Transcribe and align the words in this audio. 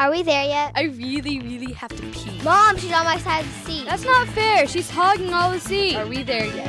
Are 0.00 0.10
we 0.10 0.22
there 0.22 0.44
yet? 0.44 0.72
I 0.74 0.82
really, 0.84 1.38
really 1.40 1.72
have 1.72 1.90
to 1.90 2.02
pee. 2.10 2.42
Mom, 2.42 2.76
she's 2.76 2.92
on 2.92 3.04
my 3.04 3.16
side 3.18 3.44
of 3.44 3.52
the 3.64 3.70
seat. 3.70 3.84
That's 3.86 4.04
not 4.04 4.26
fair. 4.28 4.66
She's 4.66 4.90
hogging 4.90 5.32
all 5.32 5.52
the 5.52 5.60
seat. 5.60 5.94
Are 5.94 6.06
we 6.06 6.24
there 6.24 6.46
yet? 6.46 6.68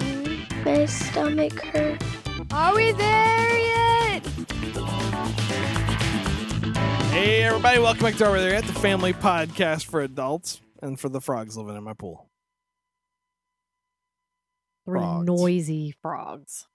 Mm, 0.00 0.64
my 0.64 0.86
stomach 0.86 1.60
hurts. 1.64 2.06
Are 2.52 2.74
we 2.76 2.92
there 2.92 3.58
yet? 3.58 4.26
Hey, 7.10 7.42
everybody, 7.42 7.80
welcome 7.80 8.02
back 8.02 8.14
to 8.16 8.24
Are 8.26 8.32
We 8.32 8.38
There 8.38 8.52
Yet 8.52 8.64
the 8.64 8.72
Family 8.74 9.12
Podcast 9.12 9.86
for 9.86 10.00
Adults 10.00 10.60
and 10.80 10.98
for 10.98 11.08
the 11.08 11.20
frogs 11.20 11.56
living 11.56 11.76
in 11.76 11.82
my 11.82 11.94
pool. 11.94 12.28
Three 14.86 15.00
Frogs. 15.00 15.26
noisy 15.26 15.94
frogs. 16.00 16.66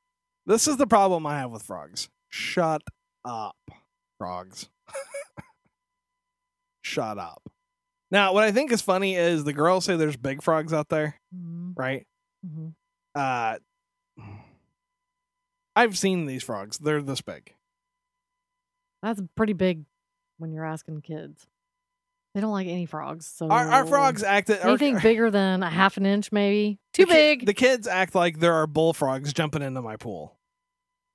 This 0.46 0.68
is 0.68 0.76
the 0.78 0.88
problem 0.88 1.26
I 1.26 1.40
have 1.40 1.52
with 1.52 1.64
frogs. 1.64 2.10
Shut 2.28 2.82
up, 3.24 3.56
frogs. 4.18 4.68
Shut 6.90 7.18
up. 7.20 7.44
Now, 8.12 8.34
what 8.34 8.44
I 8.44 8.52
think 8.52 8.72
is 8.72 8.82
funny 8.82 9.16
is 9.16 9.44
the 9.44 9.54
girls 9.54 9.86
say 9.86 9.96
there's 9.96 10.18
big 10.18 10.42
frogs 10.42 10.74
out 10.74 10.90
there, 10.90 11.22
Mhm, 11.36 11.74
right? 11.78 12.08
mhm. 12.46 12.74
Uh, 13.14 13.60
I've 15.76 15.98
seen 15.98 16.26
these 16.26 16.44
frogs. 16.44 16.78
They're 16.80 17.02
this 17.02 17.22
big. 17.22 17.54
That's 19.04 19.22
pretty 19.36 19.54
big 19.54 19.86
when 20.38 20.52
you're 20.52 20.66
asking 20.66 21.02
kids. 21.02 21.46
They 22.34 22.42
don't 22.42 22.52
like 22.52 22.68
any 22.68 22.86
frogs. 22.86 23.26
So 23.26 23.48
Our, 23.50 23.68
our 23.68 23.86
frogs 23.86 24.24
act. 24.24 24.50
our- 24.50 24.58
anything 24.70 25.00
bigger 25.00 25.32
than 25.32 25.64
a 25.64 25.70
half 25.70 25.98
an 25.98 26.06
inch, 26.06 26.32
maybe 26.32 26.80
too 26.94 27.06
the 27.06 27.12
ki- 27.12 27.14
big. 27.14 27.46
the 27.46 27.54
kids 27.54 27.88
act 27.88 28.14
like 28.16 28.40
there 28.40 28.54
are 28.56 28.68
bullfrogs 28.68 29.34
jumping 29.34 29.62
into 29.62 29.82
my 29.82 29.96
pool, 29.98 30.38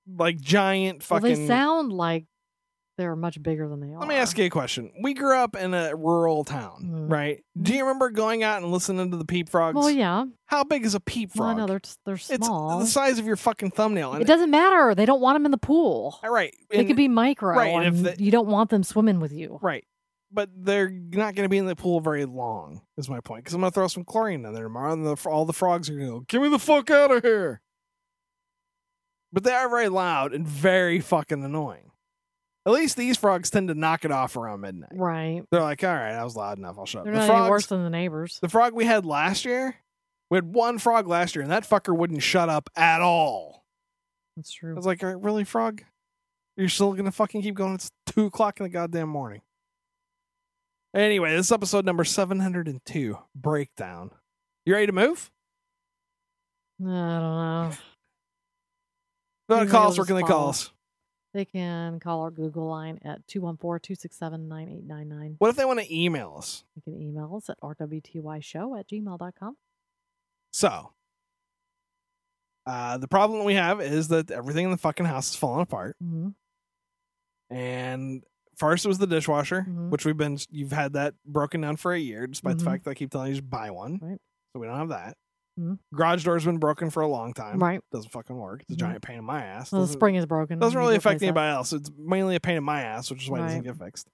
like 0.09 0.41
giant 0.41 1.09
well, 1.11 1.21
fucking. 1.21 1.35
they 1.43 1.47
sound 1.47 1.93
like 1.93 2.25
they're 2.97 3.17
much 3.17 3.43
bigger 3.43 3.69
than 3.69 3.81
they 3.81 3.93
are. 3.93 3.99
Let 3.99 4.09
me 4.09 4.15
ask 4.15 4.39
you 4.39 4.45
a 4.45 4.51
question. 4.51 4.93
We 5.03 5.15
grew 5.15 5.37
up 5.37 5.57
in 5.57 5.75
a 5.75 5.95
rural 5.97 6.45
town, 6.45 6.83
Mhm. 6.85 7.11
right? 7.11 7.45
Do 7.61 7.73
you 7.75 7.81
remember 7.85 8.11
going 8.11 8.43
out 8.43 8.63
and 8.63 8.71
listening 8.71 9.11
to 9.11 9.17
the 9.17 9.25
peep 9.25 9.49
frogs? 9.49 9.75
Well, 9.75 9.91
yeah. 9.91 10.25
How 10.47 10.65
big 10.65 10.85
is 10.85 10.95
a 10.95 11.01
peep 11.01 11.33
frog? 11.35 11.57
I 11.57 11.59
know 11.59 11.67
they're 11.67 11.81
they're 12.05 12.15
it's 12.15 12.27
small. 12.47 12.79
the 12.79 12.87
size 12.87 13.19
of 13.19 13.27
your 13.27 13.37
fucking 13.37 13.73
thumbnail. 13.73 14.13
And 14.13 14.23
it 14.23 14.27
doesn't 14.27 14.51
matter. 14.51 14.95
They 14.95 15.07
don't 15.07 15.21
want 15.21 15.35
them 15.37 15.45
in 15.45 15.51
the 15.51 15.59
pool. 15.59 16.19
All 16.23 16.31
right. 16.31 16.55
They 16.71 16.85
could 16.85 16.97
be 16.97 17.09
micro, 17.09 17.57
right, 17.57 17.75
and 17.75 17.85
if 17.87 17.95
and 17.95 18.07
they- 18.07 18.25
you 18.25 18.31
don't 18.31 18.49
want 18.49 18.71
them 18.71 18.83
swimming 18.85 19.19
with 19.21 19.33
you. 19.33 19.59
right. 19.63 19.85
But 20.33 20.51
they're 20.57 20.91
not 20.91 21.37
going 21.37 21.45
to 21.45 21.49
be 21.49 21.59
in 21.59 21.67
the 21.67 21.77
pool 21.77 22.01
very 22.01 22.25
long. 22.25 22.81
Is 22.97 23.09
my 23.09 23.21
point? 23.21 23.45
Because 23.45 23.55
I'm 23.55 23.61
going 23.61 23.71
to 23.71 23.75
throw 23.75 23.87
some 23.87 24.03
chlorine 24.05 24.45
in 24.45 24.53
there 24.53 24.65
tomorrow, 24.65 24.93
and 24.93 25.07
the, 25.07 25.17
all 25.29 25.45
the 25.45 25.53
frogs 25.53 25.89
are 25.89 25.95
going 25.95 26.07
to 26.07 26.13
go, 26.13 26.21
"Get 26.27 26.43
me 26.43 26.49
the 26.49 26.59
fuck 26.59 26.91
out 26.91 27.13
of 27.13 27.23
here!" 27.23 27.61
But 29.33 29.45
they 29.45 29.53
are 29.53 29.69
very 29.69 29.89
loud 29.89 30.33
and 30.33 30.47
very 30.47 30.99
fucking 31.01 31.45
annoying. 31.45 31.91
At 32.67 32.73
least 32.73 32.97
these 32.97 33.19
frogs 33.19 33.51
tend 33.51 33.69
to 33.69 33.75
knock 33.75 34.05
it 34.05 34.11
off 34.11 34.37
around 34.37 34.61
midnight. 34.63 34.93
Right. 34.95 35.43
They're 35.51 35.61
like, 35.61 35.85
"All 35.85 35.93
right, 35.95 36.15
I 36.15 36.25
was 36.25 36.35
loud 36.35 36.57
enough. 36.59 36.77
I'll 36.79 36.87
shut 36.87 37.01
up." 37.01 37.05
They're 37.05 37.13
The 37.13 37.21
not 37.21 37.27
frogs, 37.27 37.41
any 37.43 37.51
worse 37.51 37.67
than 37.67 37.85
the 37.85 37.91
neighbors. 37.91 38.39
The 38.41 38.49
frog 38.49 38.73
we 38.73 38.87
had 38.87 39.05
last 39.05 39.45
year, 39.45 39.77
we 40.31 40.37
had 40.39 40.55
one 40.55 40.79
frog 40.79 41.07
last 41.07 41.35
year, 41.35 41.43
and 41.43 41.51
that 41.53 41.65
fucker 41.65 41.95
wouldn't 41.97 42.23
shut 42.23 42.49
up 42.49 42.71
at 42.75 43.03
all. 43.03 43.65
That's 44.37 44.51
true. 44.53 44.73
I 44.73 44.77
was 44.77 44.87
like, 44.87 45.03
"All 45.03 45.11
right, 45.11 45.23
really, 45.23 45.45
frog? 45.45 45.83
You're 46.57 46.69
still 46.71 46.95
gonna 46.95 47.13
fucking 47.13 47.43
keep 47.43 47.55
going? 47.55 47.75
It's 47.75 47.91
two 48.07 48.27
o'clock 48.27 48.61
in 48.61 48.65
the 48.65 48.71
goddamn 48.71 49.09
morning. 49.11 49.43
Anyway, 50.95 51.33
this 51.37 51.47
is 51.47 51.53
episode 51.53 51.85
number 51.85 52.05
seven 52.05 52.41
hundred 52.41 52.69
and 52.69 52.81
two. 52.87 53.19
Breakdown. 53.35 54.11
You 54.65 54.73
ready 54.75 54.87
to 54.87 54.93
move? 54.93 55.31
I 56.81 56.85
don't 56.85 56.93
know. 56.93 57.69
If 57.71 57.83
you 59.49 59.57
want 59.57 59.69
to 59.69 59.73
call 59.73 59.91
us, 59.91 59.99
where 59.99 60.07
can 60.07 60.17
they 60.17 60.23
call 60.23 60.49
us? 60.49 60.71
They 61.35 61.45
can 61.45 61.99
call 62.01 62.23
our 62.23 62.31
Google 62.31 62.69
line 62.69 62.99
at 63.05 63.27
214-267-9899. 63.27 65.35
What 65.39 65.51
if 65.51 65.57
they 65.57 65.65
want 65.65 65.81
to 65.81 65.93
email 65.95 66.37
us? 66.39 66.63
You 66.77 66.83
can 66.83 66.95
email 67.03 67.35
us 67.37 67.51
at 67.51 67.61
rwtyshow 67.61 68.79
at 68.79 68.89
gmail.com. 68.89 69.57
So, 70.53 70.93
uh, 72.67 72.99
the 72.99 73.09
problem 73.09 73.45
we 73.45 73.55
have 73.55 73.81
is 73.81 74.07
that 74.09 74.31
everything 74.31 74.65
in 74.67 74.71
the 74.71 74.77
fucking 74.77 75.07
house 75.07 75.31
is 75.31 75.37
falling 75.37 75.63
apart. 75.63 75.97
Mm-hmm. 76.03 76.29
And 77.55 78.23
first 78.57 78.85
it 78.85 78.89
was 78.89 78.99
the 78.99 79.07
dishwasher, 79.09 79.67
Mhm. 79.69 79.91
which 79.91 80.07
we've 80.07 80.17
been 80.17 80.39
you've 80.51 80.71
had 80.73 80.93
that 80.93 81.15
broken 81.27 81.61
down 81.61 81.77
for 81.77 81.93
a 81.93 81.99
year, 81.99 82.29
despite 82.29 82.55
Mhm. 82.55 82.59
the 82.61 82.65
fact 82.65 82.85
that 82.85 82.93
I 82.93 82.95
keep 82.95 83.11
telling 83.11 83.31
you 83.31 83.35
just 83.41 83.51
buy 83.51 83.71
one. 83.73 83.99
Right. 84.01 84.21
So 84.53 84.61
we 84.61 84.67
don't 84.69 84.79
have 84.79 84.91
that. 84.91 85.17
Mhm. 85.59 85.79
Garage 85.95 86.25
door's 86.25 86.45
been 86.45 86.59
broken 86.59 86.91
for 86.91 87.03
a 87.03 87.07
long 87.09 87.33
time. 87.33 87.59
Right. 87.59 87.81
Doesn't 87.93 88.11
fucking 88.11 88.37
work. 88.37 88.63
It's 88.63 88.73
a 88.73 88.75
Mhm. 88.75 88.79
giant 88.79 89.03
pain 89.03 89.19
in 89.19 89.25
my 89.25 89.45
ass. 89.45 89.71
Well, 89.71 89.83
the 89.83 89.87
doesn't, 89.87 89.99
spring 89.99 90.15
is 90.17 90.27
broken. 90.27 90.59
doesn't 90.59 90.79
really 90.79 90.97
affect 90.97 91.23
anybody 91.23 91.51
else. 91.53 91.73
It's 91.73 91.91
mainly 91.97 92.35
a 92.37 92.41
pain 92.41 92.57
in 92.57 92.65
my 92.65 92.83
ass, 92.83 93.11
which 93.11 93.23
is 93.25 93.31
why 93.31 93.39
it 93.39 93.43
doesn't 93.43 93.63
get 93.63 93.77
fixed. 93.77 94.09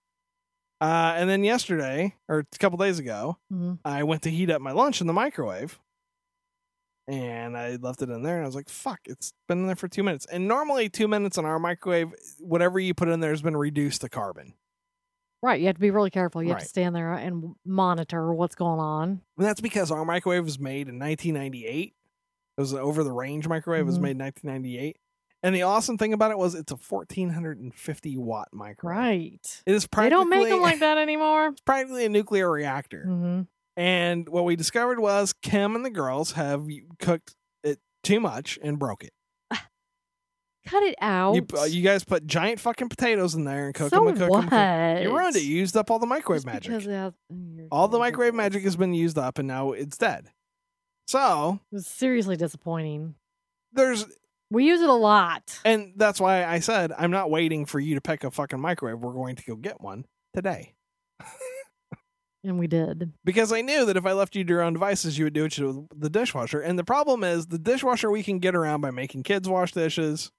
Uh, 0.82 1.14
and 1.16 1.28
then 1.28 1.44
yesterday, 1.44 2.14
or 2.28 2.38
a 2.40 2.58
couple 2.58 2.78
days 2.78 2.98
ago, 2.98 3.36
Mhm. 3.52 3.78
I 3.84 4.02
went 4.02 4.22
to 4.22 4.30
heat 4.30 4.50
up 4.50 4.60
my 4.62 4.72
lunch 4.72 5.00
in 5.00 5.06
the 5.06 5.12
microwave. 5.12 5.78
And 7.08 7.56
I 7.56 7.76
left 7.76 8.02
it 8.02 8.08
in 8.08 8.22
there, 8.22 8.36
and 8.36 8.44
I 8.44 8.46
was 8.46 8.54
like, 8.54 8.68
"Fuck!" 8.68 9.00
It's 9.06 9.32
been 9.48 9.58
in 9.60 9.66
there 9.66 9.74
for 9.74 9.88
two 9.88 10.02
minutes. 10.04 10.26
And 10.26 10.46
normally, 10.46 10.88
two 10.88 11.08
minutes 11.08 11.36
in 11.38 11.44
our 11.44 11.58
microwave, 11.58 12.14
whatever 12.38 12.78
you 12.78 12.94
put 12.94 13.08
in 13.08 13.18
there 13.20 13.30
has 13.30 13.42
been 13.42 13.56
reduced 13.56 14.02
to 14.02 14.08
carbon. 14.08 14.54
Right. 15.42 15.60
You 15.60 15.66
have 15.68 15.76
to 15.76 15.80
be 15.80 15.90
really 15.90 16.10
careful. 16.10 16.42
You 16.42 16.48
have 16.50 16.56
Right. 16.56 16.62
to 16.62 16.68
stand 16.68 16.94
there 16.94 17.12
and 17.14 17.54
monitor 17.64 18.32
what's 18.34 18.54
going 18.54 18.78
on. 18.80 19.22
And 19.38 19.46
that's 19.46 19.60
because 19.60 19.90
our 19.90 20.04
microwave 20.04 20.44
was 20.44 20.58
made 20.58 20.88
in 20.88 20.98
1998. 20.98 21.94
It 22.58 22.60
was 22.60 22.72
an 22.72 22.78
over 22.80 23.02
the 23.02 23.12
range 23.12 23.48
microwave. 23.48 23.82
It 23.82 23.84
was 23.86 23.98
Mhm. 23.98 24.02
made 24.02 24.10
in 24.12 24.18
1998. 24.18 24.98
And 25.42 25.54
the 25.54 25.62
awesome 25.62 25.96
thing 25.96 26.12
about 26.12 26.30
it 26.30 26.36
was 26.36 26.54
it's 26.54 26.70
a 26.70 26.76
1450 26.76 28.18
watt 28.18 28.48
microwave. 28.52 28.96
Right. 28.98 29.62
It 29.64 29.72
is 29.74 29.84
They 29.84 29.88
practically 29.88 30.10
don't 30.10 30.28
make 30.28 30.48
them 30.50 30.60
like 30.60 30.80
that 30.80 30.98
anymore. 30.98 31.46
it's 31.52 31.62
practically 31.62 32.04
a 32.04 32.10
nuclear 32.10 32.50
reactor. 32.50 33.04
hmm 33.04 33.42
And 33.76 34.28
what 34.28 34.44
we 34.44 34.56
discovered 34.56 35.00
was 35.00 35.32
Kim 35.32 35.74
and 35.74 35.84
the 35.84 35.90
girls 35.90 36.32
have 36.32 36.66
cooked 36.98 37.34
it 37.62 37.78
too 38.02 38.20
much 38.20 38.58
and 38.62 38.78
broke 38.78 39.02
it. 39.04 39.14
Cut 40.66 40.82
it 40.82 40.94
out. 41.00 41.34
You, 41.34 41.47
uh, 41.59 41.65
you 41.65 41.82
guys 41.82 42.04
put 42.04 42.26
giant 42.26 42.60
fucking 42.60 42.88
potatoes 42.91 43.34
in 43.34 43.44
there 43.44 43.66
and 43.66 43.75
cook 43.75 43.91
so 43.91 44.00
them 44.00 44.09
and 44.09 44.19
cook 44.19 44.31
what? 44.31 44.50
them. 44.50 45.03
You 45.03 45.16
ruined 45.16 45.37
it. 45.37 45.43
You 45.43 45.56
used 45.56 45.76
up 45.76 45.91
all 45.91 45.98
the 45.98 46.06
microwave 46.06 46.41
Just 46.44 46.47
magic. 46.47 46.71
because 46.72 46.87
it 46.87 46.93
has- 46.93 47.15
All 47.72 47.88
the 47.88 47.98
microwave 47.98 48.34
magic 48.34 48.62
has 48.65 48.76
been 48.76 48.93
used 48.94 49.16
up 49.19 49.38
and 49.38 49.49
now 49.49 49.72
it's 49.72 49.97
dead. 49.97 50.31
So 51.06 51.60
It 51.72 51.76
was 51.76 51.87
seriously 51.87 52.37
disappointing. 52.37 53.15
there's 53.72 54.04
We 54.50 54.66
use 54.66 54.81
it 54.81 54.88
a 54.91 54.94
lot. 54.94 55.59
And 55.65 55.93
that's 55.97 56.20
why 56.20 56.44
I 56.44 56.60
said 56.60 56.93
I'm 56.97 57.10
not 57.10 57.31
waiting 57.31 57.65
for 57.66 57.81
you 57.81 57.94
to 57.94 58.00
pick 58.00 58.22
a 58.22 58.31
fucking 58.31 58.60
microwave. 58.60 58.99
We're 58.99 59.15
going 59.15 59.37
to 59.37 59.44
go 59.44 59.56
get 59.56 59.81
one 59.81 60.04
today. 60.34 60.75
And 62.43 62.59
we 62.59 62.66
did. 62.69 63.12
Because 63.22 63.53
I 63.53 63.60
knew 63.60 63.84
that 63.84 63.99
if 63.99 64.06
I 64.06 64.12
left 64.12 64.34
you 64.34 64.44
to 64.44 64.49
your 64.49 64.62
own 64.62 64.72
devices, 64.72 65.19
you 65.19 65.25
would 65.25 65.34
do 65.34 65.44
it 65.44 65.53
to 65.53 65.87
the 65.94 66.09
dishwasher. 66.09 66.59
And 66.60 66.78
the 66.78 66.84
problem 66.84 67.22
is 67.22 67.49
the 67.49 67.59
dishwasher 67.59 68.10
we 68.10 68.22
can 68.22 68.38
get 68.38 68.54
around 68.54 68.81
by 68.81 68.91
making 68.91 69.25
kids 69.25 69.47
wash 69.47 69.72
dishes. 69.72 70.32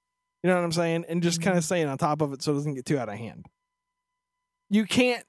You 0.43 0.49
know 0.49 0.55
what 0.55 0.63
I'm 0.63 0.71
saying? 0.71 1.05
And 1.07 1.21
just 1.21 1.41
kind 1.41 1.57
of 1.57 1.63
staying 1.63 1.87
on 1.87 1.97
top 1.97 2.21
of 2.21 2.33
it 2.33 2.41
so 2.41 2.51
it 2.51 2.55
doesn't 2.55 2.73
get 2.73 2.85
too 2.85 2.97
out 2.97 3.09
of 3.09 3.15
hand. 3.15 3.45
You 4.69 4.85
can't 4.85 5.23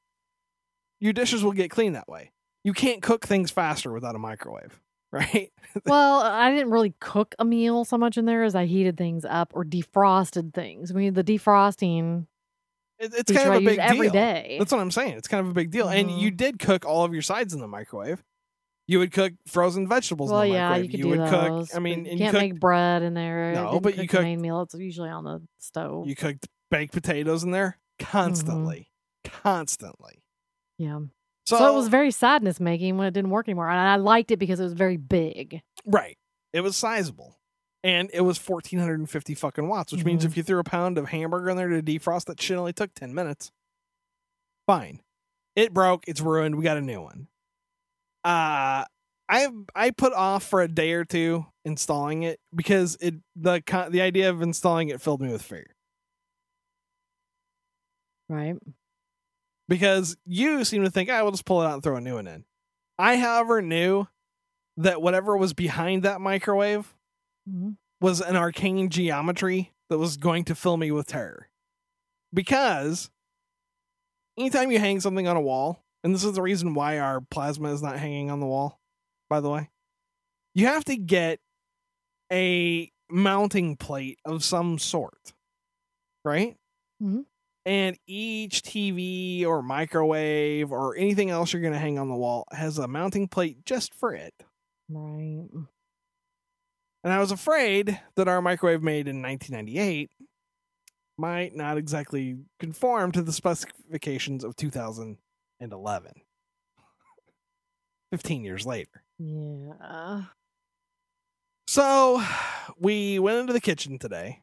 your 1.01 1.13
dishes 1.13 1.43
will 1.43 1.53
get 1.53 1.71
clean 1.71 1.95
that 1.95 2.09
way. 2.09 2.31
You 2.65 2.73
can't 2.73 3.03
cook 3.03 3.27
things 3.27 3.51
faster 3.51 3.93
without 3.93 4.15
a 4.15 4.19
microwave, 4.19 4.81
right? 5.13 5.51
well, 5.85 6.21
I 6.21 6.51
didn't 6.53 6.71
really 6.71 6.95
cook 7.01 7.35
a 7.41 7.45
meal 7.45 7.85
so 7.85 7.99
much 7.99 8.17
in 8.17 8.25
there 8.25 8.45
as 8.45 8.55
I 8.55 8.67
heated 8.67 8.97
things 8.97 9.25
up 9.25 9.51
or 9.55 9.65
defrosted 9.65 10.55
things. 10.55 10.91
I 10.91 10.95
mean, 10.95 11.13
the 11.15 11.25
defrosting 11.25 12.27
It, 13.01 13.13
it's 13.15 13.33
kind 13.33 13.49
of 13.49 13.55
a 13.57 13.61
big 13.61 13.79
deal. 13.79 13.85
Every 13.87 14.11
day. 14.11 14.57
That's 14.61 14.71
what 14.71 14.81
I'm 14.81 14.93
saying. 14.93 15.15
It's 15.19 15.27
kind 15.29 15.45
of 15.45 15.51
a 15.51 15.55
big 15.55 15.71
deal. 15.73 15.89
And 15.89 16.09
Mhm. 16.09 16.21
you 16.21 16.31
did 16.31 16.59
cook 16.61 16.85
all 16.87 17.05
of 17.05 17.13
your 17.13 17.23
sides 17.23 17.53
in 17.53 17.59
the 17.61 17.67
microwave. 17.69 18.23
You 18.89 18.99
would 18.99 19.13
cook 19.13 19.33
frozen 19.47 19.89
vegetables 19.89 20.31
well, 20.31 20.43
in 20.43 20.51
the 20.51 20.55
yeah, 20.57 20.69
microwave. 20.71 20.85
you 20.85 20.91
could 20.99 21.03
do 21.03 21.09
would 21.11 21.21
those. 21.33 21.69
cook. 21.69 21.77
I 21.77 21.79
mean, 21.79 22.05
you 22.05 22.13
you 22.13 22.19
can't 22.19 22.33
cook, 22.33 22.41
make 22.43 22.61
bread 22.61 23.03
in 23.03 23.15
there. 23.15 23.55
No, 23.55 23.79
but 23.81 23.97
you 23.97 24.09
cook 24.09 24.21
the 24.21 24.25
main 24.27 24.41
meal. 24.41 24.61
It's 24.63 24.75
usually 24.75 25.09
on 25.11 25.25
the 25.25 25.41
stove. 25.59 26.07
you 26.09 26.17
cooked 26.17 26.49
baked 26.71 26.93
potatoes 26.93 27.45
in 27.45 27.53
there 27.53 27.79
constantly, 27.99 28.91
constantly. 29.25 30.23
yeah. 30.79 30.99
So, 31.47 31.59
So, 31.59 31.73
it 31.73 31.75
was 31.77 31.89
very 31.89 32.11
sadness 32.13 32.61
making 32.61 32.97
when 32.99 33.07
it 33.09 33.13
didn't 33.15 33.31
work 33.31 33.49
anymore. 33.49 33.69
And 33.69 33.79
I 33.79 33.97
liked 33.97 34.31
it 34.31 34.37
because 34.39 34.61
it 34.61 34.65
was 34.65 34.73
very 34.75 34.97
big. 34.97 35.61
right. 35.87 36.17
It 36.53 36.61
was 36.61 36.77
sizable, 36.77 37.39
and 37.83 38.11
it 38.13 38.21
was 38.23 38.39
1450 38.39 39.35
fucking 39.35 39.69
watts, 39.69 39.91
which 39.93 40.05
means 40.05 40.23
Mhm. 40.23 40.27
if 40.27 40.37
you 40.37 40.43
threw 40.43 40.59
a 40.59 40.65
pound 40.65 40.99
of 40.99 41.09
hamburger 41.09 41.49
in 41.51 41.57
there 41.57 41.69
to 41.69 41.83
defrost, 41.83 42.27
that 42.27 42.41
shit 42.41 42.57
only 42.59 42.73
took 42.75 42.93
10 42.95 43.15
minutes. 43.15 43.51
Fine. 44.67 45.01
It 45.57 45.73
broke. 45.73 46.05
It's 46.07 46.21
ruined. 46.21 46.57
We 46.57 46.65
got 46.65 46.77
a 46.77 46.81
new 46.83 47.01
one. 47.01 47.29
Uh 48.25 48.85
I 49.29 49.49
I 49.75 49.91
put 49.91 50.13
off 50.13 50.45
for 50.45 50.63
a 50.63 50.69
day 50.69 50.93
or 50.93 51.05
two 51.05 51.47
installing 51.65 52.23
it 52.23 52.39
because 52.55 52.97
it 53.01 53.15
the 53.37 53.63
the 53.91 54.01
idea 54.03 54.31
of 54.31 54.43
installing 54.43 54.89
it 54.89 55.01
filled 55.01 55.21
me 55.23 55.31
with 55.33 55.43
fear. 55.43 55.67
Right. 58.29 58.57
because 59.69 60.17
you 60.27 60.65
seem 60.65 60.83
to 60.85 60.91
think, 60.91 61.09
I 61.11 61.23
will 61.23 61.31
just 61.31 61.45
pull 61.45 61.63
it 61.63 61.67
out 61.67 61.75
and 61.75 61.83
throw 61.83 61.97
a 61.97 62.01
new 62.01 62.15
one 62.15 62.27
in. 62.27 62.45
I, 62.99 63.17
however, 63.17 63.63
knew 63.63 64.07
that 64.77 65.03
whatever 65.03 65.37
was 65.37 65.55
behind 65.55 66.03
that 66.03 66.21
microwave 66.21 66.95
Mhm. 67.49 67.77
was 68.01 68.21
an 68.21 68.37
arcane 68.37 68.91
geometry 68.91 69.73
that 69.89 69.99
was 69.99 70.17
going 70.17 70.45
to 70.47 70.55
fill 70.55 70.77
me 70.77 70.91
with 70.91 71.07
terror. 71.09 71.49
Because 72.35 73.11
anytime 74.39 74.71
you 74.71 74.79
hang 74.79 75.01
something 75.01 75.27
on 75.29 75.37
a 75.37 75.41
wall, 75.41 75.85
and 76.05 76.15
this 76.15 76.25
is 76.25 76.35
the 76.35 76.43
reason 76.43 76.75
why 76.75 76.99
our 76.99 77.21
plasma 77.21 77.73
is 77.73 77.83
not 77.83 77.99
hanging 77.99 78.31
on 78.31 78.41
the 78.41 78.47
wall, 78.47 78.81
by 79.31 79.41
the 79.41 79.51
way, 79.51 79.71
you 80.55 80.67
have 80.67 80.85
to 80.87 80.97
get 80.97 81.41
a 82.33 82.91
mounting 83.11 83.77
plate 83.77 84.19
of 84.25 84.43
some 84.43 84.79
sort, 84.79 85.33
right? 86.25 86.57
Mhm. 87.03 87.27
And 87.65 87.99
each 88.07 88.63
TV 88.63 89.45
or 89.47 89.63
microwave 89.63 90.73
or 90.73 90.97
anything 90.97 91.31
else 91.31 91.53
you're 91.53 91.63
going 91.63 91.75
to 91.75 91.79
hang 91.79 91.99
on 91.99 92.09
the 92.09 92.17
wall 92.17 92.47
has 92.51 92.79
a 92.79 92.89
mounting 92.89 93.29
plate 93.29 93.65
just 93.65 93.95
for 93.95 94.15
it. 94.15 94.35
Right. 94.89 95.49
And 97.05 97.13
I 97.13 97.19
was 97.19 97.31
afraid 97.33 98.01
that 98.17 98.29
our 98.29 98.43
microwave 98.43 98.83
made 98.83 99.09
in 99.09 99.23
1998 99.23 100.11
might 101.19 101.55
not 101.55 101.79
exactly 101.79 102.39
conform 102.59 103.13
to 103.13 103.23
the 103.23 103.33
specifications 103.33 104.45
of 104.45 104.57
2011. 105.71 106.13
15 108.11 108.45
years 108.45 108.67
later. 108.67 109.03
Yeah. 109.19 110.25
So 111.67 112.23
we 112.79 113.19
went 113.19 113.39
into 113.39 113.53
the 113.53 113.61
kitchen 113.61 113.99
today 113.99 114.43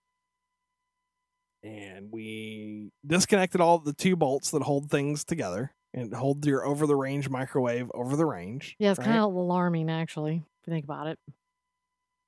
and 1.61 2.09
we 2.11 2.91
disconnected 3.05 3.61
all 3.61 3.77
the 3.77 3.93
two 3.93 4.15
bolts 4.15 4.51
that 4.51 4.63
hold 4.63 4.89
things 4.89 5.23
together 5.23 5.75
and 5.93 6.13
hold 6.13 6.45
your 6.45 6.65
over 6.65 6.87
the 6.87 6.95
range 6.95 7.29
microwave 7.29 7.91
over 7.93 8.15
the 8.15 8.25
range. 8.25 8.75
Yeah, 8.79 8.91
it's 8.91 8.99
right? 8.99 9.05
kind 9.05 9.19
of 9.19 9.33
alarming, 9.33 9.89
actually, 9.91 10.35
if 10.35 10.67
you 10.67 10.73
think 10.73 10.85
about 10.85 11.07
it. 11.07 11.19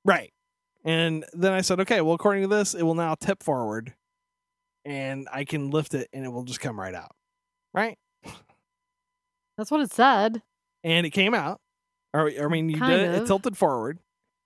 Right. 0.06 0.32
And 0.84 1.26
then 1.34 1.54
I 1.54 1.62
said, 1.62 1.80
okay, 1.82 2.02
well, 2.02 2.14
according 2.14 2.44
to 2.44 2.48
this, 2.48 2.76
it 2.76 2.84
will 2.84 2.96
now 2.96 3.16
tip 3.16 3.42
forward 3.42 3.94
and 4.84 5.28
I 5.32 5.46
can 5.46 5.70
lift 5.72 5.94
it 5.94 6.08
and 6.14 6.26
it 6.26 6.30
will 6.30 6.44
just 6.44 6.60
come 6.60 6.80
right 6.80 6.96
out. 6.96 7.16
Right. 7.74 7.98
That's 9.58 9.72
what 9.72 9.82
it 9.82 9.92
said. 9.92 10.42
And 10.84 11.06
it 11.06 11.12
came 11.12 11.34
out. 11.34 11.62
Or, 12.14 12.30
I 12.30 12.48
mean, 12.48 12.70
you 12.70 12.78
Kind 12.78 12.92
did 12.92 13.12
it, 13.12 13.22
it 13.22 13.28
tilted 13.28 13.58
forward 13.58 14.00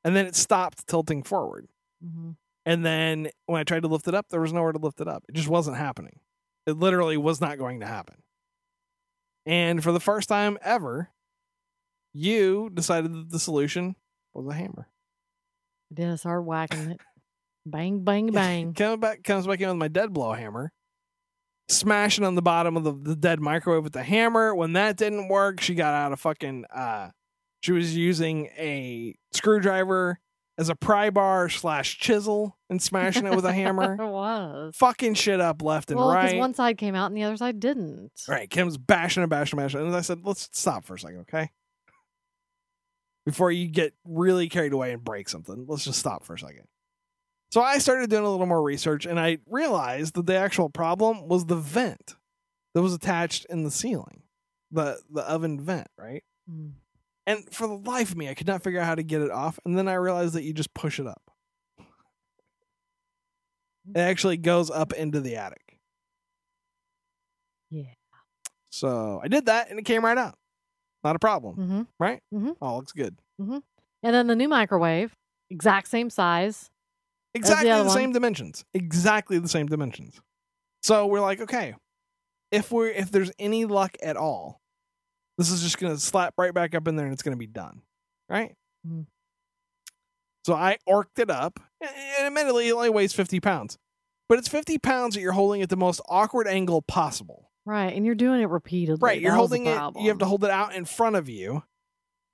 and 0.03 0.15
then 0.15 0.25
it 0.27 0.35
stopped 0.35 0.87
tilting 0.87 1.23
forward. 1.23 1.67
hmm 2.01 2.31
And 2.65 2.85
then 2.85 3.29
when 3.47 3.59
I 3.59 3.63
tried 3.63 3.81
to 3.81 3.87
lift 3.87 4.07
it 4.07 4.13
up, 4.13 4.29
there 4.29 4.41
was 4.41 4.53
nowhere 4.53 4.71
to 4.71 4.79
lift 4.79 5.01
it 5.01 5.07
up. 5.07 5.23
It 5.27 5.33
just 5.35 5.47
wasn't 5.47 5.77
happening. 5.77 6.19
It 6.67 6.77
literally 6.77 7.17
was 7.17 7.41
not 7.41 7.57
going 7.57 7.79
to 7.79 7.85
happen. 7.87 8.17
And 9.45 9.83
for 9.83 9.91
the 9.91 9.99
first 9.99 10.29
time 10.29 10.57
ever, 10.61 11.09
you 12.13 12.69
decided 12.73 13.13
that 13.13 13.29
the 13.29 13.39
solution 13.39 13.95
was 14.33 14.47
a 14.47 14.53
hammer. 14.53 14.87
I 15.97 16.15
started 16.15 16.41
whacking 16.41 16.91
it. 16.91 17.01
Bang, 17.65 18.03
bang, 18.03 18.27
bang. 18.31 18.73
Comes 18.73 18.99
back, 18.99 19.23
comes 19.23 19.47
back 19.47 19.61
in 19.61 19.69
with 19.69 19.77
my 19.77 19.87
dead 19.87 20.13
blow 20.13 20.33
hammer, 20.33 20.71
smashing 21.67 22.23
on 22.23 22.35
the 22.35 22.41
bottom 22.41 22.77
of 22.77 22.83
the, 22.83 22.93
the 22.93 23.15
dead 23.15 23.39
microwave 23.39 23.83
with 23.83 23.93
the 23.93 24.03
hammer. 24.03 24.53
When 24.55 24.73
that 24.73 24.97
didn't 24.97 25.27
work, 25.27 25.61
she 25.61 25.75
got 25.75 25.93
out 25.93 26.11
a 26.11 26.17
fucking. 26.17 26.65
uh 26.73 27.09
She 27.61 27.71
was 27.71 27.95
using 27.95 28.47
a 28.57 29.15
screwdriver 29.31 30.19
as 30.57 30.69
a 30.69 30.75
pry 30.75 31.09
bar 31.09 31.49
slash 31.49 31.97
chisel 31.97 32.57
and 32.69 32.81
smashing 32.81 33.25
it 33.25 33.35
with 33.35 33.45
a 33.45 33.51
hammer. 33.53 33.93
it 33.99 34.05
was. 34.07 34.75
Fucking 34.77 35.15
shit 35.15 35.41
up 35.41 35.61
left 35.61 35.91
and 35.91 35.99
Well, 35.99 36.11
because 36.11 36.31
right. 36.31 36.39
one 36.39 36.53
side 36.53 36.77
came 36.77 36.95
out 36.95 37.07
and 37.07 37.17
the 37.17 37.23
other 37.23 37.37
side 37.37 37.59
didn't. 37.59 38.11
Right, 38.27 38.49
Kim's 38.49 38.77
bashing 38.77 39.23
and 39.23 39.29
bashing 39.29 39.59
and 39.59 39.65
bashing. 39.65 39.81
And 39.81 39.95
I 39.95 40.01
said, 40.01 40.21
let's 40.23 40.49
stop 40.53 40.85
for 40.85 40.95
a 40.95 40.99
second, 40.99 41.21
okay? 41.21 41.49
Before 43.25 43.51
you 43.51 43.67
get 43.67 43.93
really 44.05 44.47
carried 44.47 44.71
away 44.71 44.93
and 44.93 45.03
break 45.03 45.27
something, 45.29 45.65
let's 45.67 45.83
just 45.83 45.99
stop 45.99 46.23
for 46.23 46.35
a 46.35 46.39
second. 46.39 46.67
So 47.55 47.61
I 47.61 47.77
started 47.77 48.09
doing 48.09 48.25
a 48.25 48.29
little 48.29 48.45
more 48.45 48.61
research 48.61 49.05
and 49.05 49.17
I 49.17 49.37
realized 49.49 50.15
that 50.15 50.25
the 50.25 50.35
actual 50.35 50.67
problem 50.67 51.29
was 51.29 51.45
the 51.45 51.55
vent 51.55 52.17
that 52.73 52.81
was 52.81 52.93
attached 52.93 53.45
in 53.49 53.63
the 53.63 53.71
ceiling, 53.71 54.23
the, 54.71 54.99
the 55.09 55.21
oven 55.21 55.61
vent, 55.61 55.87
right? 55.97 56.21
Mm. 56.51 56.73
And 57.25 57.45
for 57.53 57.65
the 57.65 57.77
life 57.77 58.11
of 58.11 58.17
me, 58.17 58.27
I 58.27 58.33
could 58.33 58.45
not 58.45 58.61
figure 58.61 58.81
out 58.81 58.85
how 58.87 58.95
to 58.95 59.03
get 59.03 59.21
it 59.21 59.31
off. 59.31 59.57
And 59.63 59.77
then 59.77 59.87
I 59.87 59.93
realized 59.93 60.33
that 60.33 60.43
you 60.43 60.51
just 60.51 60.73
push 60.73 60.99
it 60.99 61.07
up. 61.07 61.21
It 63.87 63.99
actually 63.99 64.35
goes 64.35 64.69
up 64.69 64.91
into 64.91 65.21
the 65.21 65.37
attic. 65.37 65.79
Yeah. 67.71 67.83
So 68.69 69.21
I 69.23 69.29
did 69.29 69.45
that 69.45 69.69
and 69.69 69.79
it 69.79 69.85
came 69.85 70.03
right 70.03 70.17
out. 70.17 70.35
Not 71.05 71.15
a 71.15 71.19
problem. 71.19 71.55
hmm 71.55 71.81
right? 72.01 72.19
Mhm. 72.33 72.57
All 72.61 72.75
looks 72.75 72.91
good. 72.91 73.15
And 73.39 74.13
then 74.13 74.27
the 74.27 74.35
new 74.35 74.49
microwave, 74.49 75.15
exact 75.49 75.87
same 75.87 76.09
size. 76.09 76.69
Exactly 77.35 77.69
other 77.69 77.83
the, 77.83 77.89
same 77.89 78.13
dimensions. 78.13 78.65
Exactly 78.73 79.37
the 79.39 79.49
same 79.49 79.67
dimensions. 79.67 80.19
So 80.83 81.05
we're 81.07 81.21
like, 81.21 81.41
okay, 81.41 81.75
if 82.51 82.71
we're 82.71 82.89
if 82.89 83.11
there's 83.11 83.31
any 83.39 83.65
luck 83.65 83.97
at 84.01 84.17
all, 84.17 84.61
this 85.37 85.51
is 85.51 85.61
just 85.61 85.77
gonna 85.77 85.97
slap 85.97 86.33
right 86.37 86.53
back 86.53 86.73
up 86.73 86.87
in 86.87 86.95
there 86.95 87.05
and 87.05 87.13
it's 87.13 87.23
gonna 87.23 87.35
be 87.35 87.47
done, 87.47 87.81
right? 88.29 88.55
Mhm. 88.87 89.05
So 90.45 90.53
I 90.53 90.77
orked 90.85 91.17
it 91.17 91.31
up, 91.31 91.59
and 91.81 92.27
admittedly, 92.27 92.67
it 92.67 92.73
only 92.73 92.89
weighs 92.89 93.13
fifty 93.13 93.39
pounds, 93.39 93.77
but 94.29 94.37
it's 94.37 94.47
fifty 94.47 94.77
pounds 94.77 95.15
that 95.15 95.21
you're 95.21 95.31
holding 95.31 95.61
at 95.61 95.69
the 95.69 95.75
most 95.77 96.01
awkward 96.07 96.47
angle 96.47 96.81
possible. 96.83 97.51
Right. 97.65 97.93
And 97.95 98.05
you're 98.05 98.13
doing 98.13 98.41
it 98.41 98.45
repeatedly. 98.49 98.99
Right, 99.01 99.19
you're 99.19 99.31
That 99.31 99.37
holding 99.37 99.65
it. 99.65 99.79
You 99.95 100.09
have 100.09 100.19
to 100.19 100.25
hold 100.25 100.43
it 100.43 100.51
out 100.51 100.75
in 100.75 100.85
front 100.85 101.15
of 101.15 101.27
you 101.27 101.63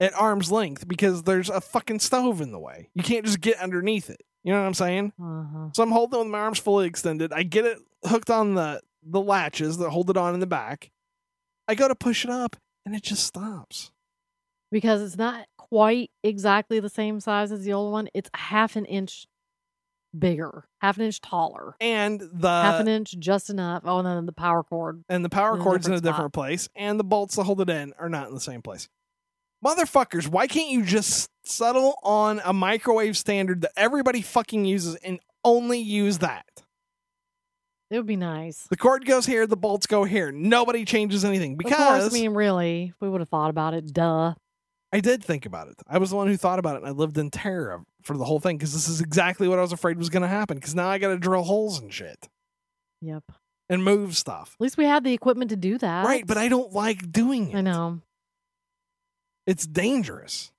at 0.01 0.13
arm's 0.13 0.51
length 0.51 0.88
because 0.89 1.24
there's 1.24 1.50
a 1.50 1.62
fucking 1.62 2.00
stove 2.00 2.42
in 2.42 2.51
the 2.51 2.59
way. 2.59 2.89
You 2.94 3.01
can't 3.01 3.25
just 3.25 3.39
get 3.39 3.57
underneath 3.57 4.09
it. 4.09 4.21
You 4.43 4.53
know 4.53 4.59
what 4.61 4.67
I'm 4.67 4.73
saying? 4.73 5.13
Uh-huh. 5.21 5.69
So 5.73 5.83
I'm 5.83 5.91
holding 5.91 6.19
it 6.19 6.23
with 6.23 6.31
my 6.31 6.39
arms 6.39 6.59
fully 6.59 6.88
extended. 6.88 7.31
I 7.31 7.43
get 7.43 7.65
it 7.65 7.77
hooked 8.05 8.29
on 8.29 8.55
the 8.55 8.81
the 9.03 9.21
latches 9.21 9.77
that 9.77 9.89
hold 9.89 10.09
it 10.09 10.17
on 10.17 10.33
in 10.33 10.39
the 10.39 10.47
back. 10.47 10.91
I 11.67 11.75
go 11.75 11.88
to 11.88 11.95
push 11.95 12.23
it 12.23 12.31
up 12.31 12.55
and 12.85 12.95
it 12.95 13.03
just 13.03 13.23
stops. 13.23 13.91
Because 14.71 15.01
it's 15.01 15.17
not 15.17 15.45
quite 15.57 16.11
exactly 16.23 16.79
the 16.79 16.89
same 16.89 17.19
size 17.19 17.51
as 17.51 17.63
the 17.63 17.73
old 17.73 17.91
one. 17.91 18.09
It's 18.13 18.29
half 18.33 18.75
an 18.75 18.85
inch 18.85 19.25
bigger, 20.17 20.65
half 20.81 20.97
an 20.97 21.03
inch 21.03 21.21
taller, 21.21 21.75
And 21.79 22.19
the 22.19 22.47
half 22.49 22.79
an 22.81 22.88
inch 22.88 23.17
just 23.17 23.49
enough. 23.49 23.83
Oh, 23.85 23.99
and 23.99 24.07
then 24.07 24.25
the 24.25 24.31
power 24.33 24.63
cord. 24.63 25.03
and 25.09 25.23
the 25.23 25.29
power 25.29 25.55
in 25.55 25.61
a 25.61 25.63
cord's 25.63 25.88
in 25.88 25.93
a 25.93 25.95
different 25.97 26.15
different 26.15 26.33
place 26.33 26.69
and 26.75 26.99
the 26.99 27.03
bolts 27.03 27.35
that 27.35 27.43
hold 27.43 27.61
it 27.61 27.69
in 27.69 27.93
are 27.97 28.09
not 28.09 28.27
in 28.27 28.33
the 28.33 28.41
same 28.41 28.61
place. 28.61 28.89
Motherfuckers, 29.66 30.28
why 30.28 30.48
can't 30.48 30.69
you 30.69 30.84
just 30.84 31.30
settle 31.44 31.96
on 32.04 32.42
a 32.44 32.54
microwave 32.54 33.16
standard 33.18 33.62
that 33.62 33.72
everybody 33.78 34.22
fucking 34.22 34.66
uses 34.66 34.96
and 34.96 35.19
only 35.44 35.80
use 35.80 36.19
that? 36.19 36.46
It 37.90 37.98
would 37.98 38.08
be 38.08 38.16
nice. 38.16 38.68
The 38.69 38.78
cord 38.78 39.06
goes 39.06 39.25
here, 39.25 39.46
the 39.46 39.58
bolts 39.58 39.86
go 39.86 40.04
here. 40.06 40.31
Nobody 40.31 40.86
changes 40.86 41.25
anything 41.25 41.54
of 41.54 41.58
because 41.58 41.75
course, 42.02 42.13
I 42.13 42.18
mean, 42.18 42.31
really, 42.34 42.94
we 43.01 43.10
would 43.10 43.20
have 43.22 43.30
thought 43.30 43.50
about 43.50 43.74
it. 43.74 43.94
Duh. 43.94 44.34
I 44.94 45.00
did 45.00 45.24
think 45.24 45.46
about 45.46 45.68
it. 45.68 45.75
I 45.88 45.98
was 45.98 46.10
the 46.10 46.15
one 46.15 46.27
who 46.27 46.38
thought 46.38 46.58
about 46.60 46.75
it, 46.75 46.80
and 46.80 46.88
I 46.88 46.91
lived 46.91 47.18
in 47.18 47.30
terror 47.30 47.84
for 48.01 48.18
the 48.18 48.25
whole 48.25 48.39
thing 48.39 48.58
because 48.58 48.74
this 48.74 48.88
is 48.89 49.00
exactly 49.01 49.48
what 49.48 49.60
I 49.60 49.62
was 49.62 49.72
afraid 49.74 49.98
was 49.98 50.10
going 50.10 50.22
to 50.24 50.27
happen. 50.27 50.58
Because 50.58 50.74
now 50.75 50.88
I 50.89 50.98
got 50.98 51.10
to 51.10 51.18
drill 51.18 51.44
holes 51.44 51.80
and 51.80 51.94
shit 51.94 52.27
Yep. 53.01 53.24
and 53.70 53.84
move 53.84 54.15
stuff. 54.18 54.56
At 54.60 54.62
least 54.63 54.77
we 54.77 54.86
had 54.86 55.03
the 55.03 55.13
equipment 55.13 55.50
to 55.51 55.56
do 55.58 55.77
that. 55.77 56.06
Right, 56.06 56.25
but 56.25 56.38
I 56.38 56.48
don't 56.50 56.74
like 56.74 57.12
doing 57.12 57.51
it. 57.51 57.58
I 57.58 57.62
know. 57.62 58.00
It's 59.48 59.65
dangerous. 59.65 60.51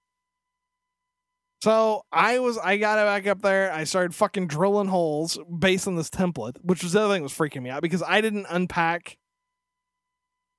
So 1.62 2.04
I 2.10 2.40
was, 2.40 2.58
I 2.58 2.76
got 2.76 2.98
it 2.98 3.04
back 3.06 3.26
up 3.30 3.40
there. 3.42 3.72
I 3.72 3.84
started 3.84 4.14
fucking 4.14 4.48
drilling 4.48 4.88
holes 4.88 5.38
based 5.58 5.86
on 5.86 5.94
this 5.94 6.10
template, 6.10 6.56
which 6.62 6.82
was 6.82 6.92
the 6.92 7.00
other 7.00 7.14
thing 7.14 7.22
that 7.22 7.24
was 7.24 7.32
freaking 7.32 7.62
me 7.62 7.70
out 7.70 7.82
because 7.82 8.02
I 8.02 8.20
didn't 8.20 8.46
unpack 8.50 9.16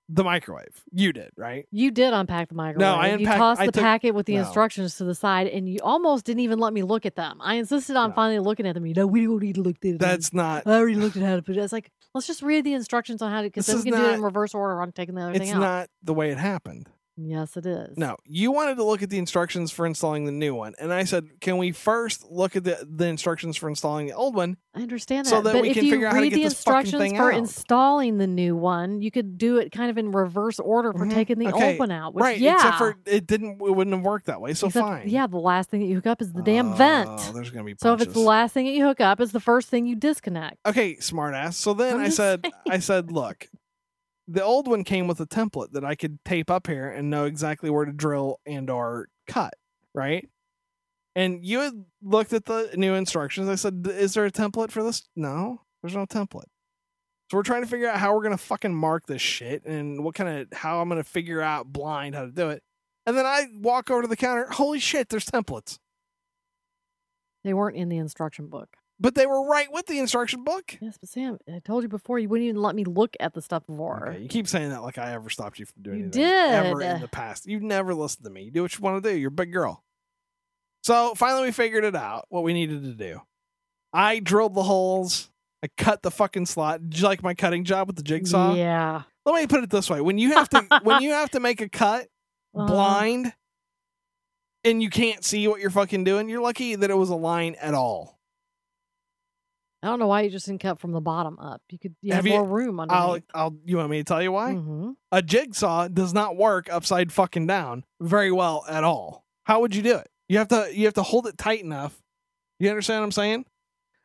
the 0.08 0.24
microwave. 0.24 0.84
You 0.94 1.12
did, 1.12 1.32
right? 1.36 1.65
You 1.72 1.92
did 1.92 2.13
unpack 2.13 2.48
the 2.50 2.56
microwave. 2.56 2.80
No, 2.80 2.96
I 2.96 3.08
You 3.08 3.13
unpacked- 3.20 3.38
tossed 3.38 3.62
I 3.62 3.65
the 3.65 3.72
took- 3.74 3.82
packet 3.84 4.15
with 4.15 4.27
the 4.27 4.36
no. 4.36 4.42
instructions 4.44 4.96
to 4.98 5.03
the 5.03 5.15
side, 5.15 5.48
and 5.48 5.68
you 5.68 5.80
almost 5.84 6.24
didn't 6.25 6.42
even 6.42 6.60
let 6.60 6.72
me 6.72 6.84
look 6.84 7.06
at 7.06 7.15
them. 7.15 7.38
I 7.42 7.56
insisted 7.56 7.98
on 7.98 8.10
No. 8.12 8.15
finally 8.15 8.39
looking 8.39 8.65
at 8.65 8.74
them. 8.74 8.86
You 8.86 8.94
know, 8.94 9.08
we 9.08 9.25
don't 9.25 9.42
need 9.42 9.56
to 9.56 9.62
look 9.62 9.75
at 9.77 9.82
them. 9.82 9.98
That's 9.98 10.34
not. 10.34 10.65
I 10.68 10.72
already 10.75 10.96
looked 10.96 11.18
at 11.18 11.24
how 11.24 11.36
to 11.36 11.42
put 11.42 11.58
it. 11.58 11.60
It's 11.62 11.74
like, 11.74 11.89
let's 12.13 12.27
just 12.27 12.42
read 12.42 12.63
the 12.63 12.74
instructions 12.74 13.22
on 13.22 13.30
how 13.32 13.42
to, 13.42 13.48
because 13.48 13.65
then 13.65 13.77
we 13.77 13.84
can 13.92 13.94
do 14.00 14.06
it 14.08 14.13
in 14.13 14.22
reverse 14.22 14.53
order 14.53 14.82
on 14.82 14.92
taking 14.94 15.15
the 15.15 15.22
other 15.22 15.34
thing 15.34 15.42
It's 15.44 15.51
out. 15.53 15.60
not 15.60 15.89
the 16.01 16.13
way 16.13 16.32
it 16.32 16.38
happened. 16.38 16.88
Yes, 17.17 17.55
it 17.58 17.65
is. 17.65 17.98
No, 17.98 18.17
you 18.25 18.51
wanted 18.51 18.75
to 18.77 18.84
look 18.84 19.01
at 19.03 19.10
the 19.10 19.17
instructions 19.17 19.72
for 19.72 19.86
installing 19.86 20.25
the 20.25 20.32
new 20.32 20.53
one, 20.55 20.74
and 20.79 20.91
I 20.93 21.03
said, 21.03 21.39
"Can 21.41 21.58
we 21.58 21.72
first 21.72 22.25
look 22.29 22.55
at 22.55 22.63
the 22.63 22.88
the 22.89 23.05
instructions 23.05 23.55
for 23.58 23.70
installing 23.70 24.08
the 24.08 24.13
old 24.13 24.36
one?" 24.36 24.58
I 24.75 24.82
understand 24.82 25.25
that. 25.27 25.29
So 25.29 25.41
that 25.41 25.53
but 25.53 25.62
we 25.62 25.70
if 25.70 25.75
can 25.75 25.86
you 25.86 25.91
figure 25.91 26.08
out 26.08 26.13
how 26.13 26.17
to 26.20 26.24
read 26.24 26.29
get 26.32 26.38
the 26.38 26.43
this 26.46 26.63
fucking 26.63 26.91
thing 26.98 27.15
for 27.15 27.32
out. 27.32 27.38
installing 27.38 28.17
the 28.17 28.25
new 28.25 28.55
one, 28.55 29.01
you 29.01 29.12
could 29.12 29.38
do 29.38 29.58
it 29.58 29.72
kind 29.72 29.91
of 29.91 29.98
in 30.00 30.12
reverse 30.12 30.60
order 30.60 30.91
for 30.93 31.05
Mhm. 31.05 31.13
taking 31.13 31.38
the 31.38 31.48
Okay, 31.53 31.72
old 31.72 31.79
one 31.79 31.91
out. 31.91 32.15
Which, 32.15 32.24
right? 32.24 32.39
yeah. 32.39 32.55
Except 32.55 32.77
for 32.77 32.96
it 33.05 33.27
didn't. 33.27 33.62
It 33.62 33.75
wouldn't 33.75 33.96
have 33.96 34.03
worked 34.03 34.25
that 34.25 34.41
way. 34.41 34.53
So 34.55 34.67
Except- 34.67 34.86
fine. 34.88 35.08
Yeah, 35.10 35.27
the 35.27 35.38
last 35.38 35.70
thing 35.70 35.82
that 35.82 35.86
you 35.88 35.96
hook 35.96 36.08
up 36.08 36.22
is 36.22 36.34
the 36.34 36.41
damn 36.41 36.74
Oh, 36.74 36.75
vent. 36.75 37.32
there's 37.36 37.51
gonna 37.51 37.63
be. 37.65 37.75
So 37.79 37.93
if 37.93 38.01
it's 38.01 38.13
the 38.13 38.20
last 38.20 38.53
thing 38.53 38.65
that 38.65 38.72
you 38.74 38.84
hook 38.86 39.00
up, 39.00 39.20
it's 39.22 39.32
the 39.32 39.39
first 39.39 39.70
thing 39.70 39.86
you 39.86 39.96
disconnect. 39.96 40.58
Okay, 40.65 40.96
smartass. 40.96 41.53
So 41.53 41.74
then 41.75 41.98
I'm 41.98 42.05
I 42.05 42.10
said, 42.10 42.41
saying. 42.43 42.53
I 42.70 42.79
said, 42.79 43.12
look, 43.12 43.48
the 44.27 44.44
old 44.44 44.68
one 44.68 44.84
came 44.84 45.08
with 45.08 45.20
a 45.20 45.25
template 45.25 45.72
that 45.72 45.84
I 45.84 45.96
could 45.96 46.24
tape 46.24 46.50
up 46.50 46.68
here 46.68 46.89
and 46.89 47.10
know 47.10 47.25
exactly 47.25 47.70
where 47.70 47.86
to 47.86 47.92
drill 47.92 48.39
and 48.46 48.70
or 48.70 49.08
cut, 49.27 49.53
right? 49.94 50.30
And 51.15 51.46
you 51.46 51.60
had 51.60 51.86
looked 52.01 52.34
at 52.34 52.46
the 52.46 52.72
new 52.75 52.94
instructions. 52.96 53.50
I 53.50 53.56
said, 53.56 53.86
is 53.88 54.13
there 54.13 54.25
a 54.25 54.32
template 54.32 54.72
for 54.72 54.84
this? 54.84 55.03
No, 55.15 55.62
there's 55.82 55.96
no 55.96 56.06
template. 56.06 56.46
So 57.30 57.38
we're 57.38 57.44
trying 57.44 57.63
to 57.63 57.68
figure 57.68 57.88
out 57.88 58.00
how 58.00 58.13
we're 58.13 58.24
gonna 58.24 58.38
fucking 58.38 58.74
mark 58.74 59.06
this 59.08 59.22
shit 59.22 59.65
and 59.65 60.03
what 60.03 60.15
kind 60.15 60.30
of 60.30 60.58
how 60.58 60.82
I'm 60.82 60.89
gonna 60.89 61.03
figure 61.03 61.42
out 61.42 61.72
blind 61.72 62.15
how 62.15 62.25
to 62.25 62.32
do 62.32 62.50
it. 62.50 62.63
And 63.06 63.18
then 63.18 63.25
I 63.25 63.48
walk 63.56 63.92
over 63.92 64.03
to 64.03 64.08
the 64.08 64.15
counter. 64.15 64.48
Holy 64.51 64.80
shit, 64.80 65.10
there's 65.10 65.25
templates. 65.25 65.80
They 67.44 67.53
weren't 67.53 67.75
in 67.75 67.89
the 67.89 67.98
instruction 67.98 68.48
book. 68.48 68.77
But 69.04 69.16
they 69.16 69.26
were 69.28 69.46
right 69.46 69.68
with 69.70 69.86
the 69.88 70.00
instruction 70.00 70.46
book. 70.46 70.78
Yes, 70.82 70.98
but 70.98 71.10
Sam, 71.10 71.38
I 71.54 71.60
told 71.60 71.84
you 71.84 71.90
before 71.90 72.20
you 72.20 72.30
wouldn't 72.30 72.48
even 72.48 72.62
let 72.62 72.74
me 72.74 72.86
look 72.86 73.18
at 73.20 73.34
the 73.34 73.42
stuff 73.42 73.68
before. 73.68 74.08
Okay, 74.12 74.22
you 74.22 74.30
keep 74.30 74.48
saying 74.48 74.70
that 74.70 74.82
like 74.82 74.98
I 74.98 75.12
ever 75.12 75.30
stopped 75.30 75.60
you 75.60 75.66
from 75.66 75.84
doing 75.84 76.00
You 76.00 76.04
anything 76.06 76.24
ever 76.24 76.80
did. 76.80 76.92
in 76.96 77.02
the 77.02 77.10
past. 77.10 77.46
You've 77.46 77.64
never 77.64 77.94
listened 77.94 78.24
to 78.24 78.32
me. 78.32 78.44
You 78.44 78.52
do 78.52 78.62
what 78.62 78.74
you 78.74 78.82
want 78.82 79.04
to 79.04 79.12
do. 79.12 79.16
You're 79.18 79.28
a 79.28 79.32
big 79.32 79.52
girl. 79.52 79.84
So 80.84 81.16
finally, 81.16 81.44
we 81.48 81.52
figured 81.52 81.84
it 81.84 81.96
out. 81.96 82.26
What 82.30 82.44
we 82.44 82.54
needed 82.54 82.84
to 82.84 82.94
do. 82.94 83.22
I 83.92 84.20
drilled 84.20 84.56
the 84.56 84.64
holes. 84.64 85.30
I 85.62 85.68
cut 85.78 86.02
the 86.02 86.10
fucking 86.12 86.46
slot. 86.46 86.90
Did 86.90 87.00
you 87.00 87.06
like 87.06 87.22
my 87.22 87.34
cutting 87.34 87.66
job 87.66 87.88
with 87.88 87.98
the 87.98 88.04
jigsaw? 88.04 88.54
Yeah. 88.56 89.04
Let 89.26 89.36
me 89.36 89.48
put 89.48 89.64
it 89.64 89.70
this 89.70 89.90
way: 89.90 90.00
when 90.00 90.18
you 90.18 90.32
have 90.34 90.48
to 90.50 90.66
when 90.84 91.02
you 91.04 91.12
have 91.12 91.30
to 91.32 91.42
make 91.42 91.60
a 91.60 91.68
cut 91.68 92.08
Uh, 92.56 92.66
blind, 92.68 93.34
and 94.64 94.82
you 94.82 94.90
can't 94.90 95.26
see 95.26 95.46
what 95.50 95.60
you're 95.60 95.70
fucking 95.70 96.06
doing, 96.06 96.30
you're 96.30 96.42
lucky 96.42 96.76
that 96.76 96.90
it 96.90 96.96
was 96.98 97.10
a 97.10 97.16
line 97.16 97.56
at 97.62 97.74
all. 97.74 98.12
I 99.84 99.88
don't 99.88 100.00
know 100.00 100.08
why 100.08 100.22
you 100.22 100.30
just 100.30 100.46
didn't 100.46 100.62
cut 100.62 100.80
from 100.80 100.94
the 100.94 101.02
bottom 101.02 101.38
up. 101.40 101.62
You 101.70 101.78
could 101.78 101.96
you 102.02 102.13
Have 102.13 102.24
have 102.25 102.28
you- 102.34 102.40
more 102.40 102.46
room 102.48 102.80
I'll 102.80 103.12
underneath. 103.12 103.24
I'll 103.36 103.56
you 103.66 103.78
want 103.78 103.90
me 103.90 103.98
to 104.00 104.04
tell 104.04 104.22
you 104.24 104.32
why? 104.32 104.54
hmm 104.54 104.92
a 105.12 105.22
jigsaw 105.22 105.88
does 105.90 106.13
not 106.13 106.36
work 106.38 106.72
upside 106.72 107.12
fucking 107.12 107.46
down 107.46 107.84
very 108.02 108.32
well 108.32 108.66
at 108.68 108.84
all. 108.84 109.25
How 109.44 109.60
would 109.62 109.75
you 109.75 109.84
do 109.84 109.98
it? 109.98 110.10
You 110.30 110.38
have 110.40 110.48
to 110.48 110.70
you 110.74 110.86
have 110.86 110.94
to 110.96 111.04
hold 111.04 111.28
it 111.28 111.38
tight 111.38 111.62
enough. 111.62 112.02
You 112.60 112.70
understand 112.70 113.02
what 113.02 113.06
I'm 113.06 113.12
saying? 113.12 113.46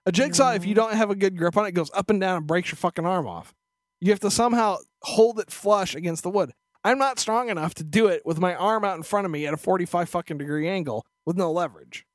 A 0.04 0.12
jigsaw, 0.12 0.52
if 0.52 0.64
you 0.66 0.73
Mhm. 0.73 0.76
don't 0.76 0.94
have 0.94 1.11
a 1.11 1.14
good 1.14 1.37
grip 1.37 1.56
on 1.56 1.64
it, 1.66 1.73
goes 1.73 1.90
up 1.94 2.11
and 2.11 2.20
down 2.20 2.38
and 2.38 2.47
breaks 2.47 2.70
your 2.70 2.76
fucking 2.76 3.06
arm 3.06 3.26
off. 3.26 3.54
You 4.00 4.11
have 4.11 4.20
to 4.20 4.30
somehow 4.30 4.78
hold 5.02 5.38
it 5.38 5.50
flush 5.50 5.94
against 5.94 6.23
the 6.23 6.30
wood. 6.30 6.52
I'm 6.85 6.99
not 6.99 7.18
strong 7.18 7.50
enough 7.50 7.75
to 7.75 7.85
do 7.85 8.06
it 8.06 8.23
with 8.25 8.38
my 8.40 8.54
arm 8.54 8.85
out 8.85 8.97
in 8.97 9.02
front 9.02 9.26
of 9.26 9.30
me 9.30 9.47
at 9.47 9.52
a 9.54 9.56
45 9.58 10.08
fucking 10.08 10.38
degree 10.38 10.68
angle 10.68 11.06
with 11.26 11.37
no 11.37 11.52
leverage. 11.52 12.06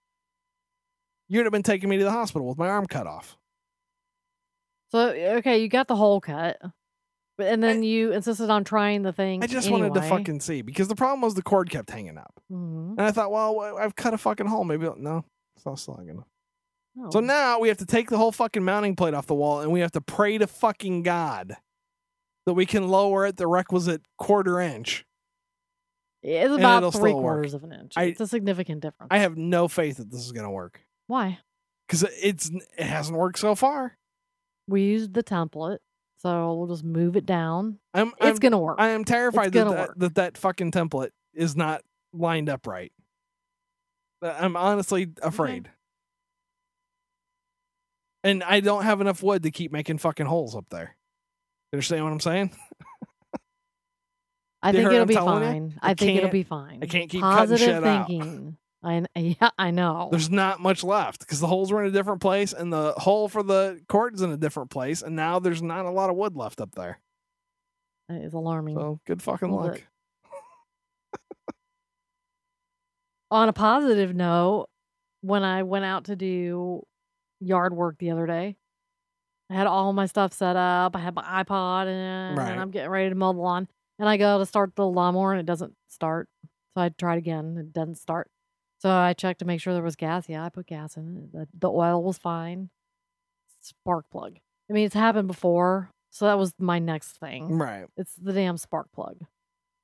You'd 1.27 1.45
have 1.45 1.51
been 1.51 1.63
taking 1.63 1.89
me 1.89 1.97
to 1.97 2.03
the 2.03 2.11
hospital 2.11 2.47
with 2.47 2.57
my 2.57 2.67
arm 2.67 2.85
cut 2.87 3.07
off. 3.07 3.37
So 4.93 5.09
okay, 5.09 5.57
you 5.59 5.69
got 5.69 5.87
the 5.87 5.95
hole 5.95 6.21
cut, 6.21 6.61
but 7.37 7.47
and 7.47 7.63
then 7.63 7.81
you 7.81 8.11
insisted 8.13 8.51
on 8.51 8.63
trying 8.63 9.01
the 9.01 9.11
thing. 9.11 9.43
I 9.43 9.47
just 9.47 9.71
wanted 9.71 9.95
to 9.95 10.01
fucking 10.03 10.39
see 10.39 10.61
because 10.61 10.87
the 10.87 10.95
problem 10.95 11.21
was 11.21 11.33
the 11.33 11.41
cord 11.41 11.71
kept 11.71 11.89
hanging 11.89 12.17
up. 12.19 12.31
Mhm. 12.51 12.91
And 12.91 13.01
I 13.01 13.09
thought, 13.11 13.31
well, 13.31 13.59
I've 13.77 13.95
cut 13.95 14.13
a 14.13 14.19
fucking 14.19 14.45
hole. 14.45 14.63
Maybe 14.63 14.87
no, 14.97 15.25
it's 15.55 15.65
not 15.65 15.83
not 15.87 16.07
enough. 16.07 16.27
Oh. 16.99 17.09
So 17.09 17.19
now 17.21 17.59
we 17.59 17.69
have 17.69 17.77
to 17.77 17.87
take 17.87 18.11
the 18.11 18.17
whole 18.19 18.31
fucking 18.31 18.63
mounting 18.63 18.95
plate 18.95 19.15
off 19.15 19.25
the 19.25 19.33
wall 19.33 19.61
and 19.61 19.71
we 19.71 19.79
have 19.79 19.91
to 19.93 20.01
pray 20.01 20.37
to 20.37 20.45
fucking 20.45 21.01
God 21.01 21.57
that 22.45 22.53
we 22.53 22.67
can 22.67 22.87
lower 22.87 23.25
it 23.25 23.37
the 23.37 23.47
requisite 23.47 24.03
quarter 24.19 24.59
inch. 24.59 25.05
it's 26.21 26.53
about 26.53 26.93
three 26.93 27.13
work. 27.13 27.21
quarters 27.23 27.55
of 27.55 27.63
an 27.63 27.71
inch. 27.71 27.93
I- 27.97 28.03
it's 28.03 28.21
a 28.21 28.27
significant 28.27 28.81
difference. 28.81 29.07
I 29.09 29.17
have 29.17 29.37
no 29.37 29.67
faith 29.67 29.97
that 29.97 30.11
this 30.11 30.21
is 30.23 30.31
going 30.33 30.45
to 30.45 30.51
work 30.51 30.81
Why? 31.07 31.39
because 31.87 32.03
it's 32.21 32.51
it 32.77 32.85
hasn't 32.85 33.17
worked 33.17 33.39
so 33.39 33.55
far. 33.55 33.97
We 34.67 34.81
used 34.83 35.13
the 35.13 35.23
template, 35.23 35.79
so 36.17 36.53
we'll 36.53 36.67
just 36.67 36.83
move 36.83 37.15
it 37.15 37.25
down. 37.25 37.79
I'm 37.93 38.09
It's 38.09 38.15
I'm, 38.21 38.35
gonna 38.37 38.59
work. 38.59 38.77
I 38.79 38.89
am 38.89 39.03
terrified 39.03 39.51
that 39.53 39.67
that, 39.69 39.99
that 39.99 40.15
that 40.15 40.37
fucking 40.37 40.71
template 40.71 41.11
is 41.33 41.55
not 41.55 41.81
lined 42.13 42.49
up 42.49 42.65
right. 42.67 42.91
Uh, 44.21 44.35
I'm 44.39 44.55
honestly 44.55 45.09
afraid. 45.21 45.69
And 48.23 48.41
I 48.41 48.61
don't 48.61 48.83
have 48.83 49.01
enough 49.01 49.21
wood 49.21 49.43
to 49.43 49.51
keep 49.51 49.71
making 49.73 49.97
fucking 49.97 50.25
holes 50.25 50.55
up 50.55 50.65
there. 50.69 50.95
You 51.71 51.77
understand 51.77 52.05
what 52.05 52.13
I'm 52.13 52.19
saying? 52.21 52.51
I 54.61 54.71
think 54.71 54.85
it'll 54.85 55.01
I'm 55.01 55.07
be 55.07 55.15
fine. 55.15 55.77
I 55.81 55.91
I, 55.91 55.93
think 55.93 56.17
it'll 56.17 56.29
be 56.29 56.43
fine. 56.43 56.79
I 56.81 56.85
can't 56.85 57.09
keep 57.09 57.19
cutting 57.19 57.37
positive 57.37 57.83
thinking. 57.83 58.57
I 58.83 59.05
yeah, 59.15 59.49
I 59.57 59.71
know. 59.71 60.09
There's 60.11 60.29
not 60.29 60.59
much 60.59 60.83
left 60.83 61.19
because 61.21 61.39
the 61.39 61.47
holes 61.47 61.71
were 61.71 61.81
in 61.83 61.89
a 61.89 61.91
different 61.91 62.21
place 62.21 62.51
and 62.53 62.71
the 62.71 62.91
hole 62.97 63.29
for 63.29 63.41
the 63.43 63.79
cord 63.87 64.15
is 64.15 64.21
in 64.21 64.31
a 64.31 64.37
different 64.37 64.69
place, 64.69 65.01
and 65.01 65.15
now 65.15 65.39
there's 65.39 65.61
not 65.61 65.85
a 65.85 65.89
lot 65.91 66.09
of 66.09 66.15
wood 66.15 66.35
left 66.35 66.59
up 66.59 66.75
there. 66.75 66.99
That 68.09 68.21
is 68.21 68.33
alarming. 68.33 68.75
So 68.75 68.99
good 69.05 69.21
fucking 69.21 69.49
luck. 69.49 69.81
On 73.31 73.49
a 73.49 73.53
positive 73.53 74.13
note, 74.15 74.67
when 75.21 75.43
I 75.43 75.63
went 75.63 75.85
out 75.85 76.05
to 76.05 76.15
do 76.15 76.83
yard 77.39 77.73
work 77.73 77.97
the 77.97 78.11
other 78.11 78.27
day, 78.27 78.57
I 79.49 79.55
had 79.55 79.65
all 79.67 79.91
my 79.93 80.05
stuff 80.05 80.33
set 80.33 80.55
up. 80.55 80.95
I 80.95 80.99
had 80.99 81.15
my 81.15 81.23
iPod 81.43 81.87
in, 81.87 82.35
Right. 82.35 82.51
and 82.51 82.61
I'm 82.61 82.69
getting 82.71 82.91
ready 82.91 83.09
to 83.09 83.15
mow 83.15 83.33
the 83.33 83.39
lawn. 83.39 83.67
And 83.99 84.07
I 84.07 84.17
go 84.17 84.37
to 84.39 84.45
start 84.45 84.75
the 84.75 84.85
lawnmower, 84.85 85.31
and 85.31 85.39
it 85.39 85.45
doesn't 85.45 85.73
start. 85.89 86.27
So 86.75 86.81
I 86.83 86.89
tried 86.89 87.17
again. 87.17 87.57
It 87.57 87.73
doesn't 87.73 87.95
start. 87.95 88.29
So 88.83 88.89
I 88.89 89.13
checked 89.13 89.39
to 89.39 89.45
make 89.45 89.61
sure 89.61 89.73
there 89.73 89.81
was 89.81 89.95
gas. 89.95 90.27
Yeah, 90.27 90.43
I 90.43 90.49
put 90.49 90.67
gas 90.67 90.97
in 90.97 91.29
it. 91.31 91.31
The, 91.31 91.47
the 91.57 91.71
oil 91.71 92.03
was 92.03 92.17
fine. 92.17 92.69
Spark 93.61 94.09
plug. 94.11 94.39
I 94.69 94.73
mean, 94.73 94.85
it's 94.85 94.93
happened 94.93 95.29
before. 95.29 95.89
So 96.11 96.25
that 96.25 96.37
was 96.37 96.53
my 96.59 96.79
next 96.79 97.11
thing. 97.17 97.57
Right. 97.57 97.85
It's 97.95 98.13
the 98.15 98.33
damn 98.33 98.57
spark 98.57 98.91
plug. 98.91 99.21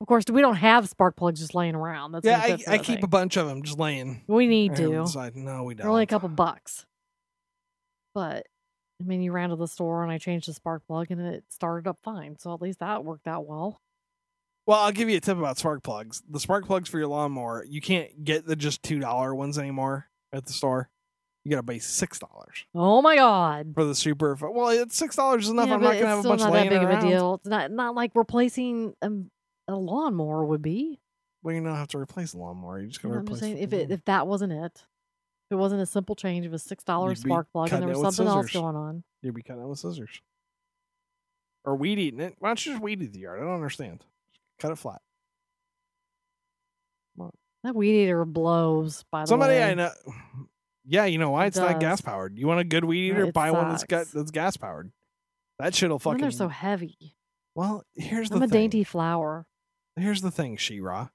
Of 0.01 0.07
course, 0.07 0.25
we 0.29 0.41
don't 0.41 0.57
have 0.57 0.89
spark 0.89 1.15
plugs 1.15 1.39
just 1.39 1.55
laying 1.55 1.75
around. 1.75 2.11
That's 2.11 2.25
Yeah, 2.25 2.41
I, 2.41 2.73
I 2.73 2.77
keep 2.77 3.01
a 3.01 3.07
bunch 3.07 3.37
of 3.37 3.47
them 3.47 3.63
just 3.63 3.79
laying. 3.79 4.21
We 4.27 4.47
need 4.47 4.71
right 4.71 4.79
here 4.79 4.99
on 4.99 5.05
to. 5.05 5.11
side. 5.11 5.33
No, 5.37 5.63
we 5.63 5.75
don't. 5.75 5.83
They're 5.85 5.91
only 5.91 6.03
a 6.03 6.07
couple 6.07 6.27
bucks. 6.27 6.85
But 8.13 8.47
I 9.01 9.05
mean, 9.05 9.21
you 9.21 9.31
ran 9.31 9.47
to 9.51 9.55
the 9.55 9.69
store 9.69 10.03
and 10.03 10.11
I 10.11 10.17
changed 10.17 10.49
the 10.49 10.53
spark 10.53 10.85
plug 10.85 11.09
and 11.09 11.21
it 11.21 11.45
started 11.47 11.87
up 11.87 11.99
fine. 12.03 12.37
So 12.37 12.53
at 12.53 12.61
least 12.61 12.79
that 12.79 13.05
worked 13.05 13.27
out 13.27 13.47
well. 13.47 13.79
Well, 14.69 14.81
I'll 14.81 14.91
give 14.91 15.09
you 15.09 15.17
a 15.17 15.19
tip 15.19 15.35
about 15.35 15.57
spark 15.57 15.81
plugs. 15.81 16.21
The 16.29 16.39
spark 16.39 16.67
plugs 16.67 16.87
for 16.87 16.99
your 16.99 17.07
lawnmower, 17.07 17.65
you 17.67 17.81
can't 17.81 18.23
get 18.23 18.45
the 18.45 18.55
just 18.55 18.83
two 18.83 18.99
dollar 18.99 19.33
ones 19.33 19.57
anymore 19.57 20.07
at 20.31 20.45
the 20.45 20.53
store. 20.53 20.91
You 21.43 21.49
gotta 21.49 21.63
pay 21.65 21.79
six 21.79 22.19
dollars 22.19 22.65
Oh 22.75 23.01
my 23.01 23.15
god! 23.15 23.71
for 23.73 23.83
the 23.83 23.95
super. 23.95 24.37
Well, 24.39 24.69
it's 24.69 24.95
six 24.95 25.15
dollars 25.15 25.45
is 25.45 25.49
enough. 25.49 25.69
Yeah, 25.69 25.73
I'm 25.73 25.81
not 25.81 25.93
gonna 25.93 26.05
have 26.05 26.19
a 26.19 26.27
bunch 26.27 26.41
not 26.41 26.53
that 26.53 26.69
big 26.69 26.83
around. 26.83 26.97
of 26.99 27.03
a 27.03 27.07
deal. 27.07 27.33
It's 27.33 27.47
not 27.47 27.71
not 27.71 27.95
like 27.95 28.11
replacing 28.13 28.93
a, 29.01 29.09
a 29.69 29.75
lawnmower 29.75 30.45
would 30.45 30.61
be. 30.61 30.99
Well, 31.41 31.55
you 31.55 31.63
don't 31.63 31.73
have 31.73 31.87
to 31.87 31.97
replace 31.97 32.35
a 32.35 32.37
lawnmower. 32.37 32.79
You 32.79 32.89
just 32.89 33.01
gotta 33.01 33.15
know 33.15 33.21
what 33.21 33.21
I'm 33.21 33.25
replace. 33.25 33.39
saying 33.39 33.57
if 33.57 33.73
it 33.73 33.89
if 33.89 34.05
that 34.05 34.27
wasn't 34.27 34.53
it, 34.53 34.73
if 34.75 35.51
it 35.53 35.55
wasn't 35.55 35.81
a 35.81 35.87
simple 35.87 36.13
change 36.13 36.45
of 36.45 36.53
a 36.53 36.59
six 36.59 36.83
dollar 36.83 37.15
spark 37.15 37.51
plug 37.51 37.73
and 37.73 37.81
there 37.81 37.89
was 37.97 38.15
something 38.15 38.27
else 38.27 38.51
going 38.51 38.75
on. 38.75 39.03
You'd 39.23 39.33
be 39.33 39.41
cutting 39.41 39.63
it 39.63 39.67
with 39.67 39.79
scissors. 39.79 40.21
Or 41.65 41.75
weed 41.75 41.97
eating 41.97 42.19
it. 42.19 42.35
Why 42.37 42.49
don't 42.49 42.63
you 42.63 42.73
just 42.73 42.83
weed 42.83 43.01
eat 43.01 43.13
the 43.13 43.21
yard? 43.21 43.39
I 43.39 43.45
don't 43.45 43.55
understand. 43.55 44.05
Cut 44.59 44.71
it 44.71 44.77
flat. 44.77 45.01
That 47.63 47.75
weed 47.75 48.03
eater 48.03 48.23
blows. 48.23 49.03
By 49.11 49.23
the 49.23 49.27
Somebody 49.27 49.53
way, 49.55 49.63
I 49.63 49.73
know. 49.73 49.91
Yeah, 50.85 51.05
you 51.05 51.17
know 51.17 51.31
why? 51.31 51.45
It 51.45 51.47
It's 51.49 51.57
not 51.57 51.79
gas 51.79 52.01
powered. 52.01 52.37
You 52.37 52.47
want 52.47 52.61
a 52.61 52.63
good 52.63 52.85
weed 52.85 53.09
eater? 53.09 53.25
It 53.25 53.33
Buy 53.33 53.51
one 53.51 53.69
that's 53.69 53.83
got 53.83 54.07
that's 54.07 54.31
gas 54.31 54.55
powered. 54.57 54.91
That 55.59 55.75
shit'll 55.75 55.99
fucking. 55.99 56.21
they're 56.21 56.31
so 56.31 56.47
heavy. 56.47 56.95
well, 57.55 57.83
here's 57.95 58.29
the 58.29 58.37
I'm 58.37 58.43
a 58.43 58.47
thing. 58.47 58.61
dainty 58.61 58.83
flower. 58.85 59.45
Here's 59.97 60.21
the 60.21 60.31
thing, 60.31 60.55
She-Ra. 60.55 61.09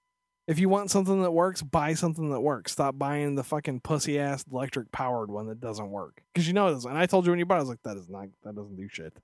If 0.46 0.58
you 0.58 0.68
want 0.68 0.90
something 0.90 1.22
that 1.22 1.30
works, 1.30 1.62
buy 1.62 1.94
something 1.94 2.28
that 2.28 2.40
works. 2.40 2.72
Stop 2.72 2.98
buying 2.98 3.34
the 3.34 3.42
fucking 3.42 3.80
pussy 3.80 4.18
ass 4.18 4.44
electric 4.52 4.92
powered 4.92 5.30
one 5.30 5.46
that 5.46 5.60
doesn't 5.60 5.90
work. 5.90 6.22
Because 6.34 6.46
you 6.46 6.52
know 6.52 6.68
it 6.68 6.72
doesn't. 6.72 6.90
And 6.90 6.98
I 6.98 7.06
told 7.06 7.24
you 7.24 7.32
when 7.32 7.38
you 7.38 7.46
bought 7.46 7.54
it, 7.54 7.58
I 7.58 7.60
was 7.60 7.68
like, 7.70 7.82
that 7.84 7.96
is 7.96 8.10
not 8.10 8.26
that 8.42 8.54
doesn't 8.54 8.76
do 8.76 8.86
shit. 8.90 9.16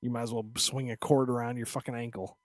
You 0.00 0.10
might 0.10 0.22
as 0.22 0.32
well 0.32 0.46
swing 0.56 0.92
a 0.92 0.96
cord 0.96 1.28
around 1.28 1.56
your 1.56 1.66
fucking 1.66 1.96
ankle. 1.96 2.38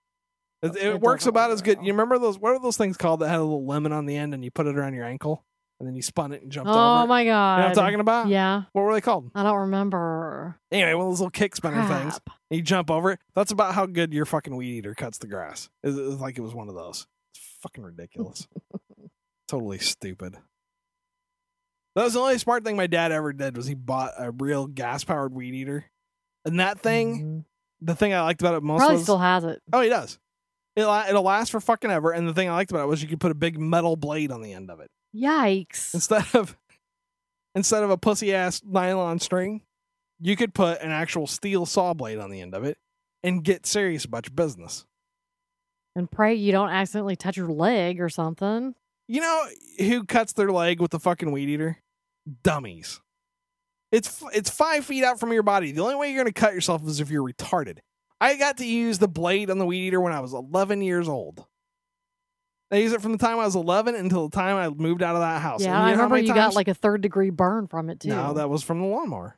It, 0.66 0.76
it, 0.76 0.86
It 0.96 1.02
works 1.02 1.26
about 1.26 1.50
work 1.50 1.56
as 1.56 1.62
very 1.62 1.76
good. 1.76 1.86
You 1.86 1.94
remember 1.94 2.18
those? 2.20 2.38
What 2.40 2.54
are 2.54 2.60
those 2.60 2.78
things 2.78 2.98
called 2.98 3.20
that 3.22 3.30
had 3.30 3.40
a 3.40 3.44
little 3.44 3.66
lemon 3.66 3.92
on 3.94 4.06
the 4.06 4.16
end, 4.18 4.34
and 4.34 4.44
you 4.44 4.52
put 4.52 4.68
it 4.68 4.78
around 4.78 4.94
your 4.94 5.06
ankle, 5.06 5.44
and 5.80 5.88
then 5.88 5.96
you 5.96 6.02
spun 6.02 6.32
it 6.32 6.42
and 6.42 6.52
jumped 6.52 6.70
over. 6.70 6.80
Oh 6.80 7.04
it? 7.04 7.08
my 7.08 7.22
You 7.22 7.28
know 7.30 7.34
god! 7.34 7.60
what 7.60 7.68
I'm 7.70 7.76
talking 7.76 8.00
about? 8.00 8.28
Yeah, 8.28 8.64
What 8.74 8.84
were 8.84 8.94
they 8.94 9.02
called? 9.02 9.32
I 9.36 9.44
don't 9.44 9.58
remember. 9.60 10.60
Anyway, 10.72 10.94
one 10.94 11.08
of 11.08 11.12
those 11.12 11.20
little 11.20 11.32
kick 11.32 11.56
spinner 11.56 11.86
things. 11.88 12.20
And 12.50 12.58
you 12.58 12.62
jump 12.62 12.90
over 12.92 13.12
it. 13.12 13.20
That's 13.34 13.52
about 13.52 13.74
how 13.76 13.86
good 13.86 14.14
your 14.14 14.26
fucking 14.26 14.56
weed 14.56 14.78
eater 14.78 14.96
cuts 14.96 15.18
the 15.18 15.28
grass. 15.28 15.70
It's, 15.84 15.98
it 15.98 16.02
was 16.02 16.20
like 16.20 16.38
it 16.38 16.42
was 16.42 16.54
one 16.56 16.70
of 16.70 16.76
those. 16.76 17.08
It's 17.34 17.44
fucking 17.62 17.84
ridiculous. 17.84 18.48
totally 19.48 19.80
stupid. 19.80 20.38
That 21.96 22.04
was 22.04 22.14
the 22.14 22.20
only 22.20 22.38
smart 22.38 22.64
thing 22.66 22.76
my 22.76 22.88
dad 22.88 23.12
ever 23.12 23.32
did 23.32 23.56
was 23.56 23.68
he 23.68 23.74
bought 23.74 24.12
a 24.18 24.32
real 24.32 24.68
gas 24.68 25.04
powered 25.04 25.34
weed 25.34 25.54
eater. 25.56 25.86
And 26.44 26.60
that 26.60 26.80
thing, 26.82 27.20
Mhm. 27.20 27.46
the 27.82 27.96
thing 27.96 28.14
I 28.14 28.22
liked 28.22 28.42
about 28.42 28.56
it 28.56 28.64
most 28.64 28.80
probably 28.80 28.96
was 28.98 29.04
still 29.04 29.18
has 29.18 29.44
it. 29.46 29.62
oh, 29.72 29.82
he 29.82 29.90
does. 29.90 30.20
It'll 30.76 30.92
uh, 30.92 31.06
it'll 31.08 31.24
last 31.24 31.52
for 31.52 31.60
fucking 31.60 31.92
ever. 31.92 32.12
And 32.12 32.28
the 32.28 32.34
thing 32.34 32.50
I 32.50 32.54
liked 32.54 32.72
about 32.72 32.84
it 32.84 32.88
was 32.88 33.02
you 33.02 33.08
could 33.08 33.20
put 33.20 33.32
a 33.32 33.36
big 33.36 33.60
metal 33.60 33.96
blade 33.96 34.32
on 34.32 34.42
the 34.42 34.54
end 34.54 34.70
of 34.70 34.80
it 34.80 34.90
Yikes! 35.16 35.94
instead 35.94 36.26
of 36.34 36.58
instead 37.56 37.84
of 37.84 37.90
a 37.90 37.98
pussy 37.98 38.34
ass 38.34 38.62
nylon 38.66 39.20
string. 39.20 39.62
You 40.22 40.38
could 40.38 40.54
put 40.54 40.82
an 40.82 40.92
actual 40.92 41.28
steel 41.28 41.66
saw 41.66 41.94
blade 41.94 42.20
on 42.20 42.32
the 42.32 42.40
end 42.40 42.54
of 42.54 42.64
it 42.64 42.78
and 43.22 43.44
get 43.44 43.66
serious 43.66 44.06
about 44.06 44.28
your 44.28 44.34
business. 44.34 44.86
And 45.94 46.10
pray 46.10 46.36
you 46.36 46.54
don't 46.54 46.70
accidentally 46.70 47.18
touch 47.18 47.36
your 47.36 47.50
leg 47.50 48.00
or 48.00 48.08
something. 48.08 48.76
You 49.08 49.22
know 49.22 49.46
who 49.78 50.06
cuts 50.06 50.34
their 50.34 50.52
leg 50.52 50.80
with 50.80 50.92
the 50.92 51.00
fucking 51.00 51.32
weed 51.32 51.50
eater? 51.50 51.80
Dummies. 52.44 53.02
It's 53.92 54.22
f- 54.22 54.30
it's 54.34 54.50
five 54.50 54.86
feet 54.86 55.04
out 55.04 55.20
from 55.20 55.32
your 55.32 55.44
body. 55.44 55.72
The 55.72 55.82
only 55.82 55.96
way 55.96 56.08
you're 56.12 56.24
going 56.24 56.34
to 56.34 56.40
cut 56.40 56.54
yourself 56.54 56.86
is 56.88 57.00
if 57.00 57.10
you're 57.10 57.28
retarded. 57.28 57.80
I 58.26 58.38
got 58.38 58.58
to 58.58 58.66
use 58.66 58.98
the 58.98 59.08
blade 59.08 59.52
on 59.52 59.60
the 59.60 59.66
weed 59.68 59.88
eater 59.88 60.02
when 60.02 60.12
I 60.12 60.20
was 60.20 60.34
11 60.34 60.82
years 60.82 61.08
old. 61.08 61.46
I 62.72 62.78
used 62.78 62.96
it 62.96 63.02
from 63.02 63.12
the 63.12 63.20
time 63.20 63.38
I 63.38 63.46
was 63.46 63.56
11 63.56 63.94
until 63.94 64.28
the 64.28 64.36
time 64.36 64.58
I 64.58 64.68
moved 64.70 65.04
out 65.04 65.16
of 65.16 65.22
that 65.22 65.44
house. 65.44 65.62
Yeah, 65.62 65.80
I 65.80 65.86
you 65.86 65.92
know 65.92 65.98
how 65.98 66.04
remember 66.06 66.18
you 66.28 66.34
got 66.34 66.56
like 66.56 66.68
a 66.68 66.74
third 66.74 67.02
degree 67.02 67.30
burn 67.30 67.68
from 67.68 67.92
it 67.92 68.00
too. 68.00 68.10
No, 68.10 68.34
that 68.34 68.50
was 68.50 68.64
from 68.64 68.80
the 68.82 68.88
lawnmower. 68.88 69.38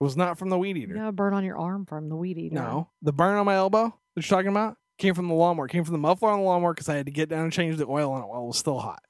It 0.00 0.04
was 0.04 0.16
not 0.16 0.38
from 0.38 0.48
the 0.48 0.58
weed 0.58 0.76
eater. 0.76 1.06
a 1.06 1.12
burn 1.12 1.34
on 1.34 1.44
your 1.44 1.56
arm 1.56 1.86
from 1.86 2.08
the 2.08 2.16
weed 2.16 2.36
eater. 2.36 2.56
No, 2.56 2.90
the 3.00 3.12
burn 3.12 3.36
on 3.36 3.46
my 3.46 3.54
elbow 3.54 3.84
that 4.16 4.28
you're 4.28 4.36
talking 4.36 4.50
about 4.50 4.76
came 4.98 5.14
from 5.14 5.28
the 5.28 5.34
lawnmower. 5.34 5.68
Came 5.68 5.84
from 5.84 5.92
the 5.92 5.98
muffler 5.98 6.30
on 6.30 6.40
the 6.40 6.44
lawnmower 6.44 6.74
because 6.74 6.88
I 6.88 6.96
had 6.96 7.06
to 7.06 7.12
get 7.12 7.28
down 7.28 7.44
and 7.44 7.52
change 7.52 7.76
the 7.76 7.86
oil 7.86 8.10
on 8.10 8.22
it 8.24 8.26
while 8.26 8.42
it 8.42 8.46
was 8.48 8.58
still 8.58 8.80
hot. 8.80 9.02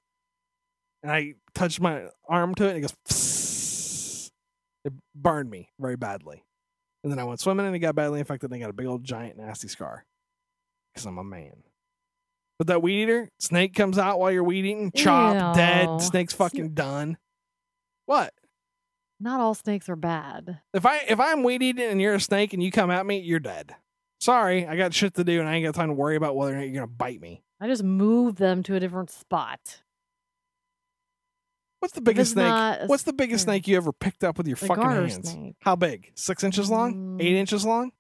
And 1.03 1.11
I 1.11 1.35
touched 1.55 1.81
my 1.81 2.09
arm 2.29 2.55
to 2.57 2.67
it, 2.67 2.77
and 2.77 2.79
it 2.79 2.81
goes. 2.83 2.95
Psst. 3.09 4.31
It 4.83 4.95
burned 5.15 5.51
me 5.51 5.69
very 5.79 5.97
badly, 5.97 6.43
and 7.03 7.13
then 7.13 7.19
I 7.19 7.25
went 7.25 7.41
swimming, 7.41 7.67
and 7.67 7.75
it 7.75 7.79
got 7.81 7.95
badly 7.95 8.21
infected, 8.21 8.51
and 8.51 8.57
I 8.57 8.61
got 8.61 8.71
a 8.71 8.75
big 8.75 8.87
old 8.87 9.05
giant 9.05 9.39
nasty 9.39 9.69
scar 9.69 10.05
because 10.93 11.07
I'm 11.07 11.19
a 11.19 11.25
man. 11.25 11.63
But 12.59 12.67
that 12.67 12.83
weed 12.83 13.05
eater 13.05 13.31
snake 13.39 13.75
comes 13.75 13.99
out 13.99 14.19
while 14.21 14.31
you're 14.31 14.45
weed 14.45 14.67
eating, 14.67 14.93
chop, 14.95 15.35
Ew. 15.35 15.61
dead, 15.61 16.03
snake's 16.03 16.35
Sna- 16.35 16.39
fucking 16.39 16.75
done. 16.75 17.17
What? 18.07 18.35
Not 19.19 19.41
all 19.41 19.55
snakes 19.55 19.89
are 19.89 19.97
bad. 19.97 20.61
If 20.75 20.85
I 20.85 20.99
if 21.09 21.21
I'm 21.21 21.43
weed 21.43 21.63
eating 21.63 21.87
and 21.91 22.01
you're 22.01 22.15
a 22.15 22.21
snake 22.21 22.53
and 22.53 22.63
you 22.63 22.71
come 22.71 22.91
at 22.91 23.07
me, 23.07 23.19
you're 23.21 23.39
dead. 23.39 23.77
Sorry, 24.21 24.67
I 24.67 24.77
got 24.77 24.93
shit 24.93 25.15
to 25.15 25.25
do 25.25 25.41
and 25.41 25.49
I 25.49 25.55
ain't 25.57 25.65
got 25.65 25.75
time 25.75 25.89
to 25.89 25.95
worry 25.95 26.17
about 26.17 26.37
whether 26.37 26.53
or 26.53 26.57
not 26.57 26.63
you're 26.65 26.75
gonna 26.75 26.87
bite 26.87 27.21
me. 27.21 27.43
I 27.61 27.67
just 27.67 27.83
move 27.83 28.37
them 28.37 28.63
to 28.65 28.75
a 28.77 28.81
different 28.81 29.11
spot. 29.11 29.83
What's 31.81 31.95
the 31.95 32.01
biggest 32.01 32.33
snake? 32.33 32.81
What's 32.87 33.03
the 33.05 33.13
biggest 33.13 33.45
snake. 33.45 33.67
you 33.67 33.77
ever 33.77 33.93
picked 33.93 34.23
up 34.23 34.39
with 34.39 34.47
your 34.47 34.57
fucking 34.57 34.83
hands? 34.85 35.31
snake. 35.31 35.57
How 35.61 35.77
big? 35.77 36.13
Six 36.15 36.45
inches 36.45 36.71
long? 36.71 37.19
Eight 37.21 37.33
Mm. 37.35 37.39
inches 37.41 37.65
long? 37.65 37.93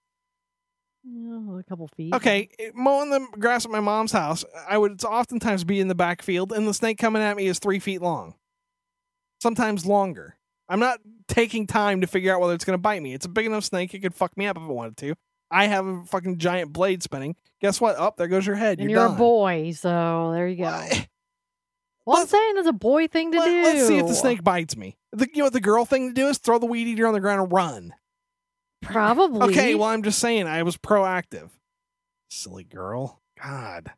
Yeah, 1.02 1.58
a 1.58 1.62
couple 1.62 1.88
feet. 1.96 2.14
Okay, 2.14 2.50
mowing 2.74 3.08
the 3.08 3.26
grass 3.38 3.64
at 3.64 3.70
my 3.70 3.80
mom's 3.80 4.12
house, 4.12 4.44
I 4.68 4.76
would 4.76 5.02
oftentimes 5.02 5.64
be 5.64 5.80
in 5.80 5.88
the 5.88 5.94
backfield, 5.94 6.52
and 6.52 6.68
the 6.68 6.74
snake 6.74 6.98
coming 6.98 7.22
at 7.22 7.36
me 7.38 7.46
is 7.46 7.58
three 7.58 7.78
feet 7.78 8.02
long, 8.02 8.34
sometimes 9.40 9.86
longer. 9.86 10.36
I'm 10.68 10.78
not 10.78 11.00
taking 11.26 11.66
time 11.66 12.02
to 12.02 12.06
figure 12.06 12.34
out 12.34 12.40
whether 12.42 12.52
it's 12.54 12.66
going 12.66 12.74
to 12.74 12.80
bite 12.82 13.00
me. 13.02 13.14
It's 13.14 13.24
a 13.24 13.30
big 13.30 13.46
enough 13.46 13.64
snake; 13.64 13.94
it 13.94 14.00
could 14.00 14.14
fuck 14.14 14.36
me 14.36 14.46
up 14.46 14.58
if 14.58 14.62
it 14.62 14.68
wanted 14.68 14.98
to. 14.98 15.14
I 15.50 15.66
have 15.68 15.86
a 15.86 16.04
fucking 16.04 16.36
giant 16.36 16.72
blade 16.74 17.02
spinning. 17.02 17.34
Guess 17.62 17.80
what? 17.80 17.96
Up 17.96 18.16
there 18.18 18.28
goes 18.28 18.46
your 18.46 18.56
head. 18.56 18.78
And 18.78 18.90
you're 18.90 19.00
you're, 19.00 19.14
a 19.14 19.16
boy, 19.16 19.72
so 19.72 20.32
there 20.34 20.46
you 20.48 20.56
go. 20.62 20.86
What? 22.04 22.14
Well, 22.14 22.22
I'm 22.22 22.28
saying 22.28 22.54
it's 22.56 22.68
a 22.68 22.72
boy 22.72 23.06
thing 23.08 23.32
to 23.32 23.38
do. 23.38 23.62
Let's 23.62 23.86
see 23.86 23.98
if 23.98 24.06
the 24.06 24.14
snake 24.14 24.42
bites 24.42 24.76
me. 24.76 24.96
The, 25.12 25.26
you 25.32 25.38
know 25.38 25.44
what 25.44 25.52
the 25.52 25.60
girl 25.60 25.84
thing 25.84 26.08
to 26.08 26.14
do 26.14 26.28
is 26.28 26.38
throw 26.38 26.58
the 26.58 26.66
weed 26.66 26.86
eater 26.88 27.06
on 27.06 27.14
the 27.14 27.20
ground 27.20 27.42
and 27.42 27.52
run. 27.52 27.94
Probably. 28.82 29.50
Okay, 29.50 29.74
well 29.74 29.88
I'm 29.88 30.02
just 30.02 30.18
saying 30.18 30.46
I 30.46 30.62
was 30.62 30.76
proactive. 30.76 31.50
Silly 32.30 32.64
girl. 32.64 33.20
God. 33.42 33.92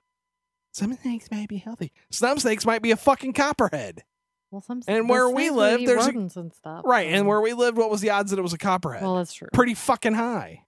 Some 0.72 0.94
snakes 0.96 1.30
might 1.30 1.48
be 1.48 1.58
healthy. 1.58 1.92
Some 2.10 2.38
snakes 2.38 2.64
might 2.64 2.82
be 2.82 2.90
a 2.90 2.96
fucking 2.96 3.34
copperhead. 3.34 4.04
Well, 4.50 4.60
some 4.62 4.82
snakes 4.82 4.98
and 4.98 5.08
where 5.08 5.28
we 5.28 5.44
snakes 5.44 5.52
would 5.54 5.60
live, 5.60 5.80
eat 5.80 5.86
there's 5.86 6.04
a- 6.04 6.08
rodents 6.08 6.36
and 6.36 6.52
stuff. 6.52 6.82
Right, 6.84 7.08
and 7.12 7.26
where 7.26 7.40
we 7.40 7.52
lived, 7.52 7.76
what 7.78 7.90
was 7.90 8.00
the 8.00 8.10
odds 8.10 8.30
that 8.30 8.38
it 8.38 8.42
was 8.42 8.52
a 8.52 8.58
copperhead? 8.58 9.02
Well, 9.02 9.16
that's 9.16 9.32
true. 9.32 9.48
Pretty 9.52 9.74
fucking 9.74 10.14
high. 10.14 10.64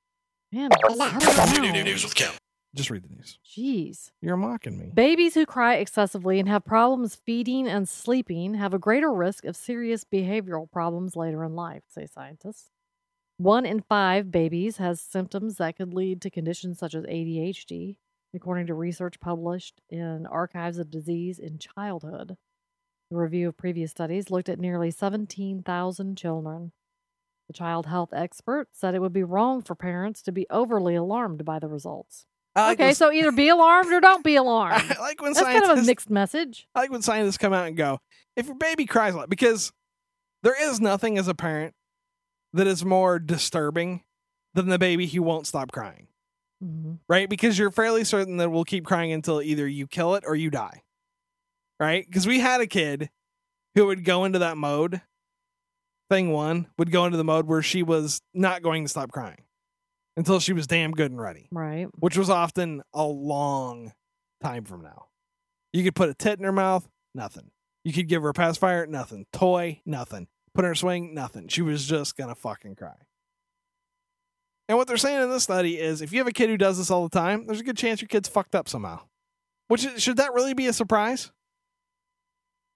Man, 0.53 0.71
I 0.73 0.89
don't 0.89 0.99
know. 0.99 1.93
with 2.05 2.15
Kim. 2.15 2.31
Just 2.75 2.91
read 2.91 3.05
the 3.05 3.15
news. 3.15 3.39
Jeez. 3.47 4.11
You're 4.21 4.37
mocking 4.37 4.77
me. 4.77 4.91
Babies 4.93 5.35
who 5.35 5.47
cry 5.47 5.77
excessively 5.77 6.41
and 6.41 6.49
have 6.49 6.65
problems 6.65 7.15
feeding 7.15 7.69
and 7.69 7.89
sleeping 7.89 8.55
have 8.55 8.75
a 8.75 8.79
greater 8.81 9.13
risk 9.13 9.45
of 9.45 9.55
serious 9.55 10.05
behavioral 10.05 10.71
problems 10.71 11.15
later 11.15 11.45
in 11.45 11.55
life, 11.55 11.85
say 11.89 12.07
scientists. 12.07 12.71
One 13.37 13.65
in 13.65 13.81
five 13.81 14.33
babies 14.33 14.79
has 14.79 15.01
symptoms 15.01 15.57
that 15.57 15.77
could 15.77 15.95
lead 15.95 16.21
to 16.23 16.31
conditions 16.31 16.79
such 16.79 16.95
as 16.95 17.05
ADHD, 17.05 17.97
according 18.35 18.67
to 18.67 18.75
research 18.75 19.21
published 19.21 19.81
in 19.89 20.27
Archives 20.27 20.79
of 20.79 20.91
Disease 20.91 21.39
in 21.39 21.59
Childhood. 21.59 22.37
The 23.11 23.17
review 23.17 23.49
of 23.49 23.57
previous 23.57 23.93
studies 23.93 24.31
looked 24.31 24.49
at 24.49 24.59
nearly 24.59 24.91
17,000 24.91 26.17
children. 26.17 26.73
The 27.47 27.53
child 27.53 27.87
health 27.87 28.13
expert 28.13 28.69
said 28.73 28.95
it 28.95 29.01
would 29.01 29.13
be 29.13 29.23
wrong 29.23 29.63
for 29.63 29.75
parents 29.75 30.23
to 30.23 30.33
be 30.33 30.47
overly 30.51 30.97
alarmed 30.97 31.45
by 31.45 31.59
the 31.59 31.69
results. 31.69 32.27
Like 32.57 32.75
okay, 32.79 32.87
when- 32.89 32.95
so 32.95 33.11
either 33.13 33.33
be 33.33 33.49
alarmed 33.49 33.93
or 33.93 34.01
don't 34.01 34.25
be 34.25 34.37
alarmed. 34.37 34.85
I 34.97 35.01
like 35.01 35.21
when 35.21 35.33
That's 35.33 35.45
kind 35.47 35.65
of 35.65 35.79
a 35.79 35.83
mixed 35.83 36.11
message. 36.11 36.69
I 36.75 36.81
like 36.81 36.91
when 36.91 37.03
scientists 37.03 37.39
come 37.39 37.53
out 37.53 37.67
and 37.67 37.77
go, 37.77 37.99
if 38.37 38.47
your 38.47 38.55
baby 38.57 38.87
cries 38.87 39.15
a 39.15 39.19
lot, 39.19 39.29
because 39.31 39.73
there 40.43 40.55
is 40.71 40.81
nothing 40.81 41.19
as 41.19 41.27
a 41.29 41.35
parent 41.35 41.75
that 42.53 42.67
is 42.67 42.85
more 42.85 43.19
disturbing 43.19 44.03
than 44.55 44.69
the 44.69 44.79
baby 44.79 45.07
who 45.07 45.23
won't 45.23 45.47
stop 45.49 45.73
crying, 45.73 46.07
Mhm. 46.63 46.99
right? 47.09 47.29
Because 47.29 47.59
you're 47.59 47.73
fairly 47.73 48.05
certain 48.05 48.37
that 48.37 48.51
we'll 48.51 48.65
keep 48.65 48.85
crying 48.85 49.11
until 49.11 49.43
either 49.43 49.67
you 49.67 49.87
kill 49.89 50.15
it 50.15 50.23
or 50.27 50.37
you 50.37 50.51
die, 50.51 50.83
right? 51.81 52.07
Because 52.07 52.27
we 52.27 52.39
had 52.39 52.61
a 52.61 52.67
kid 52.69 53.11
who 53.75 53.87
would 53.87 54.05
go 54.05 54.25
into 54.25 54.39
that 54.39 54.57
mode. 54.57 55.01
Thing 56.11 56.31
one 56.31 56.69
would 56.79 56.93
go 56.93 57.07
into 57.07 57.17
the 57.17 57.25
mode 57.25 57.47
where 57.47 57.63
she 57.63 57.83
was 57.83 58.21
not 58.35 58.63
going 58.63 58.85
to 58.85 58.89
stop 58.89 59.11
crying 59.11 59.43
until 60.17 60.39
she 60.41 60.53
was 60.53 60.67
damn 60.67 60.93
good 60.93 61.11
and 61.11 61.21
ready 61.21 61.49
Right. 61.51 61.89
which 61.99 62.17
was 62.17 62.31
often 62.31 62.83
a 62.93 63.05
long 63.05 63.93
time 64.43 64.65
from 64.65 64.83
now. 64.83 65.07
You 65.73 65.83
could 65.85 65.95
put 65.95 66.09
a 66.09 66.15
tit 66.15 66.39
in 66.39 66.45
her 66.45 66.53
mouth, 66.53 66.89
nothing. 67.15 67.51
You 67.85 67.93
could 67.93 68.09
give 68.09 68.23
her 68.23 68.29
a 68.31 68.35
pacifier, 68.35 68.87
nothing. 68.87 69.27
Toy, 69.33 69.81
nothing. 69.85 70.29
Put 70.55 70.63
her 70.65 70.71
in 70.71 70.75
a 70.75 70.77
swing, 70.77 71.15
nothing. 71.15 71.49
She 71.49 71.63
was 71.63 71.85
just 71.87 72.17
gonna 72.17 72.35
fucking 72.35 72.77
cry. 72.77 72.95
And 74.69 74.79
what 74.79 74.87
they're 74.89 74.97
saying 74.97 75.21
in 75.23 75.29
this 75.31 75.43
study 75.43 75.79
is 75.79 76.01
if 76.01 76.13
you 76.13 76.19
have 76.21 76.27
a 76.29 76.33
kid 76.33 76.49
who 76.49 76.57
does 76.57 76.79
this 76.79 76.91
all 76.91 77.03
the 77.07 77.19
time, 77.19 77.47
there's 77.47 77.61
a 77.61 77.65
good 77.65 77.77
chance 77.77 78.01
your 78.01 78.09
kid's 78.09 78.29
fucked 78.29 78.55
up 78.55 78.69
somehow. 78.69 79.01
Which 79.69 79.85
is- 79.85 80.03
should 80.03 80.17
that 80.19 80.33
really 80.33 80.55
be 80.55 80.67
a 80.69 80.73
surprise? 80.73 81.33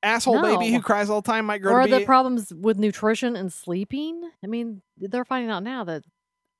Asshole 0.03 0.43
baby 0.43 0.71
who 0.73 0.81
cries 0.81 1.11
all 1.11 1.23
the 1.23 1.31
time 1.31 1.47
might 1.47 1.59
grow 1.59 1.73
Or 1.73 1.79
to 1.79 1.81
are 1.83 1.85
be 1.87 1.91
there 1.91 2.07
problems 2.07 2.53
with 2.55 2.79
nutrition 2.79 3.35
and 3.35 3.53
sleeping? 3.53 4.31
I 4.45 4.47
mean, 4.47 4.83
they're 4.97 5.25
finding 5.25 5.51
out 5.51 5.63
now 5.65 5.83
that 5.85 6.05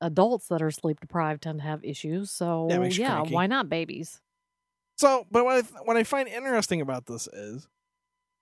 adults 0.01 0.49
that 0.49 0.63
are 0.63 0.71
sleep 0.71 1.01
deprived 1.01 1.43
tend 1.43 1.59
to 1.61 1.65
have 1.65 1.85
issues. 1.85 2.31
So, 2.31 2.69
Yeah, 2.71 2.79
makes 2.79 2.99
yeah, 2.99 3.15
cranky. 3.15 3.35
why 3.35 3.47
not 3.47 3.69
babies? 3.69 4.21
So, 4.97 5.27
but 5.31 5.45
what 5.45 5.57
I, 5.59 5.61
th- 5.63 5.75
what 5.85 5.97
I 5.97 6.05
find 6.05 6.29
interesting 6.29 6.81
about 6.81 7.07
this 7.07 7.27
is 7.29 7.69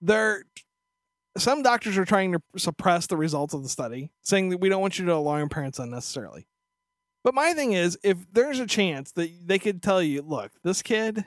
there 0.00 0.44
some 1.36 1.62
doctors 1.62 1.98
are 1.98 2.04
trying 2.06 2.32
to 2.32 2.40
suppress 2.56 3.06
the 3.06 3.16
results 3.16 3.52
of 3.52 3.62
the 3.62 3.68
study, 3.68 4.10
saying 4.22 4.48
that 4.50 4.58
we 4.58 4.68
don't 4.70 4.80
want 4.80 4.98
you 4.98 5.04
to 5.06 5.14
alarm 5.14 5.48
parents 5.50 5.78
unnecessarily. 5.78 6.46
But 7.24 7.34
my 7.34 7.52
thing 7.52 7.72
is, 7.72 7.98
if 8.02 8.18
there's 8.32 8.58
a 8.60 8.66
chance 8.66 9.12
that 9.12 9.30
they 9.46 9.58
could 9.58 9.82
tell 9.82 10.02
you, 10.02 10.22
look, 10.22 10.52
this 10.62 10.80
kid 10.80 11.26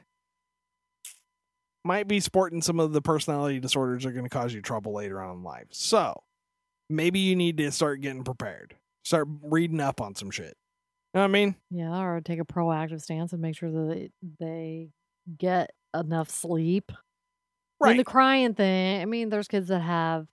might 1.84 2.08
be 2.08 2.20
sporting 2.20 2.62
some 2.62 2.80
of 2.80 2.92
the 2.94 3.02
personality 3.02 3.60
disorders 3.60 4.04
that 4.04 4.10
are 4.10 4.14
going 4.14 4.26
to 4.26 4.30
cause 4.30 4.54
you 4.54 4.62
trouble 4.62 4.94
later 4.94 5.22
on 5.22 5.38
in 5.38 5.44
life. 5.44 5.68
So 5.72 6.24
maybe 6.90 7.20
you 7.20 7.36
need 7.36 7.58
to 7.58 7.72
start 7.72 8.02
getting 8.02 8.24
prepared, 8.24 8.76
start 9.10 9.28
reading 9.44 9.80
up 9.82 10.00
on 10.02 10.16
some 10.16 10.30
shit. 10.30 10.56
You 11.14 11.20
know 11.20 11.22
what 11.22 11.26
I 11.26 11.28
mean? 11.28 11.56
Yeah, 11.72 12.00
or 12.00 12.22
take 12.22 12.40
a 12.40 12.46
proactive 12.46 13.02
stance 13.02 13.34
and 13.34 13.42
make 13.42 13.58
sure 13.58 13.72
that 13.72 14.10
they, 14.40 14.90
get 15.38 15.70
enough 15.96 16.30
sleep. 16.30 16.92
I 17.84 17.90
mean, 17.90 17.98
the 17.98 18.04
crying 18.04 18.56
thing, 18.56 19.02
I 19.02 19.06
mean, 19.06 19.30
there's 19.30 19.48
kids 19.48 19.68
that 19.68 19.80
have 19.82 20.26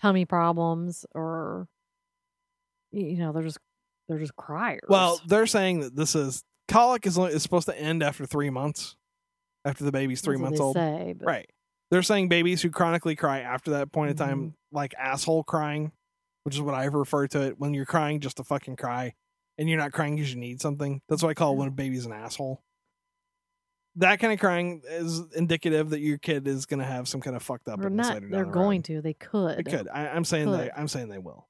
tummy 0.00 0.24
problems 0.24 1.04
or, 1.14 1.68
you 2.90 3.18
know, 3.18 3.32
they're 3.32 3.42
just 3.42 3.58
they're 4.08 4.18
just 4.18 4.34
criers. 4.36 4.80
Well, 4.88 5.20
they're 5.26 5.46
saying 5.46 5.80
that 5.80 5.94
this 5.94 6.14
is 6.14 6.42
colic 6.68 7.06
is, 7.06 7.18
is 7.18 7.42
supposed 7.42 7.66
to 7.68 7.78
end 7.78 8.02
after 8.02 8.24
three 8.24 8.50
months, 8.50 8.96
after 9.64 9.84
the 9.84 9.92
baby's 9.92 10.20
three 10.22 10.36
That's 10.36 10.42
what 10.42 10.48
months 10.48 10.60
old. 10.60 10.76
Say, 10.76 11.14
Right. 11.20 11.48
They're 11.90 12.02
saying 12.02 12.28
babies 12.28 12.62
who 12.62 12.70
chronically 12.70 13.16
cry 13.16 13.40
after 13.40 13.72
that 13.72 13.92
point 13.92 14.10
in 14.12 14.16
time, 14.16 14.38
Mm-hmm. 14.38 14.76
like 14.76 14.94
asshole 14.98 15.44
crying, 15.44 15.92
which 16.44 16.54
is 16.54 16.60
what 16.60 16.74
I 16.74 16.84
refer 16.84 17.26
to 17.28 17.48
it 17.48 17.58
when 17.58 17.74
you're 17.74 17.84
crying 17.84 18.20
just 18.20 18.36
to 18.36 18.44
fucking 18.44 18.76
cry 18.76 19.14
and 19.58 19.68
you're 19.68 19.78
not 19.78 19.92
crying 19.92 20.16
because 20.16 20.32
you 20.32 20.40
need 20.40 20.60
something. 20.60 21.00
That's 21.08 21.22
what 21.22 21.30
I 21.30 21.34
call 21.34 21.56
when 21.56 21.68
a 21.68 21.72
baby's 21.72 22.06
an 22.06 22.12
asshole. 22.12 22.62
That 23.96 24.18
kind 24.18 24.32
of 24.32 24.40
crying 24.40 24.82
is 24.88 25.22
indicative 25.34 25.90
that 25.90 26.00
your 26.00 26.18
kid 26.18 26.48
is 26.48 26.66
going 26.66 26.80
to 26.80 26.86
have 26.86 27.08
some 27.08 27.20
kind 27.20 27.36
of 27.36 27.42
fucked 27.42 27.68
up. 27.68 27.80
They're 27.80 27.88
illness 27.88 28.08
not. 28.08 28.20
They're 28.22 28.40
the 28.40 28.44
road. 28.44 28.52
going 28.52 28.82
to. 28.82 29.00
They 29.00 29.14
could. 29.14 29.58
They 29.58 29.62
could. 29.62 29.88
I, 29.88 30.08
I'm 30.08 30.24
saying 30.24 30.50
they. 30.50 30.70
I'm 30.76 30.88
saying 30.88 31.08
they 31.08 31.18
will. 31.18 31.46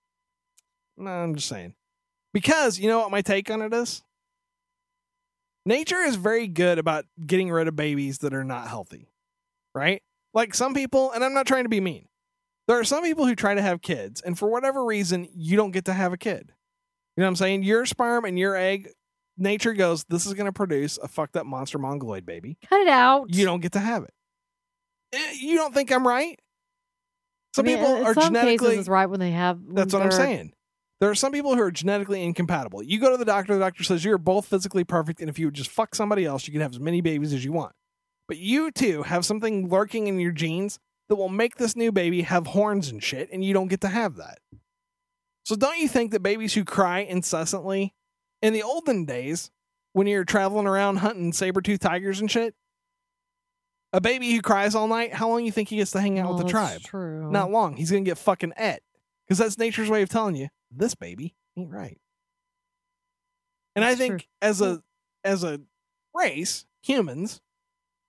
No, 0.97 1.11
I'm 1.11 1.35
just 1.35 1.49
saying 1.49 1.75
because 2.35 2.79
you 2.79 2.89
know 2.89 2.99
what 2.99 3.11
my 3.11 3.23
take 3.23 3.51
on 3.51 3.63
it 3.63 3.73
is. 3.73 4.03
Nature 5.65 6.01
is 6.01 6.17
very 6.17 6.47
good 6.47 6.79
about 6.79 7.07
getting 7.25 7.51
rid 7.51 7.69
of 7.69 7.75
babies 7.75 8.19
that 8.19 8.35
are 8.35 8.45
not 8.45 8.69
healthy, 8.69 9.09
right? 9.75 10.03
Like 10.35 10.55
some 10.55 10.75
people, 10.75 11.13
and 11.13 11.25
I'm 11.25 11.33
not 11.33 11.47
trying 11.47 11.65
to 11.65 11.71
be 11.71 11.81
mean. 11.81 12.07
There 12.67 12.79
are 12.79 12.85
some 12.85 13.03
people 13.03 13.27
who 13.27 13.35
try 13.35 13.55
to 13.55 13.63
have 13.63 13.83
kids, 13.83 14.21
and 14.23 14.39
for 14.39 14.49
whatever 14.51 14.85
reason, 14.85 15.29
you 15.35 15.57
don't 15.57 15.71
get 15.73 15.85
to 15.87 15.93
have 15.93 16.13
a 16.13 16.17
kid. 16.17 16.53
You 17.17 17.21
know 17.21 17.27
what 17.27 17.29
I'm 17.29 17.37
saying? 17.37 17.63
Your 17.63 17.85
sperm 17.87 18.25
and 18.25 18.39
your 18.39 18.57
egg, 18.57 18.89
nature 19.37 19.75
goes, 19.75 20.05
this 20.05 20.27
is 20.27 20.35
going 20.35 20.47
to 20.47 20.53
produce 20.53 20.99
a 20.99 21.07
fucked 21.09 21.37
up 21.37 21.47
monster 21.47 21.79
mongoloid 21.79 22.25
baby 22.27 22.57
Cut 22.69 22.81
it 22.81 22.89
out. 22.89 23.27
you 23.35 23.45
don't 23.45 23.61
get 23.61 23.73
to 23.73 23.81
have 23.81 24.05
it. 24.05 24.15
Eh, 25.13 25.35
You 25.41 25.57
don't 25.57 25.75
think 25.75 25.93
I'm 25.93 26.07
right? 26.07 26.39
Some 27.55 27.67
I 27.67 27.69
mean, 27.69 27.77
people 27.79 28.05
are 28.07 28.15
some 28.15 28.25
genetically. 28.35 28.69
cases 28.69 28.81
it's 28.81 28.89
right 28.89 29.07
when 29.07 29.21
they 29.21 29.31
have. 29.31 29.61
when 29.61 29.75
That's 29.77 29.93
what 29.93 30.03
I'm 30.03 30.11
saying. 30.11 30.53
There 31.01 31.11
are 31.11 31.15
some 31.15 31.33
people 31.33 31.55
who 31.55 31.61
are 31.61 31.71
genetically 31.71 32.23
incompatible. 32.25 32.83
You 32.83 32.99
go 32.99 33.11
to 33.11 33.17
the 33.17 33.25
doctor, 33.25 33.53
the 33.55 33.61
doctor 33.61 33.85
says 33.85 34.05
you're 34.05 34.17
both 34.19 34.47
physically 34.47 34.85
perfect, 34.85 35.21
and 35.21 35.29
if 35.29 35.39
you 35.39 35.47
would 35.47 35.55
just 35.55 35.71
fuck 35.71 35.95
somebody 35.95 36.25
else, 36.25 36.47
you 36.49 36.53
can 36.53 36.63
have 36.63 36.73
as 36.73 36.81
many 36.81 37.01
babies 37.01 37.33
as 37.33 37.45
you 37.45 37.53
want. 37.53 37.73
But 38.27 38.39
you 38.39 38.71
two 38.71 39.03
have 39.03 39.25
something 39.27 39.69
lurking 39.69 40.07
in 40.07 40.19
your 40.19 40.33
genes 40.33 40.79
that 41.09 41.17
will 41.17 41.29
make 41.29 41.57
this 41.57 41.77
new 41.77 41.93
baby 41.93 42.23
have 42.23 42.47
horns 42.49 42.89
and 42.89 43.03
shit, 43.03 43.29
and 43.33 43.45
you 43.45 43.53
don't 43.53 43.69
get 43.69 43.81
to 43.83 43.89
have 43.89 44.17
that. 44.17 44.39
So 45.45 45.57
don't 45.57 45.79
you 45.79 45.89
think 45.89 46.11
that 46.13 46.23
babies 46.23 46.55
who 46.55 46.65
cry 46.65 47.01
incessantly 47.01 47.95
in 48.41 48.53
the 48.53 48.63
olden 48.63 49.05
days, 49.05 49.51
when 49.93 50.07
you're 50.07 50.25
traveling 50.25 50.67
around 50.67 50.97
hunting 50.97 51.33
saber 51.33 51.61
tooth 51.61 51.81
tigers 51.81 52.21
and 52.21 52.31
shit, 52.31 52.55
a 53.93 54.01
baby 54.01 54.33
who 54.33 54.43
cries 54.43 54.75
all 54.75 54.89
night, 54.89 55.15
how 55.15 55.29
long 55.29 55.45
you 55.45 55.53
think 55.53 55.69
he 55.69 55.77
gets 55.77 55.93
to 55.93 56.01
hang 56.01 56.19
out 56.19 56.27
Well, 56.27 56.39
with 56.39 56.47
the 56.47 56.49
Oh, 56.49 56.51
tribe? 56.51 56.81
True. 56.83 57.31
Not 57.31 57.51
long. 57.51 57.77
He's 57.77 57.91
gonna 57.91 58.03
get 58.03 58.19
fucking 58.19 58.55
et. 58.57 58.83
Because 59.27 59.39
that's 59.39 59.59
nature's 59.59 59.89
way 59.89 60.03
of 60.03 60.09
telling 60.09 60.35
you 60.35 60.49
this 60.71 60.95
baby 60.95 61.35
ain't 61.57 61.71
right. 61.71 61.99
And 63.77 63.85
I 63.85 63.95
think 63.95 64.21
true. 64.23 64.29
as 64.43 64.61
a 64.61 64.83
as 65.23 65.45
a 65.45 65.61
race, 66.15 66.67
humans, 66.83 67.41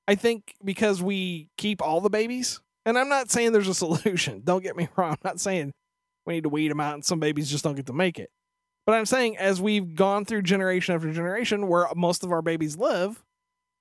I 0.08 0.15
think 0.15 0.55
because 0.63 1.01
we 1.01 1.49
keep 1.58 1.81
all 1.81 2.01
the 2.01 2.10
babies, 2.10 2.60
and 2.86 2.98
I'm 2.98 3.10
not 3.10 3.30
saying 3.32 3.52
there's 3.52 3.67
a 3.67 3.74
solution. 3.74 4.41
Don't 4.43 4.63
get 4.63 4.76
me 4.76 4.88
wrong. 4.95 5.12
I'm 5.12 5.17
not 5.24 5.39
saying 5.39 5.74
we 6.26 6.36
need 6.36 6.43
to 6.43 6.50
weed 6.50 6.71
them 6.71 6.80
out 6.80 6.95
and 6.95 7.06
some 7.06 7.19
babies 7.19 7.50
just 7.50 7.63
don't 7.63 7.76
get 7.76 7.86
to 7.88 7.93
make 7.93 8.19
it. 8.19 8.30
But 8.86 8.93
I'm 8.95 9.06
saying 9.06 9.38
as 9.38 9.60
we've 9.62 9.95
gone 9.95 10.26
through 10.26 10.43
generation 10.43 10.95
after 10.95 11.12
generation 11.12 11.67
where 11.67 11.88
most 11.95 12.24
of 12.24 12.32
our 12.32 12.41
babies 12.41 12.78
live, 12.78 13.24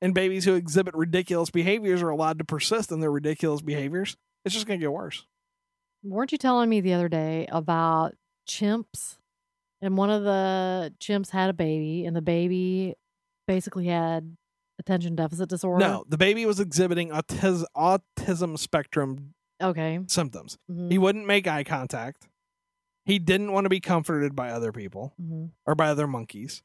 and 0.01 0.13
babies 0.13 0.45
who 0.45 0.55
exhibit 0.55 0.95
ridiculous 0.95 1.51
behaviors 1.51 2.03
are 2.03 2.11
allowed 2.11 2.39
to 2.39 2.45
persist 2.45 2.93
in 2.93 3.01
their 3.01 3.11
ridiculous 3.11 3.63
behaviors, 3.63 4.17
it's 4.45 4.55
just 4.55 4.67
gonna 4.67 4.79
get 4.79 4.93
worse. 4.93 5.25
Weren't 6.03 6.31
you 6.31 6.37
telling 6.37 6.69
me 6.69 6.83
the 6.83 6.93
other 6.93 7.09
day 7.09 7.47
about 7.51 8.15
chimps? 8.47 9.17
And 9.81 9.97
one 9.97 10.11
of 10.11 10.23
the 10.23 10.93
chimps 11.01 11.31
had 11.31 11.49
a 11.49 11.55
baby, 11.55 12.05
and 12.05 12.15
the 12.15 12.23
baby 12.23 12.95
basically 13.49 13.87
had 13.87 14.37
attention 14.79 15.15
deficit 15.17 15.49
disorder. 15.49 15.85
No, 15.85 16.05
the 16.09 16.19
baby 16.19 16.47
was 16.47 16.61
exhibiting 16.61 17.11
autis- 17.11 17.65
autism 17.77 18.59
spectrum 18.59 19.35
Okay. 19.63 20.01
symptoms. 20.09 20.59
mhm, 20.71 20.91
He 20.91 20.99
wouldn't 20.99 21.27
make 21.27 21.47
eye 21.47 21.65
contact. 21.65 22.29
He 23.05 23.19
didn't 23.19 23.53
want 23.53 23.67
to 23.67 23.69
be 23.71 23.81
comforted 23.81 24.35
by 24.35 24.51
other 24.51 24.73
people 24.73 25.15
mhm. 25.21 25.51
or 25.67 25.75
by 25.75 25.89
other 25.89 26.07
monkeys. 26.07 26.63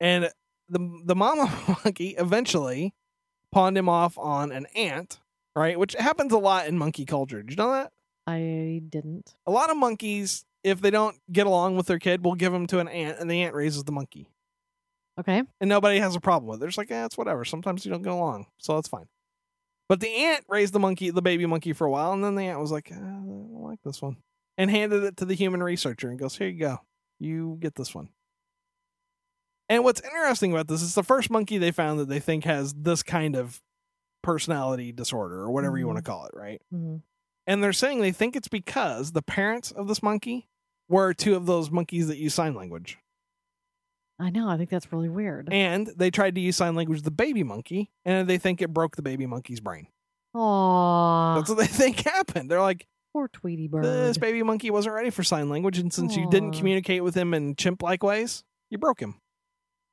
And 0.00 0.30
the 0.68 1.00
the 1.04 1.14
mama 1.16 1.46
monkey 1.84 2.10
eventually 2.18 2.94
pawned 3.52 3.78
him 3.78 3.88
off 3.88 4.18
on 4.18 4.52
an 4.52 4.66
ant, 4.76 5.20
right? 5.54 5.78
Which 5.78 5.94
happens 5.94 6.32
a 6.32 6.38
lot 6.38 6.66
in 6.66 6.76
monkey 6.76 7.04
culture. 7.06 7.42
Did 7.42 7.50
you 7.52 7.56
know 7.56 7.72
that? 7.72 7.92
I 8.26 8.82
didn't. 8.88 9.34
A 9.46 9.50
lot 9.50 9.70
of 9.70 9.76
monkeys, 9.76 10.44
if 10.64 10.80
they 10.80 10.90
don't 10.90 11.16
get 11.32 11.46
along 11.46 11.76
with 11.76 11.86
their 11.86 11.98
kid, 12.00 12.24
will 12.24 12.34
give 12.34 12.52
them 12.52 12.66
to 12.66 12.80
an 12.80 12.88
ant, 12.88 13.18
and 13.20 13.30
the 13.30 13.42
ant 13.42 13.54
raises 13.54 13.84
the 13.84 13.92
monkey. 13.92 14.28
Okay. 15.18 15.42
and 15.60 15.68
nobody 15.68 15.98
has 15.98 16.14
a 16.14 16.20
problem 16.20 16.50
with 16.50 16.62
it. 16.62 16.66
It's 16.66 16.76
like, 16.78 16.90
eh, 16.90 17.04
it's 17.06 17.16
whatever. 17.16 17.44
Sometimes 17.44 17.84
you 17.84 17.90
don't 17.90 18.02
get 18.02 18.12
along, 18.12 18.46
so 18.58 18.74
that's 18.74 18.88
fine. 18.88 19.06
But 19.88 20.00
the 20.00 20.08
ant 20.08 20.44
raised 20.48 20.72
the 20.72 20.80
monkey, 20.80 21.10
the 21.10 21.22
baby 21.22 21.46
monkey, 21.46 21.72
for 21.72 21.86
a 21.86 21.90
while, 21.90 22.12
and 22.12 22.22
then 22.22 22.34
the 22.34 22.42
ant 22.44 22.60
was 22.60 22.72
like, 22.72 22.90
eh, 22.90 22.96
I 22.96 22.98
don't 22.98 23.62
like 23.62 23.78
this 23.84 24.02
one, 24.02 24.16
and 24.58 24.70
handed 24.70 25.04
it 25.04 25.16
to 25.18 25.24
the 25.24 25.34
human 25.34 25.62
researcher 25.62 26.08
and 26.10 26.18
goes, 26.18 26.36
here 26.36 26.48
you 26.48 26.58
go, 26.60 26.78
you 27.18 27.56
get 27.60 27.74
this 27.76 27.94
one. 27.94 28.10
And 29.68 29.82
what's 29.84 30.00
interesting 30.00 30.52
about 30.52 30.68
this 30.68 30.82
is 30.82 30.94
the 30.94 31.02
first 31.02 31.30
monkey 31.30 31.58
they 31.58 31.72
found 31.72 31.98
that 31.98 32.08
they 32.08 32.20
think 32.20 32.44
has 32.44 32.72
this 32.74 33.02
kind 33.02 33.34
of 33.36 33.60
personality 34.22 34.92
disorder 34.92 35.36
or 35.40 35.50
whatever 35.50 35.78
you 35.78 35.86
want 35.86 35.98
to 35.98 36.02
call 36.02 36.26
it, 36.26 36.32
right? 36.34 36.60
mhm. 36.72 37.02
And 37.48 37.62
they're 37.62 37.72
saying 37.72 38.00
they 38.00 38.10
think 38.12 38.34
it's 38.34 38.48
because 38.48 39.12
the 39.12 39.22
parents 39.22 39.70
of 39.70 39.86
this 39.86 40.02
monkey 40.02 40.48
were 40.88 41.14
two 41.14 41.36
of 41.36 41.46
those 41.46 41.70
monkeys 41.70 42.08
that 42.08 42.16
use 42.18 42.34
sign 42.34 42.54
language. 42.54 42.98
I 44.18 44.30
know. 44.30 44.48
I 44.48 44.56
think 44.56 44.70
that's 44.70 44.92
really 44.92 45.08
weird. 45.10 45.48
and 45.52 45.88
they 45.96 46.10
tried 46.10 46.34
to 46.36 46.40
use 46.40 46.56
sign 46.56 46.74
language 46.74 46.98
with 46.98 47.04
the 47.04 47.10
baby 47.10 47.42
monkey, 47.42 47.90
and 48.04 48.26
they 48.28 48.38
think 48.38 48.62
it 48.62 48.72
broke 48.72 48.96
the 48.96 49.02
baby 49.02 49.26
monkey's 49.26 49.60
brain. 49.60 49.88
Aw, 50.34 51.34
That's 51.36 51.48
what 51.50 51.58
they 51.58 51.66
think 51.84 52.00
happened. 52.00 52.50
They're 52.50 52.60
like, 52.62 52.86
poor 53.12 53.28
Tweety 53.28 53.68
Bird. 53.68 53.84
this 53.84 54.18
baby 54.18 54.42
monkey 54.42 54.70
wasn't 54.70 54.94
ready 54.94 55.10
for 55.10 55.22
sign 55.22 55.48
language, 55.48 55.78
and 55.78 55.92
since 55.92 56.16
you 56.16 56.28
didn't 56.30 56.52
communicate 56.52 57.02
with 57.04 57.14
him 57.14 57.34
in 57.34 57.56
chimp-like 57.56 58.02
ways, 58.02 58.44
you 58.70 58.78
broke 58.78 59.00
him. 59.00 59.16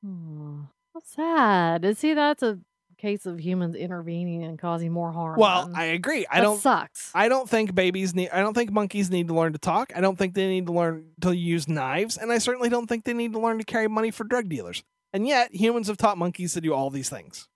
Aw, 0.06 0.68
how 0.94 1.00
sad. 1.04 1.96
See, 1.98 2.14
that's 2.14 2.42
a 2.42 2.58
case 3.04 3.26
of 3.26 3.38
humans 3.38 3.74
intervening 3.74 4.44
and 4.44 4.58
causing 4.58 4.90
more 4.90 5.12
harm. 5.12 5.38
Well. 5.38 5.70
I 5.74 5.84
agree. 5.84 6.24
I 6.30 6.36
That 6.40 6.44
don't. 6.46 6.58
Sucks. 6.58 7.10
I 7.14 7.28
don't 7.28 7.48
think 7.48 7.74
babies 7.74 8.14
need. 8.14 8.30
I 8.30 8.40
don't 8.40 8.54
think 8.54 8.72
monkeys 8.72 9.10
need 9.10 9.28
to 9.28 9.34
learn 9.34 9.52
to 9.52 9.58
talk. 9.58 9.92
I 9.94 10.00
don't 10.00 10.16
think 10.16 10.32
they 10.34 10.48
need 10.48 10.66
to 10.66 10.72
learn 10.72 11.10
to 11.20 11.36
use 11.36 11.68
knives, 11.68 12.16
and 12.16 12.32
I 12.32 12.38
certainly 12.38 12.70
don't 12.70 12.86
think 12.86 13.04
they 13.04 13.12
need 13.12 13.32
to 13.34 13.38
learn 13.38 13.58
to 13.58 13.64
carry 13.64 13.88
money 13.88 14.10
for 14.10 14.24
drug 14.24 14.48
dealers. 14.48 14.82
And 15.12 15.26
yet, 15.28 15.54
humans 15.54 15.88
have 15.88 15.98
taught 15.98 16.16
monkeys 16.16 16.54
to 16.54 16.60
do 16.62 16.72
all 16.72 16.88
these 16.90 17.10
things. 17.10 17.46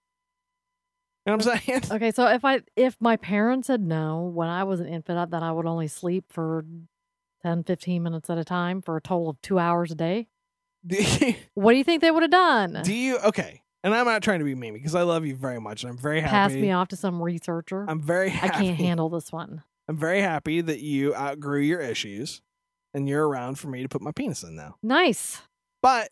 You 1.24 1.32
know 1.32 1.38
what 1.38 1.46
I'm 1.48 1.58
saying? 1.66 1.82
Okay, 1.92 2.10
so 2.10 2.26
if 2.26 2.44
I 2.44 2.60
if 2.76 2.96
my 3.00 3.16
parents 3.16 3.68
had 3.68 3.80
known 3.80 4.34
when 4.34 4.48
I 4.48 4.64
was 4.64 4.80
an 4.80 4.86
infant 4.86 5.30
that 5.30 5.42
I 5.42 5.50
would 5.50 5.66
only 5.66 5.88
sleep 5.88 6.26
for 6.28 6.64
10, 7.42 7.64
15 7.64 8.02
minutes 8.02 8.28
at 8.30 8.38
a 8.38 8.44
time 8.44 8.82
for 8.82 8.96
a 8.96 9.00
total 9.00 9.30
of 9.30 9.40
two 9.40 9.58
hours 9.58 9.90
a 9.90 9.94
day, 9.94 10.28
Do 10.86 10.96
you, 11.20 11.34
what 11.54 11.72
do 11.72 11.78
you 11.78 11.84
think 11.84 12.02
they 12.02 12.10
would 12.10 12.22
have 12.22 12.30
done? 12.30 12.80
do 12.82 12.94
you? 12.94 13.18
Okay. 13.18 13.62
And 13.84 13.94
I'm 13.94 14.06
not 14.06 14.22
trying 14.22 14.40
to 14.40 14.44
be 14.44 14.54
mean 14.54 14.74
because 14.74 14.94
I 14.94 15.02
love 15.02 15.24
you 15.24 15.36
very 15.36 15.60
much, 15.60 15.82
and 15.84 15.90
I'm 15.90 15.98
very 15.98 16.20
happy. 16.20 16.30
Pass 16.30 16.52
me 16.52 16.72
off 16.72 16.88
to 16.88 16.96
some 16.96 17.22
researcher. 17.22 17.84
I'm 17.88 18.00
very 18.02 18.28
I 18.30 18.48
can't 18.48 18.76
handle 18.76 19.08
this 19.08 19.30
one. 19.32 19.62
I'm 19.88 19.96
very 19.96 20.20
happy 20.20 20.60
that 20.60 20.80
you 20.80 21.14
outgrew 21.14 21.60
your 21.60 21.80
issues 21.80 22.42
and 22.92 23.08
you're 23.08 23.26
around 23.26 23.58
for 23.58 23.68
me 23.68 23.82
to 23.82 23.88
put 23.88 24.02
my 24.02 24.12
penis 24.12 24.42
in 24.42 24.56
now. 24.56 24.76
Nice. 24.82 25.40
But 25.80 26.10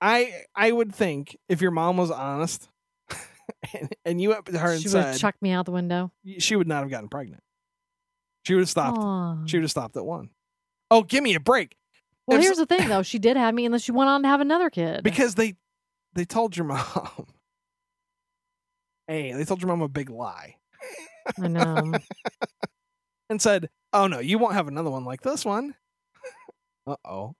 I 0.00 0.42
I 0.54 0.70
would 0.70 0.94
think 0.94 1.36
if 1.48 1.60
your 1.62 1.70
mom 1.70 1.96
was 1.96 2.10
honest 2.10 2.68
and, 3.72 3.96
and 4.04 4.20
you 4.20 4.28
went 4.28 4.44
to 4.46 4.58
her 4.58 4.72
and 4.72 4.82
She 4.82 4.88
would 4.88 4.96
have 5.02 5.14
said 5.14 5.20
chucked 5.20 5.40
me 5.42 5.50
out 5.52 5.64
the 5.64 5.72
window. 5.72 6.12
she 6.38 6.54
would 6.54 6.68
not 6.68 6.82
have 6.82 6.90
gotten 6.90 7.08
pregnant. 7.08 7.42
She 8.44 8.54
would 8.54 8.60
have 8.60 8.68
stopped. 8.70 8.98
Aw. 8.98 9.38
She 9.46 9.56
would 9.56 9.64
have 9.64 9.70
stopped 9.70 9.96
at 9.96 10.04
one. 10.04 10.30
Oh, 10.90 11.02
give 11.02 11.24
me 11.24 11.34
a 11.34 11.40
break. 11.40 11.76
Well, 12.28 12.38
If- 12.38 12.44
here's 12.44 12.58
the 12.58 12.66
thing, 12.66 12.88
though. 12.88 13.02
She 13.02 13.18
did 13.18 13.36
have 13.36 13.54
me, 13.54 13.64
and 13.64 13.74
then 13.74 13.80
she 13.80 13.90
went 13.90 14.08
on 14.08 14.22
to 14.22 14.28
have 14.28 14.40
another 14.40 14.70
kid. 14.70 15.02
Because 15.02 15.34
they 15.34 15.56
they 16.16 16.24
told 16.24 16.56
your 16.56 16.66
mom. 16.66 17.26
hey, 19.06 19.32
they 19.32 19.44
told 19.44 19.60
your 19.62 19.68
mom 19.68 19.82
a 19.82 19.88
big 19.88 20.10
lie 20.10 20.56
I 21.40 21.48
know. 21.48 21.92
and 23.30 23.40
said, 23.40 23.68
"Oh 23.92 24.06
no, 24.06 24.18
you 24.18 24.38
won't 24.38 24.54
have 24.54 24.68
another 24.68 24.90
one 24.90 25.04
like 25.04 25.22
this 25.22 25.44
one." 25.44 25.74
Uh 26.88 26.94
oh. 27.04 27.34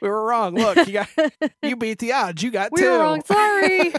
We 0.00 0.08
were 0.08 0.24
wrong. 0.24 0.54
Look, 0.54 0.86
you 0.86 0.92
got 0.92 1.08
you 1.60 1.74
beat 1.74 1.98
the 1.98 2.12
odds. 2.12 2.40
You 2.40 2.52
got 2.52 2.70
we 2.70 2.82
two. 2.82 2.88
were 2.88 2.98
wrong. 3.00 3.20
Sorry. 3.24 3.92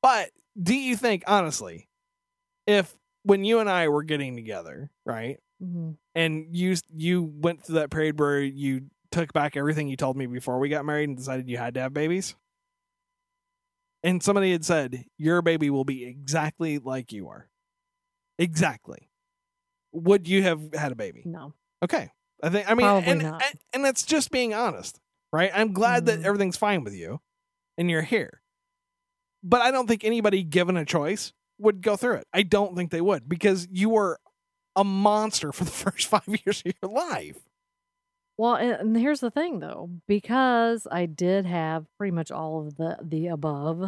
But 0.00 0.30
do 0.62 0.76
you 0.76 0.94
think, 0.96 1.24
honestly, 1.26 1.88
if 2.68 2.94
when 3.24 3.44
you 3.44 3.58
and 3.58 3.68
I 3.68 3.88
were 3.88 4.04
getting 4.04 4.36
together, 4.36 4.92
right. 5.04 5.40
And 6.16 6.46
you 6.56 6.74
you 6.92 7.22
went 7.22 7.62
through 7.64 7.76
that 7.76 7.90
period 7.90 8.18
where 8.18 8.40
you 8.40 8.86
took 9.12 9.32
back 9.32 9.56
everything 9.56 9.86
you 9.86 9.96
told 9.96 10.16
me 10.16 10.26
before 10.26 10.58
we 10.58 10.68
got 10.68 10.84
married 10.84 11.08
and 11.08 11.16
decided 11.16 11.48
you 11.48 11.58
had 11.58 11.74
to 11.74 11.80
have 11.80 11.92
babies, 11.94 12.34
and 14.02 14.22
somebody 14.22 14.50
had 14.52 14.64
said 14.64 15.04
your 15.18 15.42
baby 15.42 15.70
will 15.70 15.84
be 15.84 16.04
exactly 16.04 16.78
like 16.78 17.12
you 17.12 17.28
are, 17.28 17.48
exactly, 18.38 19.08
would 19.92 20.26
you 20.28 20.42
have 20.42 20.72
had 20.74 20.92
a 20.92 20.96
baby? 20.96 21.22
No. 21.24 21.54
Okay. 21.84 22.10
I 22.42 22.50
think 22.50 22.70
I 22.70 22.74
mean 22.74 22.86
Probably 22.86 23.10
and, 23.12 23.22
not. 23.22 23.42
and 23.44 23.58
and 23.74 23.84
that's 23.84 24.04
just 24.04 24.30
being 24.30 24.52
honest, 24.54 25.00
right? 25.32 25.50
I'm 25.54 25.72
glad 25.72 26.02
Mhm. 26.02 26.06
that 26.06 26.22
everything's 26.22 26.56
fine 26.56 26.84
with 26.84 26.94
you 26.94 27.20
and 27.78 27.90
you're 27.90 28.02
here. 28.02 28.42
But 29.42 29.62
I 29.62 29.70
don't 29.70 29.86
think 29.86 30.04
anybody 30.04 30.42
given 30.42 30.76
a 30.76 30.84
choice 30.84 31.32
would 31.58 31.80
go 31.82 31.96
through 31.96 32.14
it. 32.16 32.26
I 32.34 32.42
don't 32.42 32.74
think 32.76 32.90
they 32.90 33.00
would 33.00 33.28
because 33.28 33.66
you 33.70 33.88
were 33.90 34.18
a 34.76 34.84
monster 34.84 35.50
for 35.52 35.64
the 35.64 35.70
first 35.90 36.06
5 36.08 36.22
years 36.44 36.62
of 36.64 36.72
your 36.82 36.90
life. 36.92 37.38
Well, 38.38 38.54
and, 38.56 38.94
here's 38.96 39.20
the 39.20 39.30
thing, 39.30 39.60
though, 39.60 39.88
because 40.06 40.86
I 40.90 41.06
did 41.06 41.46
have 41.46 41.86
pretty 41.96 42.10
much 42.12 42.30
all 42.30 42.60
of 42.66 42.76
the 42.76 42.98
the 43.02 43.28
above, 43.28 43.80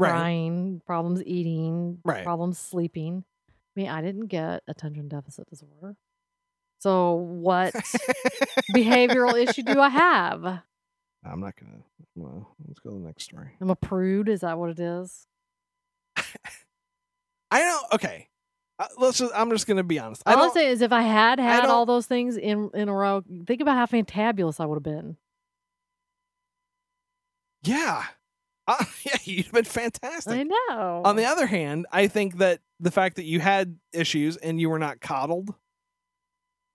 Right. 0.00 0.10
crying, 0.12 0.80
problems 0.86 1.22
eating, 1.26 1.98
Right. 2.04 2.22
problems 2.24 2.56
sleeping. 2.58 3.24
I 3.50 3.52
mean, 3.80 3.88
I 3.88 4.00
didn't 4.00 4.26
get 4.28 4.62
attention 4.68 5.08
deficit 5.08 5.48
disorder. 5.50 5.96
So, 6.80 7.14
what 7.14 7.74
behavioral 8.76 9.34
issue 9.36 9.64
do 9.64 9.80
I 9.80 9.88
have? 9.88 10.44
I'm 11.24 11.40
not 11.40 11.56
to 11.56 11.64
well, 12.14 12.54
let's 12.66 12.78
go 12.78 12.90
to 12.90 12.98
the 13.00 13.04
next 13.06 13.24
story. 13.24 13.50
I'm 13.60 13.70
a 13.70 13.76
prude. 13.76 14.28
Is 14.28 14.40
that 14.42 14.56
what 14.58 14.70
it 14.70 14.78
is? 14.78 15.26
I 17.50 17.58
don't 17.60 17.92
okay. 17.94 18.28
Uh, 18.78 18.86
let's 18.98 19.18
just 19.18 19.32
I'm 19.34 19.50
just 19.50 19.66
going 19.66 19.76
to 19.78 19.82
be 19.82 19.98
honest. 19.98 20.22
I 20.24 20.32
All 20.32 20.38
I'm 20.38 20.44
don't 20.46 20.54
saying 20.54 20.70
is, 20.70 20.82
if 20.82 20.92
I 20.92 21.02
had 21.02 21.40
had 21.40 21.62
don't- 21.62 21.70
all 21.70 21.86
those 21.86 22.06
things 22.06 22.36
in 22.36 22.70
in 22.74 22.88
a 22.88 22.94
row, 22.94 23.22
think 23.46 23.60
about 23.60 23.74
how 23.76 23.86
fantabulous 23.86 24.60
I 24.60 24.66
would 24.66 24.76
have 24.76 24.82
been. 24.82 25.16
Yeah. 27.64 28.04
Uh, 28.66 28.84
yeah, 29.02 29.16
you'd 29.24 29.46
have 29.46 29.52
been 29.54 29.64
fantastic. 29.64 30.32
I 30.32 30.42
know. 30.44 31.02
On 31.04 31.16
the 31.16 31.24
other 31.24 31.46
hand, 31.46 31.86
I 31.90 32.06
think 32.06 32.38
that 32.38 32.60
the 32.80 32.90
fact 32.90 33.16
that 33.16 33.24
you 33.24 33.40
had 33.40 33.78
issues 33.92 34.36
and 34.36 34.60
you 34.60 34.70
were 34.70 34.78
not 34.78 35.00
coddled, 35.00 35.48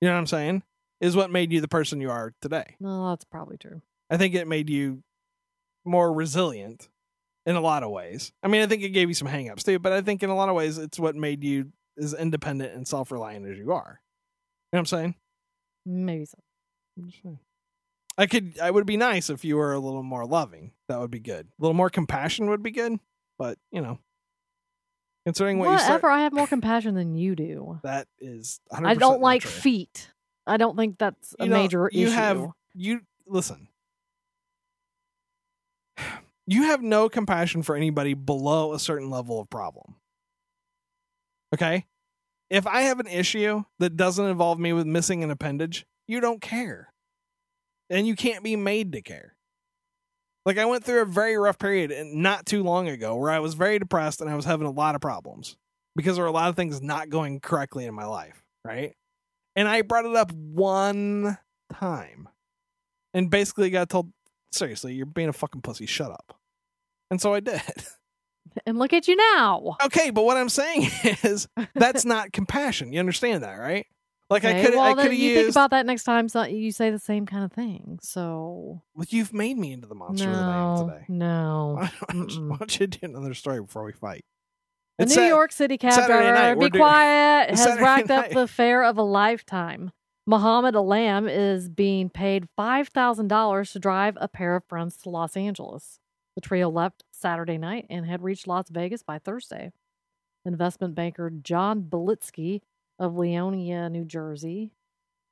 you 0.02 0.08
know 0.08 0.14
what 0.14 0.20
I'm 0.20 0.28
saying, 0.28 0.64
is 1.00 1.16
what 1.16 1.32
made 1.32 1.52
you 1.54 1.62
the 1.62 1.68
person 1.68 2.02
you 2.02 2.12
are 2.12 2.34
today. 2.42 2.76
no, 2.80 3.10
that's 3.10 3.26
probably 3.26 3.58
true. 3.58 3.82
I 4.10 4.18
think 4.18 4.36
it 4.36 4.48
made 4.48 4.70
you 4.70 5.04
more 5.86 6.12
resilient 6.12 6.90
in 7.46 7.56
a 7.56 7.62
lot 7.62 7.84
of 7.84 7.90
ways. 7.92 8.32
I 8.42 8.48
mean, 8.48 8.62
I 8.62 8.68
think 8.68 8.84
it 8.84 8.90
gave 8.90 9.10
you 9.10 9.16
some 9.16 9.28
hangups 9.28 9.64
too, 9.64 9.80
but 9.80 9.92
I 9.94 10.02
think 10.02 10.24
in 10.24 10.30
a 10.30 10.36
lot 10.36 10.50
of 10.50 10.56
ways 10.56 10.78
it's 10.78 11.00
what 11.00 11.16
made 11.16 11.44
you 11.44 11.72
as 11.98 12.14
independent 12.14 12.74
and 12.74 12.88
self 12.88 13.12
reliant 13.12 13.48
as 13.48 13.58
you 13.58 13.72
are. 13.72 14.00
You 14.72 14.78
know 14.78 14.80
what 14.80 14.80
I'm 14.80 14.86
saying? 14.86 15.16
Maybe 15.86 16.26
so. 16.26 16.38
I'm 16.98 17.10
just 17.10 17.22
saying. 17.24 17.40
I 18.18 18.28
could 18.28 18.60
I 18.60 18.70
would 18.70 18.86
be 18.86 18.98
nice 18.98 19.30
if 19.30 19.44
you 19.44 19.58
were 19.58 19.74
a 19.74 19.80
little 19.80 20.04
more 20.04 20.26
loving. 20.26 20.72
That 20.88 21.00
would 21.00 21.12
be 21.12 21.20
good. 21.20 21.48
A 21.48 21.62
little 21.62 21.74
more 21.74 21.90
compassion 21.90 22.50
would 22.50 22.62
be 22.64 22.72
good. 22.72 23.00
But, 23.40 23.58
you 23.72 23.82
know. 23.82 24.00
Considering 25.26 25.58
what 25.58 25.66
you 25.66 25.72
Whatever. 25.72 26.00
start 26.00 26.14
I 26.20 26.24
have 26.24 26.34
more 26.34 26.48
compassion 26.48 26.96
than 26.96 27.16
you 27.16 27.36
do. 27.36 27.80
that 27.84 28.08
is 28.20 28.60
100% 28.72 28.86
I 28.88 28.94
don't 28.96 29.22
like 29.22 29.42
true. 29.42 29.50
feet. 29.52 30.12
I 30.46 30.58
don't 30.58 30.76
think 30.78 30.98
that's 31.00 31.34
a 31.40 31.46
You 31.46 31.50
know, 31.50 31.56
major 31.56 31.90
you 31.92 32.08
issue. 32.08 32.16
have 32.16 32.48
you 32.76 33.02
listen. 33.26 33.68
You 36.46 36.64
have 36.64 36.82
no 36.82 37.08
compassion 37.08 37.64
for 37.64 37.74
anybody 37.74 38.14
below 38.16 38.74
a 38.74 38.80
certain 38.80 39.10
level 39.10 39.40
of 39.40 39.50
problem. 39.50 39.96
Okay? 41.54 41.86
If 42.50 42.68
I 42.68 42.82
have 42.82 43.00
an 43.00 43.08
issue 43.08 43.64
that 43.80 43.96
doesn't 43.96 44.26
involve 44.26 44.60
me 44.60 44.74
with 44.74 44.86
missing 44.86 45.24
an 45.24 45.32
appendage, 45.32 45.86
you 46.08 46.20
don't 46.20 46.42
care. 46.42 46.92
And 47.90 48.08
you 48.08 48.16
can't 48.16 48.44
be 48.44 48.56
made 48.56 48.92
to 48.94 49.02
care. 49.02 49.36
Like 50.46 50.58
I 50.58 50.66
went 50.66 50.84
through 50.84 51.02
a 51.02 51.06
very 51.06 51.38
rough 51.38 51.58
period 51.58 51.94
not 52.08 52.46
too 52.46 52.64
long 52.64 52.90
ago 52.90 53.16
where 53.16 53.32
I 53.32 53.40
was 53.40 53.54
very 53.54 53.80
depressed 53.80 54.20
and 54.20 54.30
I 54.30 54.36
was 54.36 54.46
having 54.46 54.68
a 54.68 54.72
lot 54.72 54.96
of 54.96 55.02
problems 55.02 55.56
because 55.96 56.16
there 56.16 56.24
were 56.24 56.30
a 56.30 56.34
lot 56.34 56.50
of 56.50 56.56
things 56.56 56.82
not 56.82 57.10
going 57.10 57.40
correctly 57.40 57.86
in 57.86 57.94
my 57.94 58.06
life, 58.06 58.44
right? 58.66 58.94
And 59.56 59.68
I 59.68 59.84
brought 59.84 60.06
it 60.06 60.16
up 60.16 60.32
one 60.32 61.38
time 61.72 62.28
and 63.14 63.30
basically 63.30 63.70
got 63.70 63.90
told, 63.90 64.12
seriously, 64.52 64.96
you're 64.96 65.06
being 65.06 65.30
a 65.30 65.34
fucking 65.34 65.62
pussy, 65.62 65.86
shut 65.86 66.12
up. 66.12 66.38
And 67.10 67.22
so 67.22 67.34
I 67.34 67.40
did. 67.40 67.62
and 68.66 68.78
look 68.80 68.94
at 68.94 69.08
you 69.08 69.16
now. 69.16 69.78
Okay, 69.86 70.10
but 70.12 70.24
what 70.26 70.38
I'm 70.38 70.50
saying 70.50 70.90
is 71.24 71.48
that's 71.76 72.06
not 72.06 72.32
compassion. 72.32 72.94
You 72.94 73.00
understand 73.00 73.44
that, 73.44 73.56
right? 73.56 73.86
Like 74.30 74.46
I 74.46 74.64
could 74.64 74.74
well, 74.74 74.82
I 74.84 74.94
could 74.96 75.04
have 75.06 75.14
you 75.14 75.30
used 75.32 75.42
think 75.42 75.52
about 75.52 75.72
that 75.72 75.86
next 75.86 76.06
time 76.06 76.28
so 76.28 76.44
you 76.46 76.72
say 76.72 76.90
the 76.90 76.98
same 76.98 77.26
kind 77.26 77.44
of 77.44 77.52
thing. 77.52 78.00
So 78.02 78.82
well, 78.96 79.06
you've 79.10 79.34
made 79.34 79.58
me 79.58 79.74
into 79.74 79.88
the 79.88 79.94
monster 79.96 80.26
that 80.32 80.36
I 80.44 80.58
am 80.80 80.88
today. 80.88 81.06
no. 81.10 81.76
Why 81.78 81.92
why 82.14 82.58
don't 82.58 82.80
you 82.80 82.88
do 82.88 83.00
another 83.04 83.34
story 83.34 83.62
before 83.62 83.84
we 83.84 83.92
fight? 83.92 84.24
A 85.00 85.04
It's 85.04 85.12
New 85.16 85.22
Sat- 85.22 85.28
York 85.30 85.52
City 85.52 85.78
cab 85.78 85.94
Saturday 85.94 86.30
driver, 86.30 86.56
night, 86.56 86.60
be 86.60 86.70
doing- 86.70 86.82
quiet, 86.82 87.50
has 87.52 87.64
Saturday 87.64 87.84
racked 87.84 88.12
up 88.12 88.30
the 88.32 88.48
fare 88.48 88.84
of 88.84 88.98
a 88.98 89.04
lifetime. 89.04 89.92
Muhammad 90.26 90.74
Alam 90.74 91.28
is 91.28 91.68
being 91.68 92.10
paid 92.10 92.48
$5,000 92.58 93.72
to 93.74 93.80
drive 93.80 94.18
a 94.22 94.28
pair 94.28 94.56
of 94.56 94.64
friends 94.66 94.96
to 94.98 95.10
Los 95.10 95.36
Angeles. 95.36 96.00
The 96.36 96.42
trio 96.42 96.70
left 96.70 97.04
Saturday 97.24 97.58
night 97.58 97.86
and 97.90 98.06
had 98.06 98.22
reached 98.22 98.48
Las 98.48 98.66
Vegas 98.70 99.02
by 99.02 99.18
Thursday. 99.18 99.72
Investment 100.44 100.94
banker 100.94 101.30
John 101.30 101.84
Belitsky 101.84 102.60
of 103.00 103.14
Leonia, 103.14 103.90
New 103.90 104.04
Jersey, 104.04 104.74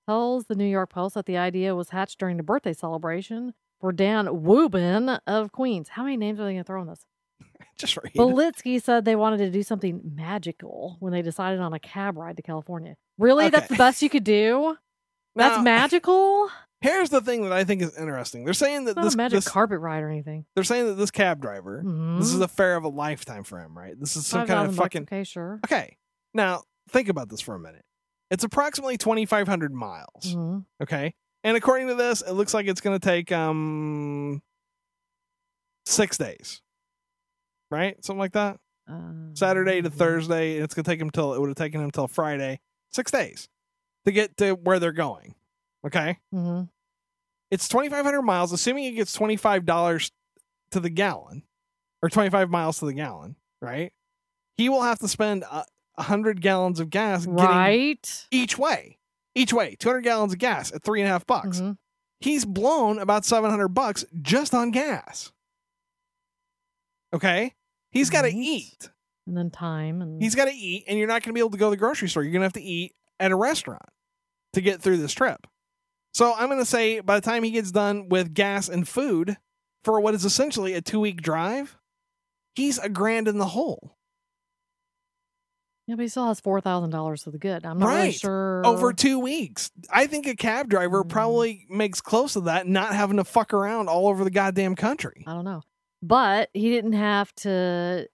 tells 0.07 0.45
the 0.45 0.55
New 0.55 0.65
York 0.65 0.89
Post 0.89 1.15
that 1.15 1.25
the 1.25 1.35
idea 1.37 1.75
was 1.75 1.89
hatched 1.89 2.17
during 2.17 2.37
the 2.37 2.43
birthday 2.43 2.71
celebration 2.71 3.53
for 3.81 3.91
Dan 3.91 4.27
Wubin 4.27 5.19
of 5.27 5.51
Queens. 5.51 5.89
How 5.89 6.03
many 6.03 6.15
names 6.15 6.39
are 6.39 6.45
they 6.45 6.53
going 6.53 6.63
to 6.63 6.67
throw 6.67 6.81
in 6.81 6.87
this? 6.87 7.05
Just 7.77 7.97
read. 7.97 8.13
Belitsky 8.13 8.81
said 8.81 9.03
they 9.03 9.17
wanted 9.17 9.39
to 9.39 9.49
do 9.49 9.61
something 9.61 9.99
magical 10.15 10.95
when 11.01 11.11
they 11.11 11.21
decided 11.21 11.59
on 11.59 11.73
a 11.73 11.79
cab 11.79 12.17
ride 12.17 12.37
to 12.37 12.41
California. 12.41 12.95
Really? 13.17 13.49
That's 13.49 13.67
the 13.67 13.75
best 13.75 14.01
you 14.01 14.09
could 14.09 14.23
do? 14.23 14.77
That's 15.35 15.57
Now, 15.57 15.63
magical? 15.63 16.49
Here's 16.81 17.09
the 17.09 17.21
thing 17.21 17.43
that 17.43 17.51
I 17.53 17.63
think 17.63 17.81
is 17.83 17.95
interesting. 17.97 18.43
They're 18.43 18.53
saying 18.55 18.85
that 18.85 18.95
this, 18.95 19.13
a 19.13 19.17
magic 19.17 19.37
this 19.37 19.47
carpet 19.47 19.79
ride 19.79 20.01
or 20.01 20.09
anything. 20.09 20.45
they're 20.55 20.63
saying 20.63 20.87
that 20.87 20.95
this 20.95 21.11
cab 21.11 21.39
driver, 21.41 21.81
this 22.17 22.27
is 22.33 22.39
Mhm. 22.39 22.43
a 22.43 22.47
fare 22.47 22.75
of 22.75 22.83
a 22.83 22.87
lifetime 22.89 23.43
for 23.43 23.59
him, 23.59 23.77
right? 23.77 23.99
This 23.99 24.15
is 24.15 24.25
some 24.25 24.47
kind 24.47 24.59
of 24.67 24.75
5,000 24.75 24.75
bucks, 24.75 24.83
fucking 24.83 25.01
Okay, 25.03 25.23
sure. 25.23 25.59
Okay. 25.65 25.97
Now, 26.33 26.63
think 26.89 27.07
about 27.07 27.29
this 27.29 27.39
for 27.41 27.53
a 27.55 27.59
minute. 27.59 27.85
It's 28.31 28.43
approximately 28.43 28.97
2500 28.97 29.73
miles, 29.73 30.33
Mhm. 30.35 30.65
okay? 30.81 31.13
And 31.43 31.55
according 31.55 31.87
to 31.89 31.95
this, 31.95 32.21
it 32.21 32.31
looks 32.33 32.53
like 32.53 32.65
it's 32.67 32.81
going 32.81 32.99
to 32.99 33.03
take 33.05 33.31
um 33.31 34.41
6 35.85 36.17
days. 36.17 36.61
Right? 37.69 38.03
Something 38.03 38.19
like 38.19 38.33
that. 38.33 38.59
Saturday 39.35 39.81
to 39.81 39.87
Um, 39.87 39.93
Thursday, 39.93 40.55
and 40.55 40.63
it's 40.63 40.73
going 40.73 40.83
to 40.83 40.89
take 40.91 40.99
him 40.99 41.09
till 41.11 41.33
it 41.33 41.39
would 41.39 41.47
have 41.49 41.55
taken 41.55 41.79
him 41.81 41.91
till 41.91 42.07
Friday. 42.07 42.59
6 42.89 43.09
days 43.11 43.47
to 44.05 44.11
get 44.11 44.35
to 44.37 44.51
where 44.53 44.79
they're 44.79 44.91
going. 44.91 45.35
Okay? 45.85 46.17
mhm. 46.33 46.69
It's 47.49 47.67
2500 47.67 48.21
miles 48.21 48.51
assuming 48.53 48.85
it 48.85 48.91
gets 48.91 49.17
$25 49.17 50.11
to 50.71 50.79
the 50.79 50.89
gallon 50.89 51.43
or 52.01 52.09
25 52.09 52.49
miles 52.49 52.79
to 52.79 52.85
the 52.85 52.93
gallon, 52.93 53.35
right? 53.61 53.91
He 54.57 54.69
will 54.69 54.83
have 54.83 54.99
to 54.99 55.07
spend 55.07 55.43
a 55.43 55.65
100 55.95 56.41
gallons 56.41 56.79
of 56.79 56.89
gas 56.89 57.25
getting 57.25 57.35
Right? 57.35 58.27
each 58.31 58.57
way. 58.57 58.99
Each 59.35 59.51
way, 59.53 59.75
200 59.79 60.01
gallons 60.01 60.33
of 60.33 60.39
gas 60.39 60.71
at 60.71 60.83
three 60.83 61.01
and 61.01 61.07
a 61.09 61.11
half 61.11 61.25
bucks. 61.25 61.59
Mhm. 61.61 61.77
He's 62.19 62.45
blown 62.45 62.99
about 62.99 63.25
700 63.25 63.69
bucks 63.69 64.05
just 64.21 64.53
on 64.53 64.71
gas. 64.71 65.31
Okay? 67.13 67.53
He's 67.91 68.09
got 68.09 68.21
to 68.21 68.27
Right. 68.27 68.35
eat. 68.35 68.89
And 69.27 69.37
then 69.37 69.51
time 69.51 70.01
and 70.01 70.21
He's 70.21 70.35
got 70.35 70.45
to 70.45 70.51
eat, 70.53 70.85
and 70.87 70.97
you're 70.97 71.07
not 71.07 71.21
going 71.23 71.31
to 71.31 71.33
be 71.33 71.39
able 71.39 71.51
to 71.51 71.57
go 71.57 71.67
to 71.67 71.71
the 71.71 71.77
grocery 71.77 72.09
store. 72.09 72.23
You're 72.23 72.31
going 72.31 72.41
to 72.41 72.45
have 72.45 72.53
to 72.53 72.61
eat 72.61 72.95
at 73.19 73.31
a 73.31 73.35
restaurant 73.35 73.85
to 74.53 74.61
get 74.61 74.81
through 74.81 74.97
this 74.97 75.13
trip. 75.13 75.45
So 76.13 76.33
I'm 76.33 76.47
going 76.47 76.59
to 76.59 76.65
say 76.65 76.99
by 76.99 77.19
the 77.19 77.25
time 77.25 77.43
he 77.43 77.51
gets 77.51 77.71
done 77.71 78.09
with 78.09 78.33
gas 78.33 78.67
and 78.69 78.87
food 78.87 79.37
for 79.83 79.99
what 80.01 80.13
is 80.13 80.25
essentially 80.25 80.73
a 80.73 80.81
two 80.81 80.99
week 80.99 81.21
drive, 81.21 81.77
he's 82.55 82.77
a 82.77 82.89
grand 82.89 83.27
in 83.27 83.37
the 83.37 83.45
hole. 83.47 83.95
Yeah, 85.87 85.95
but 85.95 86.03
he 86.03 86.07
still 86.09 86.27
has 86.27 86.39
four 86.39 86.61
thousand 86.61 86.91
dollars 86.91 87.23
to 87.23 87.31
the 87.31 87.37
good. 87.37 87.65
I'm 87.65 87.79
not 87.79 87.87
really 87.87 87.99
Right. 88.01 88.13
sure 88.13 88.61
Over 88.65 88.93
two 88.93 89.19
weeks. 89.19 89.71
I 89.91 90.07
think 90.07 90.27
a 90.27 90.35
cab 90.35 90.69
driver 90.69 91.03
Mm. 91.03 91.09
probably 91.09 91.65
makes 91.69 92.01
close 92.01 92.33
to 92.33 92.41
that, 92.41 92.67
not 92.67 92.93
having 92.93 93.17
to 93.17 93.23
fuck 93.23 93.53
around 93.53 93.89
all 93.89 94.07
over 94.07 94.23
the 94.23 94.29
goddamn 94.31 94.75
country. 94.75 95.23
I 95.27 95.33
don't 95.33 95.43
know. 95.45 95.61
But 96.03 96.49
he 96.53 96.69
didn't 96.69 96.93
have 96.93 97.33
to 97.37 98.07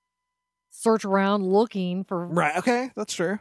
search 0.72 1.06
around 1.06 1.44
looking 1.46 2.04
for 2.04 2.28
Right. 2.28 2.56
Okay. 2.58 2.92
That's 2.96 3.14
true. 3.14 3.40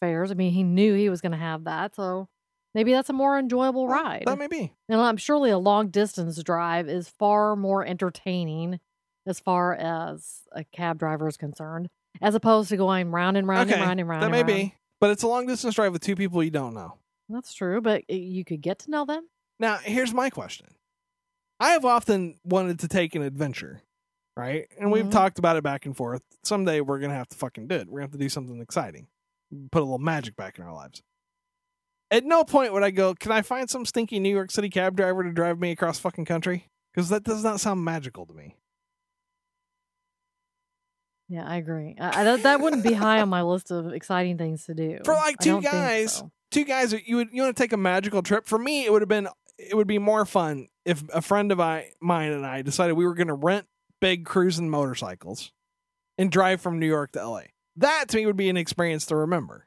fares. 0.00 0.30
I 0.30 0.34
mean, 0.34 0.52
he 0.52 0.62
knew 0.62 0.94
he 0.94 1.08
was 1.08 1.20
going 1.22 1.32
to 1.32 1.38
have 1.38 1.64
that, 1.64 1.94
so 1.96 2.28
maybe 2.76 2.92
that's 2.92 3.10
a 3.10 3.12
more 3.12 3.36
enjoyable 3.38 3.86
Well, 3.88 4.00
ride. 4.04 4.22
That 4.26 4.38
may 4.38 4.46
be. 4.46 4.72
and 4.88 5.00
I'm 5.00 5.16
surely 5.16 5.50
a 5.50 5.58
long 5.58 5.88
distance 5.88 6.40
drive 6.44 6.88
is 6.88 7.08
far 7.08 7.56
more 7.56 7.84
entertaining 7.84 8.78
as 9.26 9.40
far 9.40 9.74
as 9.74 10.42
a 10.52 10.62
cab 10.62 10.98
driver 11.00 11.26
is 11.26 11.36
concerned, 11.36 11.88
as 12.22 12.36
opposed 12.36 12.68
to 12.68 12.76
going 12.76 13.10
round 13.10 13.36
and 13.36 13.48
round 13.48 13.68
okay. 13.70 13.80
and 13.80 13.88
round 13.88 13.98
and 14.00 14.08
round. 14.08 14.22
that 14.22 14.30
may 14.30 14.38
round. 14.44 14.46
be. 14.46 14.74
But 15.00 15.10
it's 15.10 15.24
a 15.24 15.26
long 15.28 15.46
distance 15.46 15.74
drive 15.74 15.92
with 15.92 16.02
two 16.02 16.14
people 16.14 16.42
you 16.44 16.50
don't 16.50 16.74
know. 16.74 16.98
That's 17.28 17.52
true, 17.52 17.80
but 17.80 18.08
you 18.08 18.44
could 18.44 18.60
get 18.60 18.78
to 18.80 18.90
know 18.92 19.04
them. 19.04 19.26
Now, 19.58 19.78
here's 19.78 20.14
my 20.14 20.30
question. 20.30 20.68
I 21.58 21.70
have 21.70 21.84
often 21.84 22.38
wanted 22.44 22.78
to 22.80 22.88
take 22.88 23.14
an 23.14 23.22
adventure, 23.22 23.82
right? 24.36 24.68
And 24.78 24.92
we've 24.92 25.06
Mhm. 25.06 25.10
talked 25.10 25.38
about 25.38 25.56
it 25.56 25.64
back 25.64 25.86
and 25.86 25.96
forth. 25.96 26.22
Someday 26.44 26.80
we're 26.82 26.98
going 27.00 27.10
to 27.10 27.16
have 27.16 27.28
to 27.30 27.36
fucking 27.36 27.66
do 27.66 27.74
it. 27.76 27.88
We're 27.88 28.00
going 28.00 28.08
to 28.08 28.12
have 28.12 28.18
to 28.20 28.24
do 28.24 28.28
something 28.28 28.60
exciting, 28.60 29.08
put 29.72 29.80
a 29.80 29.84
little 29.84 29.98
magic 29.98 30.36
back 30.36 30.58
in 30.58 30.64
our 30.64 30.72
lives. 30.74 31.02
At 32.10 32.24
no 32.24 32.44
point 32.44 32.72
would 32.72 32.84
I 32.84 32.90
go, 32.90 33.14
can 33.14 33.32
I 33.32 33.42
find 33.42 33.68
some 33.68 33.84
stinky 33.84 34.20
New 34.20 34.34
York 34.34 34.50
City 34.50 34.70
cab 34.70 34.96
driver 34.96 35.24
to 35.24 35.32
drive 35.32 35.58
me 35.58 35.72
across 35.72 35.98
fucking 35.98 36.24
country? 36.24 36.68
Because 36.94 37.08
that 37.08 37.24
does 37.24 37.42
not 37.42 37.60
sound 37.60 37.84
magical 37.84 38.26
to 38.26 38.32
me. 38.32 38.56
Yeah, 41.28 41.44
I 41.46 41.56
agree. 41.56 41.96
I, 41.98 42.20
I, 42.20 42.24
that, 42.24 42.42
that 42.44 42.60
wouldn't 42.60 42.84
be 42.84 42.92
high 42.92 43.20
on 43.20 43.28
my 43.28 43.42
list 43.42 43.72
of 43.72 43.92
exciting 43.92 44.38
things 44.38 44.64
to 44.66 44.74
do. 44.74 45.00
For, 45.04 45.14
like, 45.14 45.38
two 45.38 45.60
guys, 45.60 46.14
so. 46.14 46.30
Two 46.52 46.64
guys, 46.64 46.94
you 47.04 47.16
would 47.16 47.28
you 47.32 47.42
want 47.42 47.56
to 47.56 47.62
take 47.62 47.72
a 47.72 47.76
magical 47.76 48.22
trip? 48.22 48.46
For 48.46 48.58
me, 48.58 48.84
it 48.84 48.92
would 48.92 49.02
have 49.02 49.08
been 49.08 49.28
it 49.58 49.76
would 49.76 49.86
be 49.86 49.98
more 49.98 50.24
fun 50.24 50.68
if 50.84 51.02
a 51.12 51.20
friend 51.20 51.50
of 51.50 51.60
I, 51.60 51.90
mine 52.00 52.32
and 52.32 52.46
I 52.46 52.62
decided 52.62 52.94
we 52.94 53.06
were 53.06 53.14
going 53.14 53.26
to 53.28 53.34
rent 53.34 53.66
big 54.00 54.24
cruising 54.24 54.70
motorcycles 54.70 55.52
and 56.18 56.30
drive 56.30 56.60
from 56.60 56.78
New 56.78 56.86
York 56.86 57.12
to 57.12 57.28
LA. 57.28 57.42
That 57.76 58.08
to 58.08 58.16
me 58.16 58.26
would 58.26 58.36
be 58.36 58.48
an 58.48 58.56
experience 58.56 59.06
to 59.06 59.16
remember. 59.16 59.66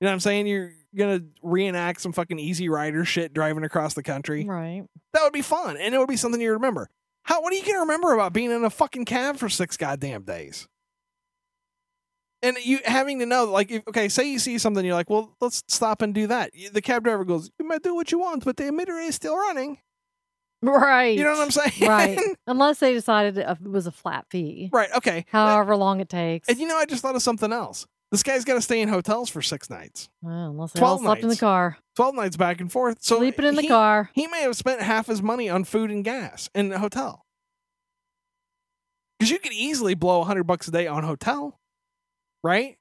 You 0.00 0.06
know 0.06 0.10
what 0.10 0.14
I'm 0.14 0.20
saying? 0.20 0.46
You're 0.46 0.72
gonna 0.96 1.20
reenact 1.42 2.00
some 2.00 2.12
fucking 2.12 2.38
easy 2.38 2.68
rider 2.68 3.04
shit 3.04 3.32
driving 3.32 3.64
across 3.64 3.94
the 3.94 4.02
country. 4.02 4.44
Right. 4.44 4.84
That 5.12 5.22
would 5.22 5.32
be 5.32 5.42
fun, 5.42 5.76
and 5.76 5.94
it 5.94 5.98
would 5.98 6.08
be 6.08 6.16
something 6.16 6.40
you 6.40 6.52
remember. 6.52 6.88
How? 7.24 7.42
What 7.42 7.52
are 7.52 7.56
you 7.56 7.64
gonna 7.64 7.80
remember 7.80 8.12
about 8.14 8.32
being 8.32 8.50
in 8.50 8.64
a 8.64 8.70
fucking 8.70 9.04
cab 9.04 9.36
for 9.36 9.48
six 9.48 9.76
goddamn 9.76 10.22
days? 10.22 10.68
And 12.42 12.58
you 12.62 12.80
having 12.84 13.20
to 13.20 13.26
know, 13.26 13.44
like, 13.46 13.70
if, 13.70 13.88
okay, 13.88 14.10
say 14.10 14.30
you 14.30 14.38
see 14.38 14.58
something, 14.58 14.84
you're 14.84 14.94
like, 14.94 15.08
well, 15.08 15.34
let's 15.40 15.62
stop 15.66 16.02
and 16.02 16.12
do 16.14 16.26
that. 16.26 16.50
The 16.72 16.82
cab 16.82 17.02
driver 17.04 17.24
goes, 17.24 17.50
you 17.58 17.66
might 17.66 17.82
do 17.82 17.94
what 17.94 18.12
you 18.12 18.18
want, 18.18 18.44
but 18.44 18.58
the 18.58 18.64
emitter 18.64 19.02
is 19.02 19.14
still 19.14 19.34
running. 19.34 19.78
Right. 20.60 21.16
You 21.16 21.24
know 21.24 21.32
what 21.32 21.40
I'm 21.40 21.50
saying? 21.50 21.88
Right. 21.88 22.18
Unless 22.46 22.80
they 22.80 22.92
decided 22.92 23.38
it 23.38 23.46
uh, 23.46 23.56
was 23.62 23.86
a 23.86 23.92
flat 23.92 24.26
fee, 24.30 24.70
right. 24.72 24.88
Okay. 24.96 25.26
however 25.28 25.76
long 25.76 26.00
it 26.00 26.08
takes. 26.08 26.48
And 26.48 26.58
you 26.58 26.66
know, 26.66 26.76
I 26.76 26.86
just 26.86 27.02
thought 27.02 27.16
of 27.16 27.22
something 27.22 27.52
else. 27.52 27.86
This 28.14 28.22
guy's 28.22 28.44
got 28.44 28.54
to 28.54 28.62
stay 28.62 28.80
in 28.80 28.88
hotels 28.88 29.28
for 29.28 29.42
six 29.42 29.68
nights, 29.68 30.08
Well, 30.22 30.50
unless 30.50 30.70
they 30.72 30.80
all 30.80 30.98
12 30.98 31.00
slept 31.00 31.22
in 31.22 31.28
the 31.28 31.32
nights. 31.32 31.40
car, 31.40 31.78
twelve 31.96 32.14
nights 32.14 32.36
back 32.36 32.60
and 32.60 32.70
forth. 32.70 32.98
So 33.00 33.16
sleeping 33.18 33.44
in 33.44 33.56
the 33.56 33.62
he, 33.62 33.66
car. 33.66 34.08
he 34.14 34.28
may 34.28 34.42
have 34.42 34.54
spent 34.56 34.80
half 34.82 35.08
his 35.08 35.20
money 35.20 35.48
on 35.50 35.64
food 35.64 35.90
and 35.90 36.04
gas 36.04 36.48
in 36.54 36.70
a 36.72 36.78
hotel. 36.78 37.24
Because 39.18 39.32
you 39.32 39.40
could 39.40 39.52
easily 39.52 39.94
blow 39.94 40.20
a 40.20 40.24
hundred 40.24 40.44
bucks 40.44 40.68
a 40.68 40.70
day 40.70 40.86
on 40.86 41.02
hotel, 41.02 41.58
right? 42.44 42.76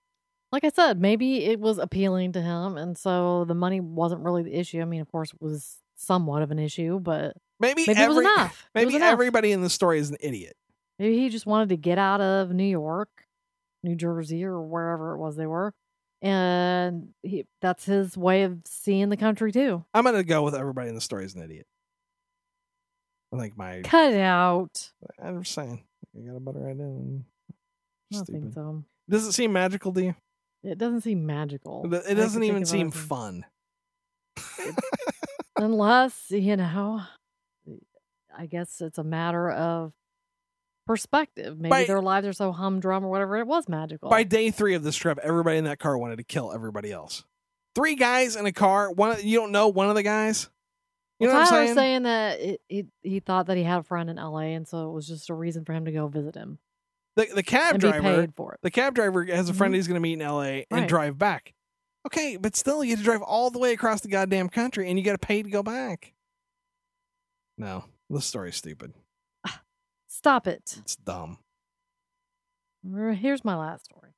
Like 0.51 0.63
I 0.63 0.69
said, 0.69 1.01
maybe 1.01 1.45
it 1.45 1.59
was 1.59 1.79
appealing 1.79 2.33
to 2.33 2.41
him, 2.41 2.77
and 2.77 2.95
so 2.95 3.43
the 3.45 3.55
money 3.55 3.79
wasn't 3.79 4.21
really 4.21 4.43
the 4.43 4.53
issue. 4.55 4.81
I 4.81 4.85
mean, 4.85 5.01
of 5.01 5.11
course, 5.11 5.33
it 5.33 5.41
was 5.41 5.77
somewhat 5.95 6.43
of 6.43 6.51
an 6.51 6.59
issue, 6.59 6.99
but 6.99 7.35
Maybe, 7.59 7.85
maybe 7.87 7.99
every, 7.99 8.03
it 8.03 8.07
was 8.09 8.17
enough. 8.19 8.67
It 8.75 8.79
was 8.79 8.85
Maybe 8.85 8.95
enough. 8.97 9.13
everybody 9.13 9.51
in 9.51 9.61
the 9.61 9.69
story 9.71 9.97
is 9.97 10.11
an 10.11 10.17
idiot. 10.19 10.55
Maybe 10.99 11.17
he 11.17 11.29
just 11.29 11.47
wanted 11.47 11.69
to 11.69 11.77
get 11.77 11.97
out 11.97 12.21
of 12.21 12.51
New 12.51 12.63
York, 12.65 13.09
New 13.83 13.95
Jersey, 13.95 14.43
or 14.43 14.61
wherever 14.61 15.13
it 15.13 15.17
was 15.17 15.35
they 15.35 15.45
were, 15.45 15.73
and 16.21 17.09
he, 17.21 17.45
that's 17.61 17.85
his 17.85 18.17
way 18.17 18.43
of 18.43 18.59
seeing 18.65 19.09
the 19.09 19.17
country 19.17 19.51
too. 19.51 19.83
I'm 19.93 20.03
gonna 20.05 20.23
go 20.23 20.43
with 20.43 20.55
everybody 20.55 20.89
in 20.89 20.95
the 20.95 21.01
story 21.01 21.25
is 21.25 21.35
an 21.35 21.41
idiot. 21.43 21.67
I 23.33 23.37
think 23.39 23.57
my 23.57 23.81
Cut 23.83 24.13
out. 24.13 24.91
I'm 25.21 25.43
just 25.43 25.55
saying. 25.55 25.83
You 26.13 26.29
got 26.31 26.37
a 26.37 26.39
better 26.39 26.67
idea 26.69 26.85
than 26.85 27.25
I 28.13 28.15
don't 28.17 28.25
think 28.25 28.53
so. 28.53 28.83
Does 29.09 29.27
it 29.27 29.31
seem 29.33 29.51
magical 29.51 29.91
to 29.93 30.03
you? 30.03 30.15
It 30.63 30.77
doesn't 30.77 31.01
seem 31.01 31.25
magical. 31.25 31.91
It 31.91 32.05
I 32.11 32.13
doesn't 32.13 32.43
even 32.43 32.65
seem 32.65 32.91
things. 32.91 33.05
fun. 33.05 33.45
unless 35.57 36.25
you 36.29 36.55
know 36.57 37.01
i 38.35 38.45
guess 38.47 38.81
it's 38.81 38.97
a 38.97 39.03
matter 39.03 39.51
of 39.51 39.93
perspective 40.85 41.57
maybe 41.59 41.69
By- 41.69 41.83
their 41.85 42.01
lives 42.01 42.27
are 42.27 42.33
so 42.33 42.51
humdrum 42.51 43.05
or 43.05 43.09
whatever 43.09 43.37
it 43.37 43.47
was 43.47 43.67
magical 43.69 44.09
By 44.09 44.23
day 44.23 44.51
three 44.51 44.73
of 44.75 44.83
this 44.83 44.95
trip, 44.95 45.17
everybody 45.23 45.57
in 45.57 45.63
that 45.65 45.79
car 45.79 45.97
wanted 45.97 46.17
to 46.17 46.23
kill 46.23 46.51
everybody 46.51 46.91
else. 46.91 47.23
Three 47.75 47.95
guys 47.95 48.35
in 48.35 48.45
a 48.45 48.51
car. 48.51 48.91
One 48.91 49.17
you 49.23 49.39
don't 49.39 49.51
know 49.51 49.67
one 49.69 49.89
of 49.89 49.95
the 49.95 50.03
guys. 50.03 50.49
You 51.19 51.27
know 51.27 51.33
Well, 51.33 51.43
what 51.43 51.53
I'm 51.53 51.65
saying? 51.67 51.75
saying 51.75 52.03
that 52.03 52.39
it, 52.39 52.61
he 52.67 52.85
he 53.01 53.19
thought 53.19 53.45
that 53.47 53.57
he 53.57 53.63
had 53.63 53.79
a 53.79 53.83
friend 53.83 54.09
in 54.09 54.17
LA, 54.17 54.53
and 54.55 54.67
so 54.67 54.89
it 54.89 54.93
was 54.93 55.07
just 55.07 55.29
a 55.29 55.33
reason 55.33 55.63
for 55.63 55.73
him 55.73 55.85
to 55.85 55.91
go 55.91 56.07
visit 56.07 56.35
him 56.35 56.59
The 57.15 57.27
the 57.33 57.43
cab 57.43 57.79
driver. 57.79 58.01
paid 58.01 58.35
for 58.35 58.53
it. 58.53 58.59
The 58.61 58.71
cab 58.71 58.93
driver 58.95 59.23
has 59.25 59.47
a 59.49 59.53
friend 59.53 59.73
Mhm. 59.73 59.77
he's 59.77 59.87
going 59.87 59.95
to 59.95 60.01
meet 60.01 60.13
in 60.13 60.21
L.A. 60.21 60.65
and 60.69 60.81
Right. 60.81 60.89
drive 60.89 61.17
back. 61.17 61.53
Okay, 62.05 62.35
but 62.35 62.55
still, 62.57 62.83
you 62.83 62.89
have 62.91 62.99
to 62.99 63.05
drive 63.05 63.21
all 63.21 63.49
the 63.49 63.59
way 63.59 63.71
across 63.71 64.01
the 64.01 64.09
goddamn 64.09 64.49
country, 64.49 64.89
and 64.89 64.99
you 64.99 65.05
got 65.05 65.13
to 65.13 65.25
pay 65.25 65.41
to 65.41 65.49
go 65.49 65.63
back. 65.63 66.13
No, 67.57 67.85
this 68.09 68.25
story's 68.25 68.57
stupid. 68.57 68.93
Stop 70.13 70.45
it. 70.45 70.75
It's 70.77 70.95
dumb. 70.95 71.39
Here's 72.83 73.43
my 73.43 73.55
last 73.55 73.85
story. 73.85 74.11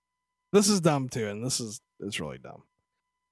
This 0.52 0.68
is 0.68 0.82
dumb 0.82 1.08
too, 1.08 1.30
and 1.30 1.44
this 1.44 1.62
is 1.62 1.80
it's 2.02 2.20
really 2.20 2.38
dumb. 2.38 2.64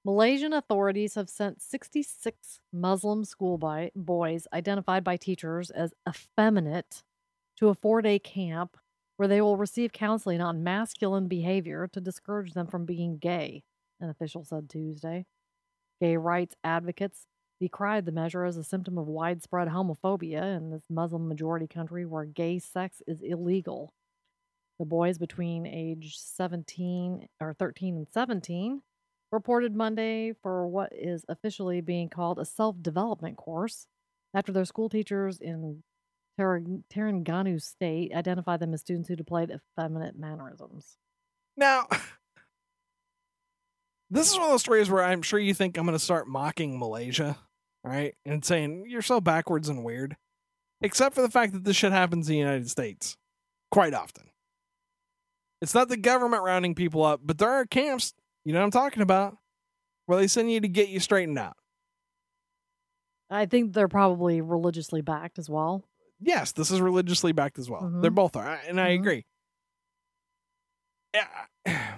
Malaysian 0.06 0.54
authorities 0.54 1.16
have 1.16 1.30
sent 1.30 1.62
66 1.62 2.62
Muslim 2.72 3.26
school 3.26 3.58
boy- 3.58 3.92
boys 3.98 4.48
identified 4.54 5.04
by 5.04 5.18
teachers 5.18 5.72
as 5.72 5.94
effeminate 6.08 7.04
to 7.58 7.68
a 7.68 7.76
four 7.76 8.02
day 8.02 8.18
camp 8.18 8.78
where 9.18 9.28
they 9.28 9.42
will 9.42 9.58
receive 9.58 9.92
counseling 9.92 10.40
on 10.40 10.64
masculine 10.64 11.28
behavior 11.28 11.90
to 11.92 12.00
discourage 12.00 12.54
them 12.54 12.68
from 12.68 12.86
being 12.86 13.18
gay, 13.18 13.64
an 14.00 14.10
official 14.10 14.46
said 14.46 14.70
Tuesday. 14.70 15.26
Gay 16.00 16.16
rights 16.16 16.56
advocates 16.64 17.28
decried 17.64 18.06
the 18.06 18.12
measure 18.12 18.44
as 18.44 18.58
a 18.58 18.64
symptom 18.64 18.98
of 18.98 19.08
widespread 19.08 19.70
homophobia 19.70 20.58
in 20.58 20.70
this 20.70 20.84
Muslim 20.90 21.30
majority 21.30 21.66
country 21.66 22.06
where 22.06 22.26
gay 22.26 22.60
sex 22.60 23.02
is 23.08 23.22
illegal. 23.22 23.94
The 24.80 24.86
boys 24.86 25.18
between 25.18 25.66
age 25.66 26.18
17 26.18 27.26
or 27.40 27.54
13 27.54 27.96
and 27.96 28.08
17 28.12 28.82
reported 29.32 29.74
Monday 29.74 30.34
for 30.44 30.68
what 30.68 30.92
is 30.92 31.24
officially 31.30 31.80
being 31.80 32.10
called 32.10 32.38
a 32.38 32.44
self 32.44 32.76
development 32.82 33.38
course 33.38 33.88
after 34.34 34.52
their 34.52 34.66
school 34.66 34.90
teachers 34.90 35.40
in 35.40 35.84
Terengganu 36.38 37.62
State 37.62 38.14
identified 38.14 38.60
them 38.60 38.74
as 38.74 38.82
students 38.82 39.08
who 39.08 39.16
displayed 39.16 39.52
effeminate 39.52 40.20
mannerisms. 40.20 40.98
Now, 41.56 41.88
this 44.10 44.30
is 44.30 44.36
one 44.36 44.44
of 44.44 44.52
those 44.52 44.62
stories 44.62 44.90
where 44.90 45.04
I'm 45.04 45.22
sure 45.22 45.40
you 45.40 45.54
think 45.54 45.78
I'm 45.78 45.86
going 45.86 45.98
to 45.98 46.04
start 46.04 46.28
mocking 46.28 46.78
Malaysia, 46.78 47.38
right? 47.84 48.16
And 48.26 48.44
saying 48.44 48.86
you're 48.88 49.02
so 49.02 49.20
backwards 49.22 49.70
and 49.70 49.84
weird, 49.84 50.16
except 50.82 51.16
for 51.16 51.22
the 51.22 51.30
fact 51.30 51.54
that 51.54 51.64
this 51.64 51.76
shit 51.76 51.92
happens 51.92 52.28
in 52.28 52.34
the 52.34 52.40
United 52.40 52.70
States 52.70 53.18
quite 53.72 53.94
often. 53.94 54.30
It's 55.62 55.74
not 55.74 55.88
the 55.90 55.98
government 55.98 56.44
rounding 56.44 56.76
people 56.76 57.04
up, 57.04 57.22
but 57.24 57.38
there 57.38 57.52
are 57.52 57.66
camps, 57.66 58.14
you 58.44 58.52
know 58.54 58.60
what 58.60 58.66
I'm 58.66 58.72
talking 58.72 59.02
about, 59.02 59.38
where 60.08 60.18
they 60.20 60.28
send 60.28 60.52
you 60.52 60.60
to 60.60 60.68
get 60.68 60.90
you 60.90 61.00
straightened 61.00 61.40
out. 61.40 61.56
I 63.30 63.46
think 63.46 63.74
they're 63.74 63.88
probably 63.88 64.42
religiously 64.42 65.02
backed 65.02 65.40
as 65.40 65.50
well. 65.50 65.86
Yes, 66.20 66.52
this 66.52 66.70
is 66.70 66.82
religiously 66.82 67.32
backed 67.32 67.58
as 67.60 67.70
well. 67.70 67.90
They 68.02 68.10
Mhm. 68.10 68.16
both 68.16 68.36
are, 68.36 68.60
and 68.68 68.80
I 68.80 68.90
Mhm. 68.90 69.00
agree. 69.00 69.26
Yeah. 71.14 71.96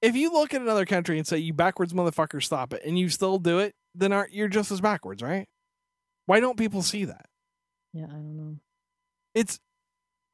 If 0.00 0.14
you 0.14 0.32
look 0.32 0.54
at 0.54 0.60
another 0.60 0.86
country 0.86 1.18
and 1.18 1.26
say 1.26 1.38
you 1.38 1.52
backwards 1.52 1.92
motherfucker 1.92 2.42
stop 2.42 2.72
it 2.72 2.82
and 2.84 2.98
you 2.98 3.08
still 3.08 3.38
do 3.38 3.58
it, 3.58 3.74
then 3.94 4.12
aren't 4.12 4.32
you're 4.32 4.48
just 4.48 4.70
as 4.70 4.80
backwards, 4.80 5.22
right? 5.22 5.48
Why 6.26 6.40
don't 6.40 6.58
people 6.58 6.82
see 6.82 7.04
that? 7.06 7.26
Yeah, 7.92 8.04
I 8.04 8.12
don't 8.12 8.36
know. 8.36 8.56
It's 9.34 9.58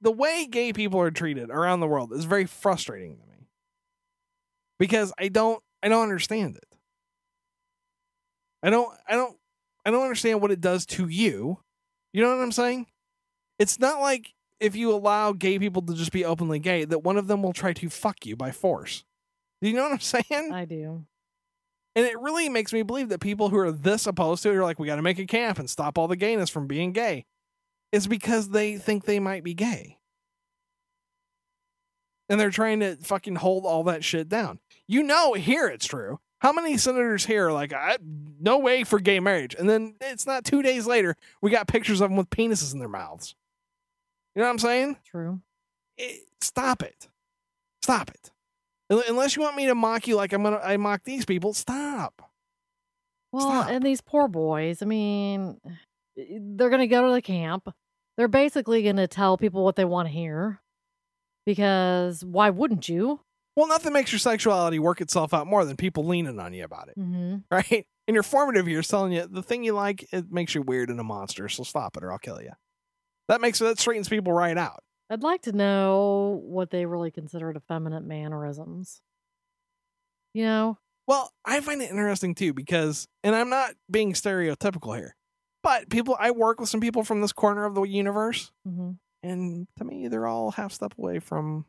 the 0.01 0.13
way 0.13 0.47
gay 0.47 0.73
people 0.73 1.01
are 1.01 1.11
treated 1.11 1.51
around 1.51 1.81
the 1.81 1.87
world 1.87 2.13
is 2.13 2.25
very 2.25 2.45
frustrating 2.45 3.17
to 3.17 3.27
me. 3.27 3.49
Because 4.79 5.13
I 5.19 5.29
don't 5.29 5.63
I 5.83 5.89
don't 5.89 6.03
understand 6.03 6.57
it. 6.57 6.79
I 8.63 8.71
don't 8.71 8.89
I 9.09 9.15
don't 9.15 9.37
I 9.87 9.91
don't 9.91 10.03
understand 10.03 10.43
what 10.43 10.51
it 10.51 10.61
does 10.61 10.85
to 10.87 11.09
you. 11.09 11.61
You 12.13 12.23
know 12.23 12.37
what 12.37 12.43
I'm 12.43 12.53
saying? 12.53 12.87
It's 13.59 13.79
not 13.79 14.01
like 14.01 14.35
if 14.61 14.77
you 14.77 14.93
allow 14.93 15.33
gay 15.33 15.59
people 15.59 15.83
to 15.83 15.95
just 15.95 16.13
be 16.13 16.25
openly 16.25 16.59
gay 16.59 16.85
that 16.85 17.01
one 17.01 17.17
of 17.17 17.27
them 17.27 17.43
will 17.43 17.53
try 17.53 17.73
to 17.73 17.89
fuck 17.89 18.27
you 18.27 18.37
by 18.37 18.51
force. 18.51 19.05
Do 19.65 19.71
you 19.71 19.77
know 19.77 19.85
what 19.85 19.93
I'm 19.93 20.01
saying? 20.01 20.53
I 20.53 20.67
do. 20.67 21.07
And 21.97 22.05
it 22.05 22.21
really 22.21 22.51
makes 22.51 22.71
me 22.71 22.83
believe 22.83 23.09
that 23.09 23.21
people 23.21 23.49
who 23.49 23.57
are 23.57 23.73
this 23.73 24.07
opposed 24.07 24.43
to 24.43 24.51
it 24.51 24.57
are 24.57 24.63
like, 24.63 24.79
we 24.79 24.87
got 24.87 24.97
to 24.97 25.03
make 25.03 25.19
a 25.19 25.25
camp 25.25 25.59
and 25.59 25.71
stop 25.71 25.97
all 25.97 26.07
the 26.07 26.17
gayness 26.17 26.51
from 26.51 26.67
being 26.67 26.93
gay. 26.93 27.25
Is 27.91 28.07
because 28.07 28.51
they 28.51 28.77
think 28.77 29.07
they 29.07 29.19
might 29.19 29.43
be 29.43 29.55
gay. 29.55 29.97
And 32.29 32.39
they're 32.39 32.51
trying 32.51 32.81
to 32.81 32.97
fucking 32.97 33.37
hold 33.37 33.65
all 33.65 33.85
that 33.85 34.05
shit 34.05 34.29
down. 34.29 34.59
You 34.87 35.03
know, 35.03 35.33
here 35.33 35.67
it's 35.69 35.87
true. 35.87 36.21
How 36.41 36.53
many 36.53 36.77
senators 36.77 37.25
here 37.25 37.49
are 37.49 37.53
like, 37.53 37.73
I, 37.73 37.97
no 38.39 38.59
way 38.59 38.85
for 38.85 39.01
gay 39.01 39.19
marriage? 39.19 39.55
And 39.59 39.67
then 39.67 39.95
it's 40.03 40.27
not 40.27 40.45
two 40.45 40.61
days 40.61 40.87
later, 40.87 41.17
we 41.41 41.51
got 41.51 41.69
pictures 41.69 42.03
of 42.03 42.11
them 42.11 42.19
with 42.19 42.29
penises 42.29 42.75
in 42.75 42.81
their 42.81 42.89
mouths. 42.89 43.35
You 44.35 44.41
know 44.41 44.49
what 44.49 44.53
I'm 44.53 44.59
saying? 44.59 44.99
True. 45.07 45.41
it, 45.97 46.21
stop 46.43 46.83
it. 46.83 47.09
Stop 47.81 48.11
it. 48.11 48.31
Un- 48.91 49.03
Unless 49.09 49.37
you 49.37 49.43
want 49.43 49.57
me 49.57 49.67
to 49.67 49.75
mock 49.75 50.07
you 50.07 50.17
like 50.17 50.33
I'm 50.33 50.43
gonna 50.43 50.61
I 50.63 50.77
mock 50.77 51.05
these 51.05 51.25
people, 51.25 51.53
stop. 51.55 52.31
Well, 53.33 53.49
Stop. 53.51 53.71
and 53.71 53.85
these 53.85 54.01
poor 54.01 54.29
boys, 54.29 54.81
I 54.81 54.87
mean, 54.87 55.59
they're 56.17 56.69
going 56.71 56.79
to 56.79 56.87
go 56.87 57.09
to 57.09 57.13
the 57.13 57.21
camp. 57.21 57.69
They're 58.17 58.29
basically 58.29 58.85
going 58.85 58.95
to 58.95 59.09
tell 59.09 59.37
people 59.37 59.65
what 59.65 59.75
they 59.75 59.85
want 59.85 60.07
to 60.07 60.15
hear. 60.15 60.61
Because 61.45 62.25
why 62.25 62.51
wouldn't 62.51 62.89
you? 62.89 63.21
Well, 63.57 63.67
nothing 63.69 63.93
makes 63.93 64.13
your 64.13 64.21
sexuality 64.21 64.79
work 64.79 65.01
itself 65.01 65.35
out 65.35 65.47
more 65.49 65.65
than 65.65 65.77
people 65.77 66.05
leaning 66.05 66.39
on 66.39 66.55
you 66.55 66.63
about 66.65 66.89
it, 66.89 66.99
Mm-hmm. 66.99 67.37
right? 67.51 67.85
In 68.07 68.15
your 68.15 68.23
formative 68.23 68.69
years, 68.69 68.87
telling 68.87 69.13
you 69.13 69.27
the 69.27 69.43
thing 69.43 69.65
you 69.65 69.73
like, 69.73 70.07
it 70.13 70.31
makes 70.31 70.55
you 70.55 70.63
weird 70.63 70.91
and 70.91 71.01
a 71.01 71.05
monster, 71.05 71.49
so 71.49 71.63
stop 71.65 71.97
it 71.97 72.05
or 72.05 72.13
I'll 72.13 72.19
kill 72.19 72.41
you. 72.41 72.53
That 73.29 73.41
makes 73.41 73.59
that 73.61 73.79
straightens 73.81 74.09
people 74.11 74.33
right 74.33 74.57
out. 74.59 74.83
I'd 75.15 75.23
like 75.23 75.43
to 75.43 75.53
know 75.53 76.41
what 76.43 76.71
they 76.71 76.87
really 76.87 77.13
considered 77.13 77.57
effeminate 77.57 78.03
mannerisms. 78.03 79.01
You 80.33 80.43
know, 80.43 80.79
Well, 81.07 81.31
I 81.45 81.61
find 81.61 81.81
it 81.81 81.91
interesting 81.91 82.35
too 82.35 82.53
because, 82.53 83.07
and 83.23 83.33
I'm 83.37 83.49
not 83.49 83.75
being 83.89 84.15
stereotypical 84.15 84.97
here, 84.97 85.15
but 85.63 85.89
people, 85.89 86.17
I 86.19 86.33
work 86.33 86.59
with 86.59 86.69
some 86.69 86.81
people 86.81 87.05
from 87.05 87.21
this 87.21 87.33
corner 87.33 87.65
of 87.65 87.77
the 87.77 87.83
universe, 87.83 88.51
hmm 88.67 88.95
and 89.23 89.69
to 89.79 89.85
me, 89.85 90.09
they're 90.09 90.27
all 90.27 90.51
half 90.51 90.73
step 90.73 90.95
away 90.99 91.21
from 91.21 91.65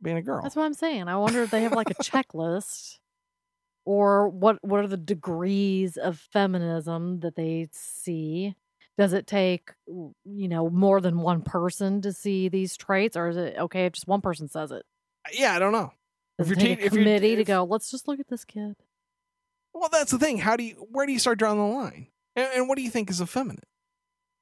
being 0.00 0.16
a 0.16 0.22
girl. 0.22 0.42
that's 0.42 0.56
what 0.56 0.64
I'm 0.64 0.72
saying. 0.72 1.06
I 1.06 1.16
wonder 1.18 1.42
if 1.42 1.50
they 1.50 1.60
have 1.60 1.72
like 1.72 1.90
a 1.90 1.94
checklist, 1.96 2.98
or 3.84 4.30
what 4.30 4.56
what 4.62 4.80
are 4.80 4.88
the 4.88 4.96
degrees 4.96 5.98
of 5.98 6.18
feminism 6.18 7.20
that 7.20 7.36
they 7.36 7.68
see? 7.72 8.56
Does 8.98 9.12
it 9.12 9.26
take 9.26 9.70
you 9.86 10.48
know 10.48 10.68
more 10.68 11.00
than 11.00 11.20
one 11.20 11.40
person 11.42 12.02
to 12.02 12.12
see 12.12 12.48
these 12.48 12.76
traits, 12.76 13.16
or 13.16 13.28
is 13.28 13.36
it 13.36 13.56
okay 13.56 13.86
if 13.86 13.92
just 13.94 14.06
one 14.08 14.20
person 14.20 14.48
says 14.48 14.70
it? 14.72 14.84
yeah, 15.32 15.54
I 15.54 15.58
don't 15.58 15.72
know. 15.72 15.92
Does 16.38 16.50
If 16.50 16.56
you're 16.58 16.68
take 16.68 16.78
te- 16.78 16.82
a 16.82 16.86
if 16.86 16.92
you're- 16.92 17.04
committee 17.04 17.36
to 17.36 17.44
go? 17.44 17.64
Let's 17.64 17.90
just 17.90 18.08
look 18.08 18.18
at 18.20 18.28
this 18.28 18.44
kid. 18.44 18.74
Well, 19.72 19.88
that's 19.92 20.10
the 20.10 20.18
thing. 20.18 20.38
How 20.38 20.56
do 20.56 20.64
you? 20.64 20.74
Where 20.90 21.06
do 21.06 21.12
you 21.12 21.18
start 21.20 21.38
drawing 21.38 21.58
the 21.58 21.64
line? 21.64 22.08
And, 22.36 22.48
and 22.54 22.68
what 22.68 22.76
do 22.76 22.82
you 22.82 22.90
think 22.90 23.08
is 23.10 23.20
effeminate? 23.20 23.64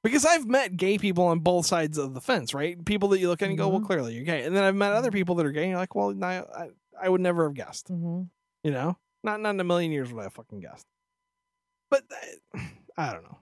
Because 0.02 0.24
I've 0.24 0.46
met 0.46 0.76
gay 0.76 0.98
people 0.98 1.24
on 1.24 1.40
both 1.40 1.66
sides 1.66 1.98
of 1.98 2.14
the 2.14 2.20
fence, 2.20 2.54
right? 2.54 2.82
People 2.84 3.08
that 3.10 3.18
you 3.18 3.28
look 3.28 3.42
at 3.42 3.46
and 3.48 3.52
you 3.52 3.58
go, 3.58 3.68
well, 3.68 3.80
Mhm. 3.80 3.86
clearly 3.86 4.14
you're 4.14 4.24
gay. 4.24 4.44
And 4.44 4.54
then 4.56 4.62
I've 4.62 4.74
met 4.76 4.92
other 4.92 5.10
people 5.10 5.34
that 5.36 5.46
are 5.46 5.50
gay 5.52 5.62
and 5.62 5.70
you're 5.70 5.78
like, 5.80 5.94
well, 5.96 6.12
no, 6.12 6.26
I, 6.26 6.68
I 7.02 7.08
would 7.08 7.20
never 7.20 7.44
have 7.44 7.54
guessed. 7.54 7.88
hmm 7.88 8.22
You 8.62 8.70
know? 8.70 8.96
Not, 9.24 9.40
not 9.40 9.50
in 9.50 9.60
a 9.60 9.64
million 9.64 9.90
years 9.90 10.12
would 10.12 10.20
I 10.20 10.24
have 10.24 10.34
fucking 10.34 10.60
guessed. 10.60 10.86
But 11.90 12.04
uh, 12.54 12.60
I 12.96 13.12
don't 13.12 13.24
know. 13.24 13.38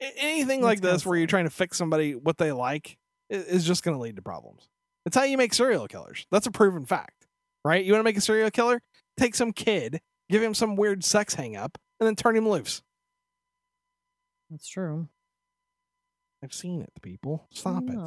Anything 0.00 0.62
like 0.62 0.80
That's 0.80 1.02
this 1.02 1.06
where 1.06 1.16
you're 1.16 1.26
trying 1.26 1.44
to 1.44 1.50
fix 1.50 1.76
somebody 1.76 2.14
what 2.14 2.38
they 2.38 2.52
like 2.52 2.98
is 3.30 3.66
just 3.66 3.82
going 3.82 3.96
to 3.96 4.00
lead 4.00 4.16
to 4.16 4.22
problems. 4.22 4.68
It's 5.04 5.16
how 5.16 5.22
you 5.22 5.38
make 5.38 5.54
serial 5.54 5.86
killers. 5.86 6.26
That's 6.30 6.46
a 6.46 6.50
proven 6.50 6.84
fact, 6.84 7.26
right? 7.64 7.84
You 7.84 7.92
want 7.92 8.00
to 8.00 8.04
make 8.04 8.16
a 8.16 8.20
serial 8.20 8.50
killer? 8.50 8.82
Take 9.16 9.34
some 9.34 9.52
kid, 9.52 10.00
give 10.28 10.42
him 10.42 10.54
some 10.54 10.76
weird 10.76 11.04
sex 11.04 11.34
hangup, 11.34 11.76
and 12.00 12.06
then 12.06 12.16
turn 12.16 12.36
him 12.36 12.48
loose. 12.48 12.82
That's 14.50 14.68
true. 14.68 15.08
I've 16.42 16.52
seen 16.52 16.82
it, 16.82 16.92
people. 17.02 17.48
Stop 17.50 17.84
it. 17.88 17.98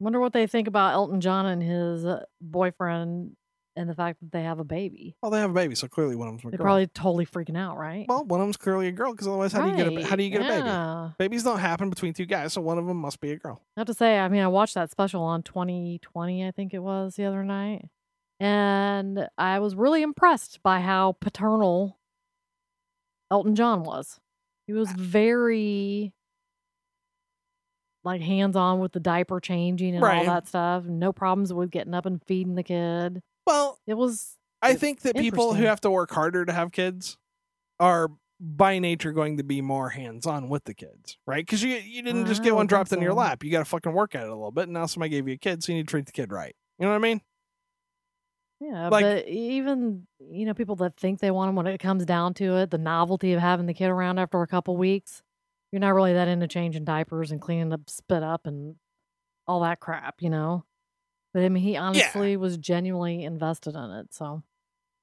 Wonder 0.00 0.20
what 0.20 0.32
they 0.32 0.46
think 0.46 0.68
about 0.68 0.92
Elton 0.92 1.20
John 1.20 1.46
and 1.46 1.62
his 1.62 2.04
uh, 2.04 2.24
boyfriend 2.40 3.36
and 3.76 3.88
the 3.88 3.94
fact 3.94 4.20
that 4.20 4.32
they 4.32 4.42
have 4.42 4.58
a 4.58 4.64
baby. 4.64 5.16
Well, 5.22 5.30
they 5.30 5.38
have 5.38 5.50
a 5.50 5.54
baby, 5.54 5.74
so 5.74 5.88
clearly 5.88 6.16
one 6.16 6.28
of 6.28 6.34
them's 6.34 6.44
a 6.44 6.50
They're 6.50 6.58
girl. 6.58 6.64
probably 6.64 6.86
totally 6.88 7.26
freaking 7.26 7.56
out, 7.58 7.76
right? 7.76 8.06
well, 8.08 8.24
one 8.24 8.40
of 8.40 8.46
them's 8.46 8.56
clearly 8.56 8.88
a 8.88 8.92
girl 8.92 9.12
because 9.12 9.26
otherwise, 9.26 9.52
how 9.52 9.62
do 9.62 9.70
you 9.70 9.76
get 9.76 9.86
a 9.88 9.96
Right, 9.96 10.04
how 10.04 10.16
do 10.16 10.22
you 10.22 10.30
get 10.30 10.42
a 10.42 10.44
baby? 10.44 11.14
Babies 11.18 11.42
don't 11.42 11.58
happen 11.58 11.90
between 11.90 12.12
two 12.12 12.26
guys, 12.26 12.52
so 12.52 12.60
one 12.60 12.78
of 12.78 12.86
them 12.86 12.96
must 12.98 13.20
be 13.20 13.32
a 13.32 13.36
girl. 13.36 13.62
I 13.76 13.80
have 13.80 13.86
to 13.86 13.94
say, 13.94 14.18
I 14.18 14.28
mean, 14.28 14.42
I 14.42 14.48
watched 14.48 14.74
that 14.74 14.90
special 14.90 15.22
on 15.22 15.42
2020, 15.42 16.46
I 16.46 16.50
think 16.50 16.74
it 16.74 16.80
was 16.80 17.16
the 17.16 17.24
other 17.24 17.44
night, 17.44 17.88
and 18.40 19.28
I 19.38 19.58
was 19.58 19.74
really 19.74 20.02
impressed 20.02 20.62
by 20.62 20.80
how 20.80 21.16
paternal 21.20 21.98
Elton 23.30 23.54
John 23.54 23.82
was. 23.82 24.20
He 24.66 24.72
was 24.72 24.88
ah. 24.90 24.94
very 24.96 26.12
like 28.04 28.20
hands 28.20 28.54
on 28.54 28.80
with 28.80 28.92
the 28.92 29.00
diaper 29.00 29.40
changing 29.40 29.94
and 29.94 30.02
Right. 30.02 30.18
all 30.18 30.24
that 30.34 30.46
stuff. 30.46 30.84
No 30.84 31.12
problems 31.12 31.52
with 31.52 31.70
getting 31.70 31.94
up 31.94 32.04
and 32.06 32.22
feeding 32.26 32.54
the 32.54 32.62
kid. 32.62 33.22
Well, 33.46 33.78
It 33.86 33.94
was 33.94 34.36
I 34.62 34.74
think 34.74 35.00
that 35.00 35.16
people 35.16 35.54
who 35.54 35.64
have 35.64 35.80
to 35.82 35.90
work 35.90 36.10
harder 36.10 36.44
to 36.44 36.52
have 36.52 36.72
kids 36.72 37.18
are 37.78 38.08
by 38.40 38.78
nature 38.78 39.12
going 39.12 39.36
to 39.36 39.42
be 39.42 39.60
more 39.60 39.90
hands 39.90 40.26
on 40.26 40.48
with 40.48 40.64
the 40.64 40.74
kids, 40.74 41.18
right? 41.26 41.44
Because 41.44 41.62
you 41.62 41.76
you 41.76 42.02
didn't 42.02 42.26
just 42.26 42.42
get 42.42 42.54
one 42.54 42.66
dropped 42.66 42.92
in 42.92 43.00
your 43.00 43.14
lap. 43.14 43.44
You 43.44 43.50
got 43.50 43.60
to 43.60 43.64
fucking 43.64 43.92
work 43.92 44.14
at 44.14 44.22
it 44.22 44.28
a 44.28 44.34
little 44.34 44.50
bit. 44.50 44.64
And 44.64 44.72
now 44.72 44.86
somebody 44.86 45.10
gave 45.10 45.28
you 45.28 45.34
a 45.34 45.38
kid, 45.38 45.62
so 45.62 45.72
you 45.72 45.78
need 45.78 45.86
to 45.88 45.90
treat 45.90 46.06
the 46.06 46.12
kid 46.12 46.32
right. 46.32 46.54
You 46.78 46.86
know 46.86 46.90
what 46.90 46.96
I 46.96 47.00
mean? 47.00 47.20
Yeah, 48.60 48.88
Like- 48.88 49.04
but 49.04 49.28
even 49.28 50.06
you 50.20 50.46
know 50.46 50.54
people 50.54 50.76
that 50.76 50.96
think 50.96 51.20
they 51.20 51.30
want 51.30 51.48
them 51.48 51.56
when 51.56 51.66
it 51.66 51.78
comes 51.78 52.04
down 52.06 52.34
to 52.34 52.56
it, 52.56 52.70
the 52.70 52.78
novelty 52.78 53.32
of 53.34 53.40
having 53.40 53.66
the 53.66 53.74
kid 53.74 53.88
around 53.88 54.18
after 54.18 54.40
a 54.42 54.46
couple 54.46 54.76
weeks, 54.76 55.22
you're 55.70 55.80
not 55.80 55.94
really 55.94 56.14
that 56.14 56.28
into 56.28 56.46
changing 56.46 56.84
diapers 56.84 57.30
and 57.30 57.40
cleaning 57.40 57.72
up 57.72 57.90
spit 57.90 58.22
up 58.22 58.46
and 58.46 58.76
all 59.46 59.60
that 59.60 59.80
crap, 59.80 60.22
you 60.22 60.30
know. 60.30 60.64
But 61.34 61.42
I 61.42 61.48
mean, 61.50 61.62
he 61.64 61.76
honestly 61.76 62.36
was 62.38 62.56
genuinely 62.56 63.24
invested 63.24 63.74
in 63.74 63.90
it. 63.90 64.14
So 64.14 64.42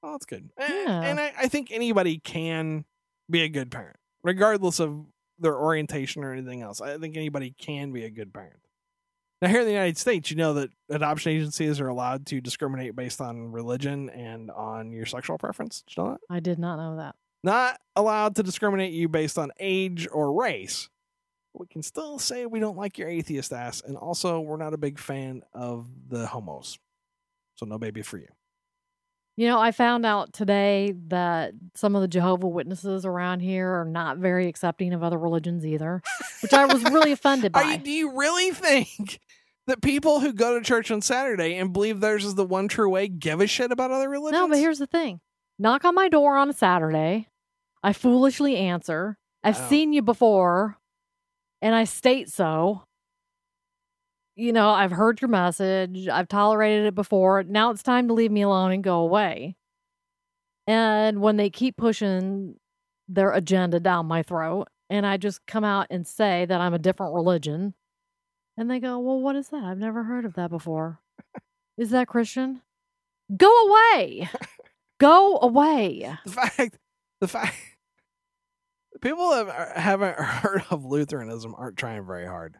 Oh, 0.03 0.11
that's 0.13 0.25
good. 0.25 0.49
And, 0.57 0.73
Yeah. 0.73 1.01
and 1.01 1.19
I, 1.19 1.33
I 1.41 1.47
think 1.47 1.71
anybody 1.71 2.17
can 2.17 2.85
be 3.29 3.43
a 3.43 3.49
good 3.49 3.69
parent, 3.69 3.97
regardless 4.23 4.79
of 4.79 5.05
their 5.37 5.55
orientation 5.55 6.23
or 6.23 6.33
anything 6.33 6.61
else. 6.63 6.81
I 6.81 6.97
think 6.97 7.15
anybody 7.17 7.53
can 7.59 7.91
be 7.91 8.03
a 8.05 8.09
good 8.09 8.33
parent. 8.33 8.57
Now, 9.41 9.49
here 9.49 9.59
in 9.61 9.65
the 9.65 9.71
United 9.73 9.97
States, 9.97 10.29
you 10.31 10.37
know 10.37 10.53
that 10.55 10.69
adoption 10.89 11.31
agencies 11.33 11.79
are 11.81 11.87
allowed 11.87 12.27
to 12.27 12.41
discriminate 12.41 12.95
based 12.95 13.19
on 13.21 13.51
religion 13.51 14.09
and 14.11 14.51
on 14.51 14.91
your 14.91 15.05
sexual 15.07 15.37
preference. 15.39 15.81
Did 15.87 15.97
you 15.97 16.03
know 16.03 16.09
that? 16.11 16.19
I 16.29 16.39
did 16.39 16.59
not 16.59 16.77
know 16.77 16.97
that. 16.97 17.15
Not 17.43 17.79
allowed 17.95 18.35
to 18.35 18.43
discriminate 18.43 18.93
you 18.93 19.07
based 19.09 19.39
on 19.39 19.51
age 19.59 20.07
or 20.11 20.31
race. 20.39 20.89
We 21.53 21.67
can 21.67 21.83
still 21.83 22.17
say 22.17 22.45
we 22.45 22.59
don't 22.59 22.77
like 22.77 22.97
your 22.97 23.09
atheist 23.09 23.51
ass, 23.51 23.81
and 23.85 23.97
also 23.97 24.39
we're 24.39 24.57
not 24.57 24.73
a 24.73 24.77
big 24.77 24.97
fan 24.99 25.41
of 25.53 25.87
the 26.07 26.25
homos. 26.27 26.79
So 27.55 27.65
no 27.65 27.77
baby 27.77 28.01
for 28.01 28.17
you. 28.17 28.27
You 29.37 29.47
know, 29.47 29.59
I 29.59 29.71
found 29.71 30.05
out 30.05 30.33
today 30.33 30.93
that 31.07 31.53
some 31.75 31.95
of 31.95 32.01
the 32.01 32.07
Jehovah 32.07 32.47
Witnesses 32.47 33.05
around 33.05 33.39
here 33.39 33.69
are 33.81 33.85
not 33.85 34.17
very 34.17 34.47
accepting 34.47 34.93
of 34.93 35.03
other 35.03 35.17
religions 35.17 35.65
either, 35.65 36.01
which 36.41 36.53
I 36.53 36.65
was 36.65 36.83
really 36.83 37.11
offended 37.11 37.51
by. 37.53 37.63
You, 37.63 37.77
do 37.77 37.91
you 37.91 38.17
really 38.17 38.51
think 38.51 39.19
that 39.67 39.81
people 39.81 40.19
who 40.19 40.33
go 40.33 40.57
to 40.57 40.63
church 40.65 40.91
on 40.91 41.01
Saturday 41.01 41.55
and 41.55 41.71
believe 41.73 41.99
theirs 42.01 42.25
is 42.25 42.35
the 42.35 42.45
one 42.45 42.67
true 42.67 42.89
way 42.89 43.07
give 43.07 43.39
a 43.41 43.47
shit 43.47 43.71
about 43.71 43.91
other 43.91 44.09
religions? 44.09 44.39
No, 44.39 44.47
but 44.47 44.57
here's 44.57 44.79
the 44.79 44.87
thing. 44.87 45.21
Knock 45.57 45.85
on 45.85 45.95
my 45.95 46.09
door 46.09 46.35
on 46.37 46.49
a 46.49 46.53
Saturday. 46.53 47.27
I 47.83 47.93
foolishly 47.93 48.57
answer. 48.57 49.17
I've 49.43 49.59
Oh. 49.59 49.69
seen 49.69 49.93
you 49.93 50.01
before, 50.01 50.77
and 51.61 51.75
I 51.75 51.83
state 51.83 52.29
so. 52.29 52.83
You 54.35 54.53
know, 54.53 54.69
I've 54.69 54.91
heard 54.91 55.21
your 55.21 55.29
message. 55.29 56.07
I've 56.07 56.27
tolerated 56.27 56.85
it 56.85 56.95
before. 56.95 57.43
Now 57.43 57.71
it's 57.71 57.83
time 57.83 58.07
to 58.07 58.13
leave 58.13 58.31
me 58.31 58.41
alone 58.41 58.71
and 58.71 58.83
go 58.83 58.99
away. 58.99 59.55
And 60.67 61.21
when 61.21 61.37
they 61.37 61.49
keep 61.49 61.75
pushing 61.77 62.55
their 63.07 63.31
agenda 63.31 63.79
down 63.79 64.05
my 64.05 64.23
throat, 64.23 64.67
and 64.89 65.05
I 65.05 65.17
just 65.17 65.45
come 65.45 65.63
out 65.63 65.87
and 65.89 66.07
say 66.07 66.45
that 66.45 66.61
I'm 66.61 66.73
a 66.73 66.79
different 66.79 67.13
religion, 67.13 67.73
and 68.57 68.69
they 68.69 68.79
go, 68.79 68.99
Well, 68.99 69.19
what 69.19 69.35
is 69.35 69.49
that? 69.49 69.63
I've 69.63 69.77
never 69.77 70.03
heard 70.03 70.25
of 70.25 70.33
that 70.35 70.49
before. 70.49 70.99
Is 71.77 71.91
that 71.91 72.07
Christian? 72.07 72.61
Go 73.35 73.67
away. 73.67 74.29
Go 74.99 75.39
away. 75.41 76.15
the 76.25 76.31
fact, 76.31 76.77
the 77.21 77.27
fact, 77.27 77.55
people 79.01 79.31
have 79.33 79.49
haven't 79.75 80.17
heard 80.19 80.63
of 80.69 80.83
Lutheranism 80.85 81.55
aren't 81.57 81.77
trying 81.77 82.05
very 82.05 82.25
hard. 82.25 82.57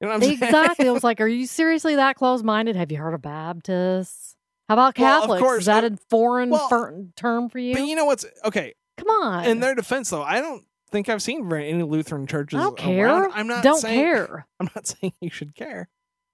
You 0.00 0.08
know 0.08 0.14
what 0.14 0.16
I'm 0.16 0.22
saying? 0.22 0.42
Exactly. 0.42 0.88
I 0.88 0.92
was 0.92 1.04
like, 1.10 1.20
are 1.20 1.28
you 1.28 1.46
seriously 1.46 1.94
that 1.96 2.16
close 2.16 2.42
minded? 2.42 2.76
Have 2.76 2.90
you 2.90 2.98
heard 2.98 3.14
of 3.14 3.22
Baptists? 3.22 4.34
How 4.68 4.74
about 4.74 4.96
Well, 4.98 5.16
of 5.16 5.20
Catholics? 5.22 5.40
course, 5.42 5.60
Is 5.60 5.66
that 5.66 5.84
uh, 5.84 5.90
a 5.92 5.96
foreign 6.10 6.50
well, 6.50 6.68
fer- 6.68 7.04
term 7.16 7.48
for 7.48 7.58
you? 7.58 7.74
But 7.74 7.84
you 7.86 7.94
know 7.96 8.04
what's 8.04 8.24
okay? 8.44 8.74
Come 8.98 9.08
on. 9.08 9.44
In 9.44 9.60
their 9.60 9.74
defense, 9.74 10.10
though, 10.10 10.22
I 10.22 10.40
don't 10.40 10.64
think 10.90 11.08
I've 11.08 11.22
seen 11.22 11.48
very 11.48 11.68
any 11.70 11.82
Lutheran 11.82 12.26
churches. 12.26 12.58
I 12.58 12.62
don't 12.64 12.78
around. 12.78 12.86
care. 13.30 13.30
I'm 13.32 13.46
not 13.46 13.62
don't 13.64 13.80
saying, 13.80 13.98
care. 14.00 14.46
I'm 14.60 14.68
not 14.74 14.86
saying 14.86 15.12
you 15.20 15.30
should 15.30 15.54
care. 15.54 15.88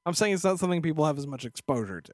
I'm 0.07 0.14
saying 0.14 0.34
it's 0.34 0.45
not 0.45 0.59
something 0.59 0.80
people 0.82 1.05
have 1.05 1.18
as 1.18 1.26
much 1.26 1.45
exposure 1.45 2.01
to. 2.01 2.12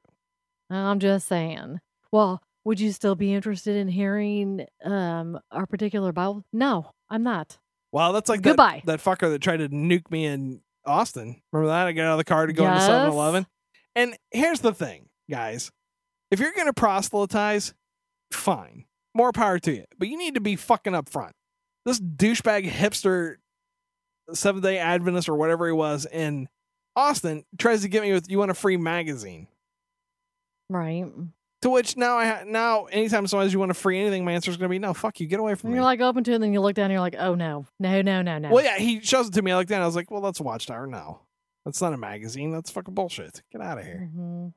I'm 0.69 0.99
just 0.99 1.27
saying. 1.27 1.79
Well, 2.11 2.41
would 2.65 2.79
you 2.79 2.91
still 2.91 3.15
be 3.15 3.33
interested 3.33 3.75
in 3.77 3.87
hearing 3.87 4.65
um 4.83 5.39
our 5.51 5.65
particular 5.65 6.11
Bible? 6.11 6.43
No, 6.51 6.91
I'm 7.09 7.23
not. 7.23 7.57
Well, 7.91 8.13
that's 8.13 8.29
like 8.29 8.41
Goodbye. 8.41 8.81
That, 8.85 9.03
that 9.03 9.03
fucker 9.03 9.29
that 9.31 9.41
tried 9.41 9.57
to 9.57 9.69
nuke 9.69 10.11
me 10.11 10.25
in 10.25 10.61
Austin. 10.85 11.41
Remember 11.51 11.69
that? 11.69 11.87
I 11.87 11.91
got 11.93 12.05
out 12.05 12.11
of 12.13 12.17
the 12.17 12.23
car 12.23 12.45
to 12.45 12.53
go 12.53 12.63
into 12.65 12.75
Yes. 12.77 12.85
7 12.87 13.09
Eleven. 13.11 13.47
And 13.95 14.17
here's 14.31 14.59
the 14.59 14.73
thing, 14.73 15.07
guys. 15.29 15.71
If 16.31 16.39
you're 16.39 16.51
going 16.53 16.67
to 16.67 16.73
proselytize, 16.73 17.73
fine. 18.33 18.85
More 19.13 19.31
power 19.31 19.59
to 19.59 19.71
you. 19.71 19.85
But 19.97 20.09
you 20.09 20.17
need 20.17 20.35
to 20.35 20.41
be 20.41 20.55
fucking 20.57 20.93
upfront. 20.93 21.31
This 21.85 21.99
douchebag 21.99 22.69
hipster 22.69 23.35
Seventh 24.33 24.63
day 24.63 24.79
Adventist 24.79 25.29
or 25.29 25.35
whatever 25.35 25.67
he 25.67 25.71
was 25.71 26.05
in 26.11 26.49
Austin 26.95 27.45
tries 27.59 27.83
to 27.83 27.87
get 27.87 28.01
me 28.01 28.11
with, 28.11 28.29
you 28.29 28.39
want 28.39 28.49
a 28.51 28.55
free 28.55 28.75
magazine. 28.75 29.47
Right. 30.69 31.05
To 31.65 31.71
which 31.71 31.97
now 31.97 32.15
I 32.15 32.25
ha- 32.27 32.43
now 32.45 32.85
anytime 32.85 33.25
someone 33.25 33.47
says 33.47 33.53
you 33.53 33.57
want 33.57 33.71
to 33.71 33.73
free 33.73 33.99
anything, 33.99 34.23
my 34.23 34.33
answer 34.33 34.51
is 34.51 34.57
going 34.57 34.69
to 34.69 34.71
be 34.71 34.77
no. 34.77 34.93
Fuck 34.93 35.19
you, 35.19 35.25
get 35.25 35.39
away 35.39 35.55
from 35.55 35.69
And 35.69 35.73
me. 35.73 35.77
you're 35.77 35.83
like 35.83 35.99
open 35.99 36.23
to 36.25 36.31
it, 36.31 36.35
and 36.35 36.43
then 36.43 36.53
you 36.53 36.61
look 36.61 36.75
down 36.75 36.85
and 36.85 36.91
you're 36.91 37.01
like, 37.01 37.15
oh 37.17 37.33
no, 37.33 37.65
no, 37.79 38.03
no, 38.03 38.21
no, 38.21 38.37
no. 38.37 38.49
Well, 38.51 38.63
yeah, 38.63 38.77
he 38.77 39.01
shows 39.01 39.29
it 39.29 39.33
to 39.33 39.41
me. 39.41 39.51
I 39.51 39.57
looked 39.57 39.69
down. 39.69 39.81
I 39.81 39.85
was 39.87 39.95
like, 39.95 40.11
well, 40.11 40.21
that's 40.21 40.39
a 40.39 40.43
Watchtower. 40.43 40.85
No, 40.85 41.21
that's 41.65 41.81
not 41.81 41.91
a 41.93 41.97
magazine. 41.97 42.51
That's 42.51 42.69
fucking 42.69 42.93
bullshit. 42.93 43.41
Get 43.51 43.61
out 43.61 43.79
of 43.79 43.83
here. 43.83 44.11
Mhm. 44.15 44.53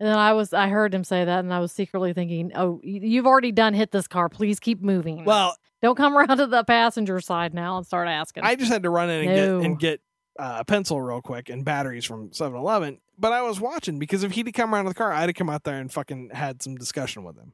And 0.00 0.08
then 0.08 0.16
I 0.18 0.32
was, 0.32 0.54
I 0.54 0.68
heard 0.68 0.94
him 0.94 1.04
say 1.04 1.22
that, 1.26 1.40
and 1.40 1.52
I 1.52 1.60
was 1.60 1.70
secretly 1.70 2.14
thinking, 2.14 2.52
"Oh, 2.54 2.80
you've 2.82 3.26
already 3.26 3.52
done 3.52 3.74
hit 3.74 3.90
this 3.90 4.08
car. 4.08 4.30
Please 4.30 4.58
keep 4.58 4.80
moving. 4.80 5.26
Well, 5.26 5.54
don't 5.82 5.96
come 5.96 6.16
around 6.16 6.38
to 6.38 6.46
the 6.46 6.64
passenger 6.64 7.20
side 7.20 7.52
now 7.52 7.76
and 7.76 7.86
start 7.86 8.08
asking." 8.08 8.42
I 8.44 8.54
just 8.54 8.72
had 8.72 8.84
to 8.84 8.90
run 8.90 9.10
in 9.10 9.28
and 9.28 9.36
No. 9.36 9.58
get 9.60 9.66
and 9.66 9.78
get 9.78 10.00
uh, 10.38 10.56
a 10.60 10.64
pencil 10.64 10.98
real 11.02 11.20
quick 11.20 11.50
and 11.50 11.62
batteries 11.62 12.06
from 12.06 12.30
7-Eleven. 12.30 12.98
But 13.22 13.32
I 13.32 13.42
was 13.42 13.60
watching 13.60 14.00
because 14.00 14.24
if 14.24 14.32
he'd 14.32 14.52
come 14.52 14.74
around 14.74 14.86
to 14.86 14.90
the 14.90 14.94
car, 14.96 15.12
I'd 15.12 15.28
have 15.28 15.36
come 15.36 15.48
out 15.48 15.62
there 15.62 15.78
and 15.78 15.92
fucking 15.92 16.30
had 16.34 16.60
some 16.60 16.74
discussion 16.74 17.22
with 17.22 17.36
him. 17.36 17.52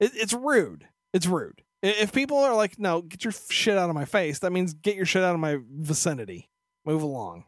It, 0.00 0.12
it's 0.14 0.32
rude. 0.32 0.88
It's 1.12 1.26
rude. 1.26 1.60
If 1.82 2.12
people 2.12 2.38
are 2.38 2.54
like, 2.54 2.78
no, 2.78 3.02
get 3.02 3.22
your 3.22 3.34
shit 3.50 3.76
out 3.76 3.90
of 3.90 3.94
my 3.94 4.06
face, 4.06 4.38
that 4.38 4.52
means 4.52 4.72
get 4.72 4.96
your 4.96 5.04
shit 5.04 5.22
out 5.22 5.34
of 5.34 5.40
my 5.40 5.58
vicinity. 5.70 6.48
Move 6.86 7.02
along. 7.02 7.44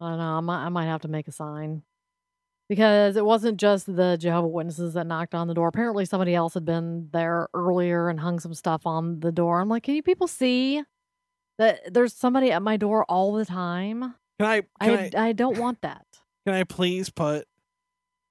I 0.00 0.08
don't 0.08 0.18
know. 0.18 0.24
I 0.24 0.40
might, 0.40 0.64
I 0.64 0.68
might 0.70 0.86
have 0.86 1.02
to 1.02 1.08
make 1.08 1.28
a 1.28 1.32
sign 1.32 1.82
because 2.70 3.16
it 3.16 3.26
wasn't 3.26 3.60
just 3.60 3.84
the 3.94 4.16
Jehovah 4.16 4.48
Witnesses 4.48 4.94
that 4.94 5.06
knocked 5.06 5.34
on 5.34 5.48
the 5.48 5.54
door. 5.54 5.68
Apparently, 5.68 6.06
somebody 6.06 6.34
else 6.34 6.54
had 6.54 6.64
been 6.64 7.10
there 7.12 7.48
earlier 7.52 8.08
and 8.08 8.20
hung 8.20 8.40
some 8.40 8.54
stuff 8.54 8.86
on 8.86 9.20
the 9.20 9.32
door. 9.32 9.60
I'm 9.60 9.68
like, 9.68 9.82
can 9.82 9.96
you 9.96 10.02
people 10.02 10.28
see 10.28 10.82
that 11.58 11.92
there's 11.92 12.14
somebody 12.14 12.50
at 12.50 12.62
my 12.62 12.78
door 12.78 13.04
all 13.04 13.34
the 13.34 13.44
time? 13.44 14.14
Can 14.40 14.48
I? 14.48 14.60
Can 14.80 14.98
I, 14.98 15.10
I 15.14 15.28
I, 15.28 15.32
don't 15.32 15.58
want 15.58 15.82
that. 15.82 16.06
Can 16.46 16.54
I 16.54 16.64
please 16.64 17.10
put 17.10 17.46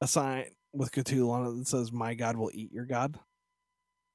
a 0.01 0.07
sign 0.07 0.45
with 0.73 0.91
Cthulhu 0.91 1.29
on 1.29 1.45
it 1.45 1.57
that 1.57 1.67
says 1.67 1.91
"My 1.91 2.13
God 2.13 2.37
will 2.37 2.51
eat 2.53 2.71
your 2.71 2.85
God"? 2.85 3.19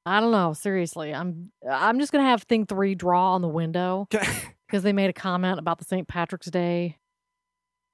I 0.06 0.20
don't 0.20 0.30
know. 0.30 0.52
Seriously, 0.52 1.12
I'm 1.12 1.50
I'm 1.68 1.98
just 1.98 2.12
gonna 2.12 2.24
have 2.24 2.42
thing 2.44 2.66
three 2.66 2.94
draw 2.94 3.34
on 3.34 3.42
the 3.42 3.48
window 3.48 4.06
because 4.10 4.82
they 4.82 4.92
made 4.92 5.10
a 5.10 5.14
comment 5.14 5.58
about 5.58 5.78
the 5.78 5.84
St. 5.84 6.06
Patrick's 6.06 6.50
Day 6.50 6.98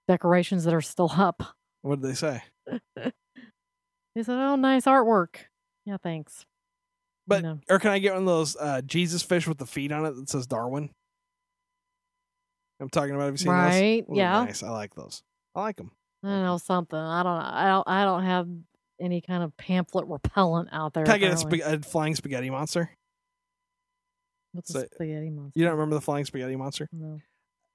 decorations 0.09 0.65
that 0.65 0.75
are 0.75 0.83
still 0.83 1.11
up. 1.13 1.43
what 1.83 2.01
did 2.01 2.11
they 2.11 2.15
say? 2.15 2.43
They 4.15 4.23
said, 4.23 4.37
"Oh, 4.37 4.55
nice 4.55 4.85
artwork." 4.85 5.37
Yeah, 5.85 5.97
thanks. 6.01 6.47
But 7.27 7.43
know. 7.43 7.59
or 7.69 7.79
can 7.79 7.91
I 7.91 7.99
get 7.99 8.13
one 8.13 8.23
of 8.23 8.29
those 8.29 8.57
uh, 8.57 8.81
Jesus 8.83 9.23
fish 9.23 9.49
with 9.49 9.59
the 9.59 9.67
feet 9.67 9.91
on 9.91 10.05
it 10.05 10.15
that 10.15 10.29
says 10.29 10.47
Darwin? 10.47 10.91
I'm 12.81 12.89
talking 12.91 13.15
about. 13.15 13.25
Have 13.25 13.35
you 13.35 13.39
seen 13.39 13.49
those? 13.49 13.57
Right, 13.57 14.05
Those 14.07 14.17
yeah. 14.17 14.45
Nice. 14.45 14.63
I 14.63 14.71
like 14.71 14.95
those. 14.95 15.23
I 15.55 15.61
like 15.61 15.77
them. 15.77 15.91
I 16.23 16.29
don't 16.29 16.43
know 16.45 16.59
something. 16.59 16.99
I 16.99 17.23
don't. 17.23 17.33
I 17.41 17.67
don't. 17.67 17.89
I 17.89 18.05
don't 18.05 18.23
have 18.25 18.49
any 19.01 19.21
kind 19.21 19.43
of 19.43 19.57
pamphlet 19.57 20.07
repellent 20.07 20.69
out 20.73 20.95
there. 20.95 21.05
Can 21.05 21.15
I 21.15 21.19
get 21.19 21.33
a, 21.35 21.37
sp- 21.37 21.63
a 21.65 21.81
flying 21.83 22.15
spaghetti 22.15 22.51
monster? 22.51 22.91
What's 24.53 24.73
so- 24.73 24.81
a 24.81 24.87
spaghetti 24.95 25.31
monster? 25.31 25.59
You 25.59 25.65
don't 25.67 25.75
remember 25.75 25.95
the 25.97 26.01
flying 26.01 26.25
spaghetti 26.25 26.57
monster? 26.57 26.89
No. 26.93 27.21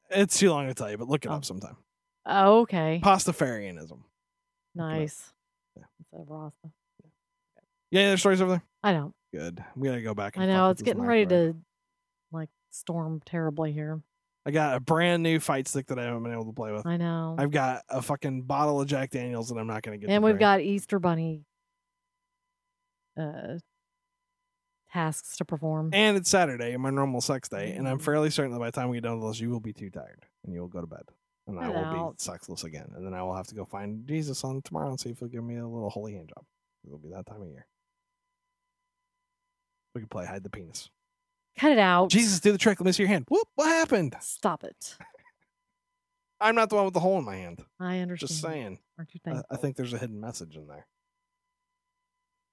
It's 0.09 0.39
too 0.39 0.49
long 0.49 0.67
to 0.67 0.73
tell 0.73 0.89
you, 0.89 0.97
but 0.97 1.07
look 1.07 1.25
it 1.25 1.29
Oh. 1.29 1.35
up 1.35 1.45
sometime. 1.45 1.77
Oh, 2.25 2.61
okay. 2.61 2.99
Pastafarianism. 3.03 3.99
Nice. 4.75 5.31
Yeah. 5.77 5.83
Rasta. 6.11 6.69
Yeah, 7.91 8.07
there's 8.09 8.19
stories 8.19 8.41
over 8.41 8.51
there. 8.51 8.63
I 8.83 8.93
don't. 8.93 9.13
Good. 9.33 9.63
We 9.75 9.87
gotta 9.87 10.01
go 10.01 10.13
back. 10.13 10.35
And 10.35 10.43
I 10.43 10.47
know 10.47 10.69
it's 10.69 10.81
getting 10.81 11.03
ready 11.03 11.25
microwave. 11.25 11.53
to 11.53 11.59
like 12.31 12.49
storm 12.71 13.21
terribly 13.25 13.71
here. 13.71 14.01
I 14.45 14.51
got 14.51 14.75
a 14.75 14.79
brand 14.79 15.21
new 15.21 15.39
fight 15.39 15.67
stick 15.67 15.87
that 15.87 15.99
I 15.99 16.03
haven't 16.03 16.23
been 16.23 16.31
able 16.33 16.45
to 16.45 16.53
play 16.53 16.71
with. 16.71 16.85
I 16.85 16.97
know. 16.97 17.35
I've 17.37 17.51
got 17.51 17.83
a 17.89 18.01
fucking 18.01 18.43
bottle 18.43 18.81
of 18.81 18.87
Jack 18.87 19.11
Daniels 19.11 19.49
that 19.49 19.57
I'm 19.57 19.67
not 19.67 19.83
gonna 19.83 19.97
get. 19.97 20.09
and 20.09 20.21
to 20.21 20.25
we've 20.25 20.33
drink. 20.33 20.39
got 20.39 20.61
Easter 20.61 20.97
Bunny 20.99 21.43
uh 23.17 23.57
tasks 24.91 25.37
to 25.37 25.45
perform. 25.45 25.91
And 25.93 26.17
it's 26.17 26.29
Saturday, 26.29 26.75
my 26.77 26.89
normal 26.89 27.21
sex 27.21 27.47
day, 27.49 27.73
and 27.73 27.87
I'm 27.87 27.99
Mm. 27.99 28.03
fairly 28.03 28.29
certain 28.31 28.51
that 28.53 28.59
by 28.59 28.67
the 28.67 28.71
time 28.71 28.89
we 28.89 28.97
get 28.97 29.03
done 29.03 29.19
with 29.19 29.29
this, 29.31 29.39
you 29.39 29.49
will 29.51 29.59
be 29.59 29.73
too 29.73 29.89
tired 29.91 30.25
and 30.43 30.53
you 30.53 30.61
will 30.61 30.67
go 30.67 30.81
to 30.81 30.87
bed, 30.87 31.03
and 31.45 31.59
I 31.59 31.67
Get 31.67 31.75
will 31.75 32.11
be 32.11 32.17
sexless 32.17 32.63
again, 32.63 32.91
and 32.95 33.05
then 33.05 33.13
I 33.13 33.21
will 33.21 33.35
have 33.35 33.45
to 33.47 33.55
go 33.55 33.65
find 33.65 34.07
Jesus 34.07 34.43
on 34.43 34.61
tomorrow 34.63 34.89
and 34.89 34.99
see 34.99 35.09
if 35.11 35.19
he'll 35.19 35.27
give 35.27 35.43
me 35.43 35.57
a 35.57 35.67
little 35.67 35.89
holy 35.91 36.13
hand 36.15 36.29
job. 36.35 36.43
It'll 36.87 36.97
be 36.97 37.09
that 37.09 37.25
time 37.27 37.41
of 37.41 37.49
year. 37.49 37.67
We 39.93 40.01
can 40.01 40.07
play 40.07 40.25
hide 40.25 40.43
the 40.43 40.49
penis. 40.49 40.89
Cut 41.59 41.71
it 41.73 41.79
out. 41.79 42.09
Jesus, 42.09 42.39
do 42.39 42.53
the 42.53 42.57
trick. 42.57 42.79
Let 42.79 42.85
me 42.85 42.93
see 42.93 43.03
your 43.03 43.09
hand. 43.09 43.25
Whoop! 43.29 43.45
What 43.55 43.67
happened? 43.67 44.15
Stop 44.21 44.63
it. 44.63 44.95
I'm 46.39 46.55
not 46.55 46.69
the 46.69 46.77
one 46.77 46.85
with 46.85 46.93
the 46.93 47.01
hole 47.01 47.19
in 47.19 47.25
my 47.25 47.35
hand. 47.35 47.65
I 47.81 47.99
understand. 47.99 48.29
Just 48.29 48.41
saying. 48.41 48.79
Aren't 48.97 49.13
you 49.13 49.19
I, 49.25 49.29
thankful? 49.29 49.45
I 49.51 49.57
think 49.57 49.75
there's 49.75 49.91
a 49.91 49.97
hidden 49.97 50.21
message 50.21 50.55
in 50.55 50.67
there. 50.67 50.87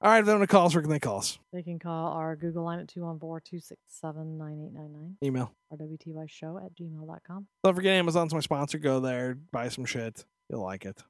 All 0.01 0.11
right, 0.11 0.19
if 0.19 0.27
they 0.27 0.33
want 0.33 0.43
to 0.43 0.49
call 0.49 0.67
us, 0.67 0.75
where 0.75 0.83
can 0.83 0.91
they 0.91 0.99
call 0.99 1.19
us? 1.19 1.39
They 1.53 1.63
can 1.63 1.79
call 1.79 2.15
our 2.15 2.35
Google 2.35 2.65
line 2.65 2.81
at 2.81 2.89
214-267-9899 2.89 5.15
Email. 5.23 5.53
WTY 5.73 6.29
show 6.29 6.59
at 6.59 6.77
gmail.com. 6.77 7.47
Don't 7.63 7.75
forget 7.75 7.95
Amazon's 7.95 8.35
my 8.35 8.41
sponsor. 8.41 8.79
Go 8.79 8.99
there, 8.99 9.39
buy 9.53 9.69
some 9.69 9.85
shit. 9.85 10.25
You'll 10.51 10.65
like 10.65 10.85
it. 10.85 11.01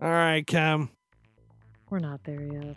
All 0.00 0.10
right, 0.10 0.46
Cam. 0.46 0.90
We're 1.88 1.98
not 1.98 2.22
there 2.24 2.42
yet. 2.42 2.76